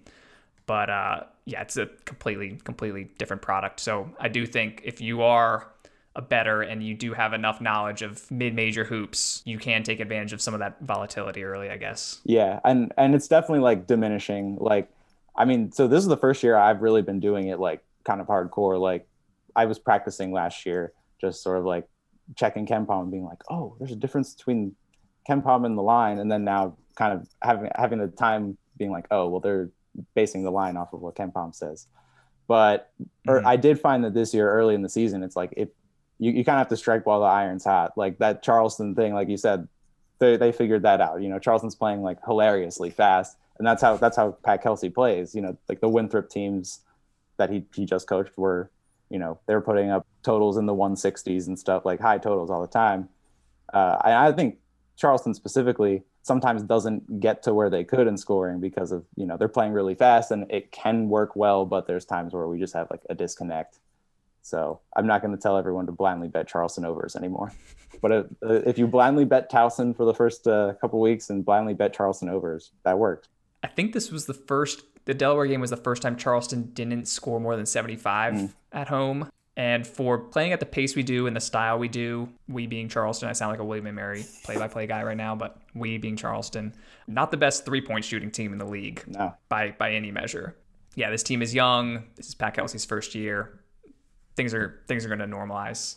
But 0.66 0.90
uh, 0.90 1.20
yeah, 1.44 1.62
it's 1.62 1.76
a 1.76 1.86
completely, 2.04 2.58
completely 2.64 3.10
different 3.18 3.42
product. 3.42 3.80
So 3.80 4.10
I 4.18 4.28
do 4.28 4.46
think 4.46 4.82
if 4.84 5.00
you 5.00 5.22
are 5.22 5.68
a 6.16 6.22
better 6.22 6.62
and 6.62 6.82
you 6.82 6.94
do 6.94 7.12
have 7.12 7.32
enough 7.32 7.60
knowledge 7.60 8.02
of 8.02 8.30
mid-major 8.30 8.84
hoops, 8.84 9.42
you 9.44 9.58
can 9.58 9.82
take 9.82 10.00
advantage 10.00 10.32
of 10.32 10.40
some 10.40 10.54
of 10.54 10.60
that 10.60 10.80
volatility 10.80 11.42
early, 11.42 11.70
I 11.70 11.76
guess. 11.76 12.20
Yeah, 12.24 12.60
and 12.64 12.92
and 12.96 13.14
it's 13.14 13.28
definitely 13.28 13.60
like 13.60 13.86
diminishing. 13.86 14.56
Like, 14.60 14.88
I 15.36 15.44
mean, 15.44 15.72
so 15.72 15.88
this 15.88 16.00
is 16.00 16.06
the 16.06 16.16
first 16.16 16.42
year 16.42 16.56
I've 16.56 16.82
really 16.82 17.02
been 17.02 17.20
doing 17.20 17.48
it 17.48 17.58
like 17.58 17.82
kind 18.04 18.20
of 18.20 18.28
hardcore. 18.28 18.80
Like, 18.80 19.08
I 19.56 19.66
was 19.66 19.78
practicing 19.78 20.32
last 20.32 20.64
year, 20.66 20.92
just 21.20 21.42
sort 21.42 21.58
of 21.58 21.64
like 21.64 21.88
checking 22.36 22.66
KenPom 22.66 23.02
and 23.02 23.10
being 23.10 23.24
like, 23.24 23.42
oh, 23.50 23.74
there's 23.78 23.92
a 23.92 23.96
difference 23.96 24.34
between 24.34 24.74
KenPom 25.28 25.66
and 25.66 25.76
the 25.76 25.82
line, 25.82 26.18
and 26.20 26.30
then 26.30 26.44
now 26.44 26.76
kind 26.94 27.12
of 27.12 27.28
having 27.42 27.70
having 27.74 27.98
the 27.98 28.08
time 28.08 28.56
being 28.76 28.92
like, 28.92 29.06
oh, 29.10 29.28
well, 29.28 29.40
they're 29.40 29.70
basing 30.14 30.44
the 30.44 30.50
line 30.50 30.76
off 30.76 30.92
of 30.92 31.00
what 31.00 31.16
KenPom 31.16 31.54
says. 31.54 31.88
But 32.46 32.92
mm-hmm. 33.26 33.46
I 33.46 33.56
did 33.56 33.80
find 33.80 34.04
that 34.04 34.14
this 34.14 34.34
year, 34.34 34.50
early 34.50 34.74
in 34.74 34.82
the 34.82 34.88
season, 34.88 35.22
it's 35.22 35.34
like 35.34 35.54
it 35.56 35.74
you, 36.18 36.30
you 36.30 36.44
kind 36.44 36.56
of 36.56 36.60
have 36.60 36.68
to 36.68 36.76
strike 36.76 37.06
while 37.06 37.20
the 37.20 37.26
iron's 37.26 37.64
hot. 37.64 37.96
Like 37.96 38.18
that 38.18 38.42
Charleston 38.42 38.94
thing, 38.94 39.14
like 39.14 39.28
you 39.28 39.36
said, 39.36 39.68
they, 40.18 40.36
they 40.36 40.52
figured 40.52 40.82
that 40.82 41.00
out. 41.00 41.22
You 41.22 41.28
know, 41.28 41.38
Charleston's 41.38 41.74
playing 41.74 42.02
like 42.02 42.18
hilariously 42.24 42.90
fast, 42.90 43.36
and 43.58 43.66
that's 43.66 43.82
how 43.82 43.96
that's 43.96 44.16
how 44.16 44.32
Pat 44.44 44.62
Kelsey 44.62 44.90
plays. 44.90 45.34
You 45.34 45.42
know, 45.42 45.56
like 45.68 45.80
the 45.80 45.88
Winthrop 45.88 46.30
teams 46.30 46.80
that 47.36 47.50
he 47.50 47.64
he 47.74 47.84
just 47.84 48.06
coached 48.06 48.36
were, 48.38 48.70
you 49.10 49.18
know, 49.18 49.38
they 49.46 49.54
were 49.54 49.60
putting 49.60 49.90
up 49.90 50.06
totals 50.22 50.56
in 50.56 50.66
the 50.66 50.74
160s 50.74 51.46
and 51.46 51.58
stuff, 51.58 51.84
like 51.84 52.00
high 52.00 52.18
totals 52.18 52.50
all 52.50 52.62
the 52.62 52.68
time. 52.68 53.08
Uh, 53.72 53.98
I, 54.00 54.28
I 54.28 54.32
think 54.32 54.58
Charleston 54.96 55.34
specifically 55.34 56.02
sometimes 56.22 56.62
doesn't 56.62 57.20
get 57.20 57.42
to 57.42 57.52
where 57.52 57.68
they 57.68 57.84
could 57.84 58.06
in 58.06 58.16
scoring 58.16 58.58
because 58.60 58.92
of 58.92 59.04
you 59.16 59.26
know 59.26 59.36
they're 59.36 59.48
playing 59.48 59.72
really 59.72 59.94
fast 59.94 60.30
and 60.30 60.50
it 60.50 60.72
can 60.72 61.08
work 61.08 61.36
well, 61.36 61.66
but 61.66 61.86
there's 61.86 62.04
times 62.04 62.32
where 62.32 62.46
we 62.46 62.58
just 62.58 62.74
have 62.74 62.88
like 62.90 63.02
a 63.10 63.14
disconnect. 63.14 63.78
So 64.44 64.80
I'm 64.94 65.06
not 65.06 65.22
going 65.22 65.34
to 65.34 65.40
tell 65.40 65.56
everyone 65.56 65.86
to 65.86 65.92
blindly 65.92 66.28
bet 66.28 66.46
Charleston 66.46 66.84
overs 66.84 67.16
anymore. 67.16 67.52
But 68.02 68.12
if, 68.12 68.26
if 68.42 68.78
you 68.78 68.86
blindly 68.86 69.24
bet 69.24 69.50
Towson 69.50 69.96
for 69.96 70.04
the 70.04 70.12
first 70.12 70.46
uh, 70.46 70.74
couple 70.80 71.00
weeks 71.00 71.30
and 71.30 71.42
blindly 71.42 71.72
bet 71.72 71.94
Charleston 71.94 72.28
overs, 72.28 72.72
that 72.82 72.98
worked. 72.98 73.28
I 73.62 73.68
think 73.68 73.94
this 73.94 74.10
was 74.10 74.26
the 74.26 74.34
first. 74.34 74.82
The 75.06 75.14
Delaware 75.14 75.46
game 75.46 75.62
was 75.62 75.70
the 75.70 75.78
first 75.78 76.02
time 76.02 76.16
Charleston 76.16 76.72
didn't 76.74 77.06
score 77.06 77.40
more 77.40 77.56
than 77.56 77.64
75 77.64 78.34
mm. 78.34 78.52
at 78.72 78.88
home. 78.88 79.30
And 79.56 79.86
for 79.86 80.18
playing 80.18 80.52
at 80.52 80.60
the 80.60 80.66
pace 80.66 80.94
we 80.94 81.02
do 81.02 81.26
and 81.26 81.34
the 81.34 81.40
style 81.40 81.78
we 81.78 81.88
do, 81.88 82.28
we 82.46 82.66
being 82.66 82.90
Charleston, 82.90 83.30
I 83.30 83.32
sound 83.32 83.52
like 83.52 83.60
a 83.60 83.64
William 83.64 83.86
and 83.86 83.96
Mary 83.96 84.26
play-by-play 84.42 84.86
guy 84.88 85.04
right 85.04 85.16
now, 85.16 85.34
but 85.34 85.56
we 85.74 85.96
being 85.96 86.16
Charleston, 86.16 86.74
not 87.06 87.30
the 87.30 87.36
best 87.38 87.64
three-point 87.64 88.04
shooting 88.04 88.30
team 88.30 88.52
in 88.52 88.58
the 88.58 88.66
league 88.66 89.04
no. 89.06 89.34
by 89.48 89.70
by 89.78 89.92
any 89.92 90.10
measure. 90.10 90.56
Yeah, 90.96 91.10
this 91.10 91.22
team 91.22 91.40
is 91.40 91.54
young. 91.54 92.04
This 92.16 92.28
is 92.28 92.34
Pat 92.34 92.54
Kelsey's 92.54 92.84
first 92.84 93.14
year 93.14 93.60
things 94.36 94.54
are 94.54 94.80
things 94.86 95.04
are 95.04 95.08
going 95.08 95.20
to 95.20 95.26
normalize. 95.26 95.96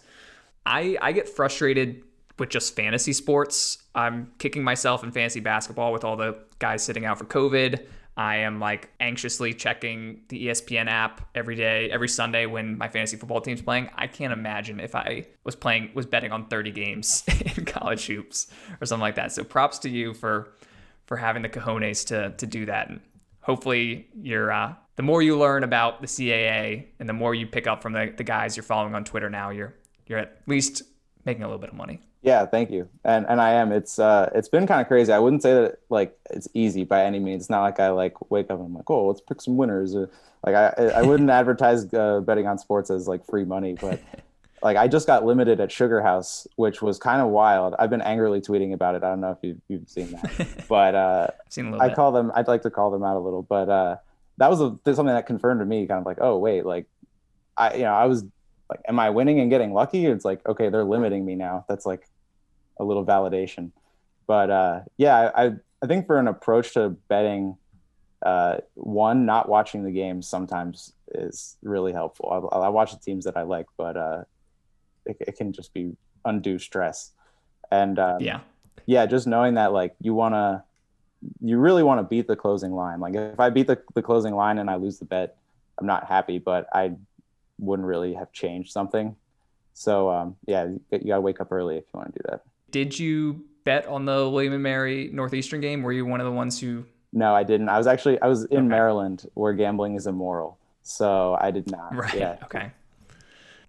I 0.65 0.97
I 1.01 1.11
get 1.11 1.29
frustrated 1.29 2.03
with 2.39 2.49
just 2.49 2.75
fantasy 2.75 3.13
sports. 3.13 3.79
I'm 3.95 4.31
kicking 4.37 4.63
myself 4.63 5.03
in 5.03 5.11
fantasy 5.11 5.39
basketball 5.39 5.91
with 5.91 6.03
all 6.03 6.15
the 6.15 6.37
guys 6.59 6.83
sitting 6.83 7.05
out 7.05 7.17
for 7.17 7.25
COVID. 7.25 7.85
I 8.15 8.37
am 8.37 8.59
like 8.59 8.89
anxiously 8.99 9.53
checking 9.53 10.21
the 10.29 10.47
ESPN 10.47 10.87
app 10.87 11.29
every 11.35 11.55
day, 11.55 11.89
every 11.91 12.09
Sunday 12.09 12.47
when 12.47 12.75
my 12.75 12.87
fantasy 12.87 13.15
football 13.15 13.41
team's 13.41 13.61
playing. 13.61 13.91
I 13.95 14.07
can't 14.07 14.33
imagine 14.33 14.79
if 14.79 14.95
I 14.95 15.27
was 15.43 15.55
playing 15.55 15.91
was 15.93 16.07
betting 16.07 16.31
on 16.31 16.47
30 16.47 16.71
games 16.71 17.23
in 17.57 17.65
college 17.65 18.07
hoops 18.07 18.47
or 18.81 18.87
something 18.87 19.01
like 19.01 19.15
that. 19.15 19.31
So 19.31 19.43
props 19.43 19.77
to 19.79 19.89
you 19.89 20.13
for 20.13 20.53
for 21.05 21.17
having 21.17 21.43
the 21.43 21.49
cojones 21.49 22.05
to 22.07 22.31
to 22.37 22.47
do 22.47 22.65
that. 22.65 22.89
And 22.89 23.01
hopefully 23.47 24.07
you're 24.21 24.51
uh, 24.51 24.75
the 24.97 25.03
more 25.03 25.23
you 25.23 25.39
learn 25.39 25.63
about 25.63 26.01
the 26.01 26.07
CAA 26.07 26.85
and 26.99 27.07
the 27.07 27.13
more 27.13 27.33
you 27.33 27.47
pick 27.47 27.65
up 27.65 27.81
from 27.81 27.93
the, 27.93 28.13
the 28.15 28.23
guys 28.23 28.55
you're 28.55 28.63
following 28.63 28.93
on 28.93 29.03
Twitter 29.03 29.29
now, 29.29 29.49
you're 29.49 29.73
you're 30.05 30.19
at 30.19 30.41
least 30.45 30.83
making 31.25 31.43
a 31.43 31.47
little 31.47 31.59
bit 31.59 31.69
of 31.69 31.75
money. 31.75 32.01
Yeah, 32.21 32.45
thank 32.45 32.69
you. 32.69 32.89
And 33.05 33.25
and 33.27 33.39
I 33.39 33.53
am. 33.53 33.71
It's 33.71 33.97
uh 33.97 34.29
it's 34.35 34.49
been 34.49 34.67
kind 34.67 34.81
of 34.81 34.87
crazy. 34.87 35.13
I 35.13 35.19
wouldn't 35.19 35.41
say 35.41 35.53
that 35.53 35.79
like 35.89 36.17
it's 36.29 36.47
easy 36.53 36.83
by 36.83 37.05
any 37.05 37.19
means. 37.19 37.43
It's 37.43 37.49
not 37.49 37.61
like 37.61 37.79
I 37.79 37.89
like 37.89 38.29
wake 38.29 38.51
up 38.51 38.59
and 38.59 38.67
I'm 38.67 38.73
like, 38.73 38.89
oh, 38.89 39.07
let's 39.07 39.21
pick 39.21 39.41
some 39.41 39.55
winners. 39.55 39.95
Like 40.45 40.55
I 40.55 40.91
I 40.95 41.01
wouldn't 41.03 41.29
advertise 41.39 41.91
uh, 41.93 42.19
betting 42.19 42.47
on 42.47 42.57
sports 42.57 42.89
as 42.89 43.07
like 43.07 43.25
free 43.25 43.45
money, 43.45 43.77
but 43.79 44.01
like 44.61 44.77
I 44.77 44.87
just 44.87 45.05
got 45.05 45.25
limited 45.25 45.59
at 45.59 45.71
Sugar 45.71 46.01
House, 46.01 46.47
which 46.55 46.81
was 46.81 46.97
kind 46.97 47.21
of 47.21 47.29
wild. 47.29 47.75
I've 47.77 47.89
been 47.89 48.01
angrily 48.01 48.41
tweeting 48.41 48.73
about 48.73 48.95
it. 48.95 49.03
I 49.03 49.09
don't 49.09 49.21
know 49.21 49.31
if 49.31 49.37
you've, 49.41 49.61
you've 49.67 49.89
seen 49.89 50.11
that, 50.11 50.65
but 50.69 50.95
uh, 50.95 51.27
seen 51.49 51.73
I 51.75 51.89
bit. 51.89 51.95
call 51.95 52.11
them. 52.11 52.31
I'd 52.35 52.47
like 52.47 52.63
to 52.63 52.69
call 52.69 52.91
them 52.91 53.03
out 53.03 53.17
a 53.17 53.19
little, 53.19 53.43
but 53.43 53.69
uh, 53.69 53.95
that 54.37 54.49
was 54.49 54.61
a, 54.61 54.75
something 54.85 55.13
that 55.13 55.27
confirmed 55.27 55.59
to 55.59 55.65
me, 55.65 55.85
kind 55.85 55.99
of 55.99 56.05
like, 56.05 56.17
oh 56.21 56.37
wait, 56.37 56.65
like 56.65 56.87
I 57.55 57.75
you 57.75 57.83
know 57.83 57.93
I 57.93 58.05
was 58.05 58.23
like, 58.69 58.81
am 58.87 58.99
I 58.99 59.09
winning 59.11 59.39
and 59.39 59.49
getting 59.49 59.73
lucky? 59.73 60.05
It's 60.05 60.25
like 60.25 60.47
okay, 60.47 60.69
they're 60.69 60.83
limiting 60.83 61.25
me 61.25 61.35
now. 61.35 61.65
That's 61.69 61.85
like 61.85 62.07
a 62.79 62.83
little 62.83 63.05
validation. 63.05 63.71
But 64.25 64.49
uh, 64.49 64.79
yeah, 64.97 65.31
I 65.35 65.51
I 65.83 65.87
think 65.87 66.07
for 66.07 66.17
an 66.17 66.27
approach 66.27 66.73
to 66.73 66.89
betting, 66.89 67.57
uh, 68.25 68.57
one 68.73 69.25
not 69.25 69.47
watching 69.47 69.83
the 69.83 69.91
games 69.91 70.27
sometimes 70.27 70.93
is 71.13 71.57
really 71.61 71.93
helpful. 71.93 72.49
I, 72.51 72.57
I 72.57 72.69
watch 72.69 72.91
the 72.91 72.99
teams 72.99 73.25
that 73.25 73.37
I 73.37 73.43
like, 73.43 73.67
but 73.77 73.95
uh, 73.95 74.23
it, 75.07 75.17
it 75.19 75.37
can 75.37 75.51
just 75.51 75.73
be 75.73 75.95
undue 76.25 76.59
stress. 76.59 77.11
And 77.71 77.99
um, 77.99 78.21
yeah, 78.21 78.41
yeah, 78.85 79.05
just 79.05 79.27
knowing 79.27 79.55
that 79.55 79.73
like 79.73 79.95
you 80.01 80.13
want 80.13 80.33
to, 80.33 80.63
you 81.41 81.57
really 81.57 81.83
want 81.83 81.99
to 81.99 82.03
beat 82.03 82.27
the 82.27 82.35
closing 82.35 82.73
line. 82.73 82.99
Like 82.99 83.15
if 83.15 83.39
I 83.39 83.49
beat 83.49 83.67
the, 83.67 83.81
the 83.95 84.01
closing 84.01 84.35
line 84.35 84.57
and 84.57 84.69
I 84.69 84.75
lose 84.75 84.99
the 84.99 85.05
bet, 85.05 85.37
I'm 85.77 85.85
not 85.85 86.07
happy, 86.07 86.39
but 86.39 86.67
I 86.73 86.93
wouldn't 87.59 87.87
really 87.87 88.13
have 88.13 88.31
changed 88.31 88.71
something. 88.71 89.15
So 89.73 90.09
um, 90.09 90.35
yeah, 90.47 90.65
you, 90.65 90.81
you 90.91 91.07
gotta 91.07 91.21
wake 91.21 91.41
up 91.41 91.51
early 91.51 91.77
if 91.77 91.83
you 91.93 91.99
want 91.99 92.13
to 92.13 92.19
do 92.19 92.29
that. 92.29 92.41
Did 92.71 92.97
you 92.97 93.45
bet 93.63 93.85
on 93.87 94.05
the 94.05 94.29
William 94.29 94.53
and 94.53 94.63
Mary 94.63 95.09
Northeastern 95.11 95.61
game? 95.61 95.83
Were 95.83 95.91
you 95.91 96.05
one 96.05 96.21
of 96.21 96.25
the 96.25 96.31
ones 96.31 96.59
who? 96.59 96.85
No, 97.13 97.35
I 97.35 97.43
didn't. 97.43 97.69
I 97.69 97.77
was 97.77 97.87
actually 97.87 98.19
I 98.21 98.27
was 98.27 98.45
in 98.45 98.57
okay. 98.57 98.67
Maryland 98.67 99.29
where 99.33 99.53
gambling 99.53 99.95
is 99.95 100.07
immoral, 100.07 100.57
so 100.83 101.37
I 101.39 101.51
did 101.51 101.69
not. 101.69 101.95
Right. 101.95 102.13
Yeah. 102.15 102.37
Okay. 102.43 102.71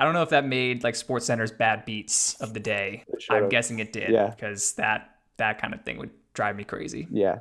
I 0.00 0.04
don't 0.04 0.14
know 0.14 0.22
if 0.22 0.30
that 0.30 0.46
made 0.46 0.84
like 0.84 0.94
SportsCenter's 0.94 1.50
bad 1.50 1.84
beats 1.84 2.34
of 2.40 2.54
the 2.54 2.60
day. 2.60 3.04
I'm 3.28 3.48
guessing 3.48 3.80
it 3.80 3.92
did. 3.92 4.10
Yeah. 4.10 4.28
Because 4.30 4.74
that 4.74 5.16
that 5.38 5.60
kind 5.60 5.74
of 5.74 5.82
thing 5.82 5.98
would 5.98 6.10
drive 6.34 6.56
me 6.56 6.64
crazy. 6.64 7.08
Yeah. 7.10 7.40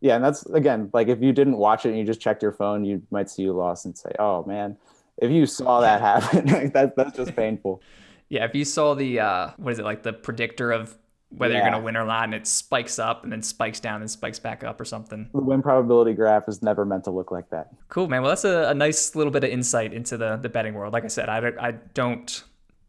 Yeah, 0.00 0.14
and 0.16 0.24
that's 0.24 0.46
again 0.46 0.88
like 0.94 1.08
if 1.08 1.20
you 1.20 1.32
didn't 1.32 1.58
watch 1.58 1.84
it 1.84 1.90
and 1.90 1.98
you 1.98 2.04
just 2.04 2.20
checked 2.20 2.42
your 2.42 2.52
phone, 2.52 2.84
you 2.84 3.02
might 3.10 3.28
see 3.28 3.42
you 3.42 3.52
lost 3.52 3.84
and 3.84 3.96
say, 3.96 4.10
"Oh 4.18 4.44
man." 4.44 4.76
If 5.18 5.30
you 5.30 5.44
saw 5.44 5.82
that 5.82 6.00
happen, 6.22 6.46
like 6.46 6.72
that 6.72 6.96
that's 6.96 7.16
just 7.16 7.36
painful. 7.36 7.82
Yeah, 8.30 8.44
if 8.44 8.54
you 8.54 8.64
saw 8.64 8.94
the 8.94 9.18
uh, 9.18 9.50
what 9.56 9.72
is 9.72 9.80
it 9.80 9.84
like 9.84 10.04
the 10.04 10.12
predictor 10.12 10.70
of 10.70 10.96
whether 11.30 11.54
yeah. 11.54 11.60
you're 11.60 11.70
going 11.70 11.80
to 11.80 11.84
win 11.84 11.96
or 11.96 12.04
not, 12.04 12.24
and 12.24 12.34
it 12.34 12.46
spikes 12.46 12.98
up 12.98 13.22
and 13.22 13.32
then 13.32 13.42
spikes 13.42 13.80
down 13.80 14.00
and 14.00 14.10
spikes 14.10 14.38
back 14.38 14.64
up 14.64 14.80
or 14.80 14.84
something. 14.84 15.28
The 15.32 15.40
win 15.40 15.62
probability 15.62 16.12
graph 16.12 16.48
is 16.48 16.62
never 16.62 16.84
meant 16.84 17.04
to 17.04 17.10
look 17.10 17.30
like 17.30 17.50
that. 17.50 17.68
Cool, 17.88 18.08
man. 18.08 18.22
Well, 18.22 18.30
that's 18.30 18.44
a, 18.44 18.70
a 18.70 18.74
nice 18.74 19.14
little 19.14 19.32
bit 19.32 19.44
of 19.44 19.50
insight 19.50 19.92
into 19.92 20.16
the 20.16 20.36
the 20.36 20.48
betting 20.48 20.74
world. 20.74 20.92
Like 20.92 21.04
I 21.04 21.08
said, 21.08 21.28
I, 21.28 21.52
I 21.60 21.72
don't 21.94 22.42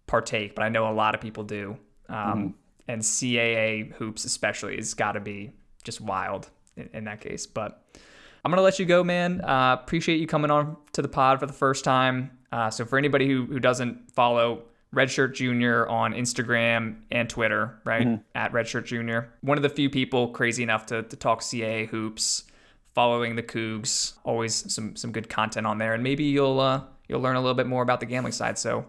partake, 0.08 0.56
but 0.56 0.64
I 0.64 0.70
know 0.70 0.90
a 0.90 0.94
lot 0.94 1.16
of 1.16 1.22
people 1.22 1.44
do. 1.44 1.78
Um, 2.10 2.16
mm-hmm. 2.18 2.48
And 2.88 3.02
CAA 3.02 3.94
hoops, 3.94 4.26
especially, 4.26 4.76
has 4.76 4.94
got 4.94 5.14
to 5.14 5.22
be 5.22 5.54
just 5.84 6.02
wild 6.02 6.50
in, 6.76 6.90
in, 6.94 7.04
that 7.06 7.22
case. 7.22 7.46
But 7.46 7.82
I'm 8.44 8.52
gonna 8.52 8.64
let 8.64 8.80
you 8.80 8.86
go, 8.86 9.04
man. 9.04 9.42
Uh, 9.42 9.78
appreciate 9.82 10.20
you 10.20 10.28
coming 10.28 10.52
on 10.52 10.76
to 10.94 11.02
the 11.02 11.08
pod 11.08 11.40
for 11.40 11.46
the 11.46 11.54
first 11.54 11.84
time. 11.84 12.32
Uh, 12.52 12.70
so 12.70 12.86
for 12.86 12.98
anybody 12.98 13.28
who 13.28 13.46
who 13.46 13.60
doesn't 13.60 14.12
follow 14.12 14.64
Redshirt 14.96 15.34
Junior 15.34 15.88
on 15.88 16.14
Instagram 16.14 16.98
and 17.12 17.30
Twitter, 17.30 17.80
right? 17.86 18.06
Mm-hmm. 18.06 18.22
At 18.36 18.52
Redshirt 18.52 18.86
Junior. 18.86 19.34
One 19.42 19.58
of 19.58 19.64
the 19.64 19.70
few 19.70 19.90
people 19.90 20.30
crazy 20.30 20.64
enough 20.64 20.88
to, 20.88 21.04
to 21.04 21.16
talk 21.16 21.42
CAA 21.42 21.88
hoops, 21.88 22.44
following 22.94 23.36
the 23.36 23.44
Cougs. 23.44 24.14
Always 24.24 24.74
some 24.74 24.96
some 24.96 25.12
good 25.12 25.30
content 25.30 25.66
on 25.66 25.78
there, 25.78 25.94
and 25.94 26.04
maybe 26.04 26.26
you'll 26.26 26.60
uh, 26.60 26.82
you'll 27.08 27.22
learn 27.22 27.36
a 27.38 27.42
little 27.42 27.56
bit 27.56 27.68
more 27.68 27.84
about 27.84 28.02
the 28.02 28.06
gambling 28.06 28.34
side. 28.34 28.58
So, 28.58 28.86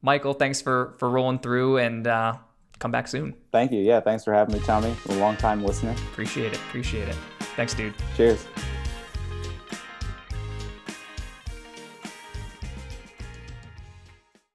Michael, 0.00 0.32
thanks 0.32 0.62
for 0.62 0.94
for 0.98 1.10
rolling 1.10 1.40
through, 1.40 1.78
and 1.78 2.06
uh, 2.06 2.36
come 2.78 2.90
back 2.90 3.06
soon. 3.06 3.34
Thank 3.52 3.72
you. 3.72 3.80
Yeah, 3.80 4.00
thanks 4.00 4.24
for 4.24 4.32
having 4.32 4.54
me, 4.54 4.60
Tommy. 4.64 4.94
A 5.10 5.14
long 5.16 5.36
time 5.36 5.62
listener. 5.62 5.94
Appreciate 6.12 6.54
it. 6.54 6.58
Appreciate 6.68 7.08
it. 7.08 7.16
Thanks, 7.56 7.74
dude. 7.74 7.94
Cheers. 8.16 8.46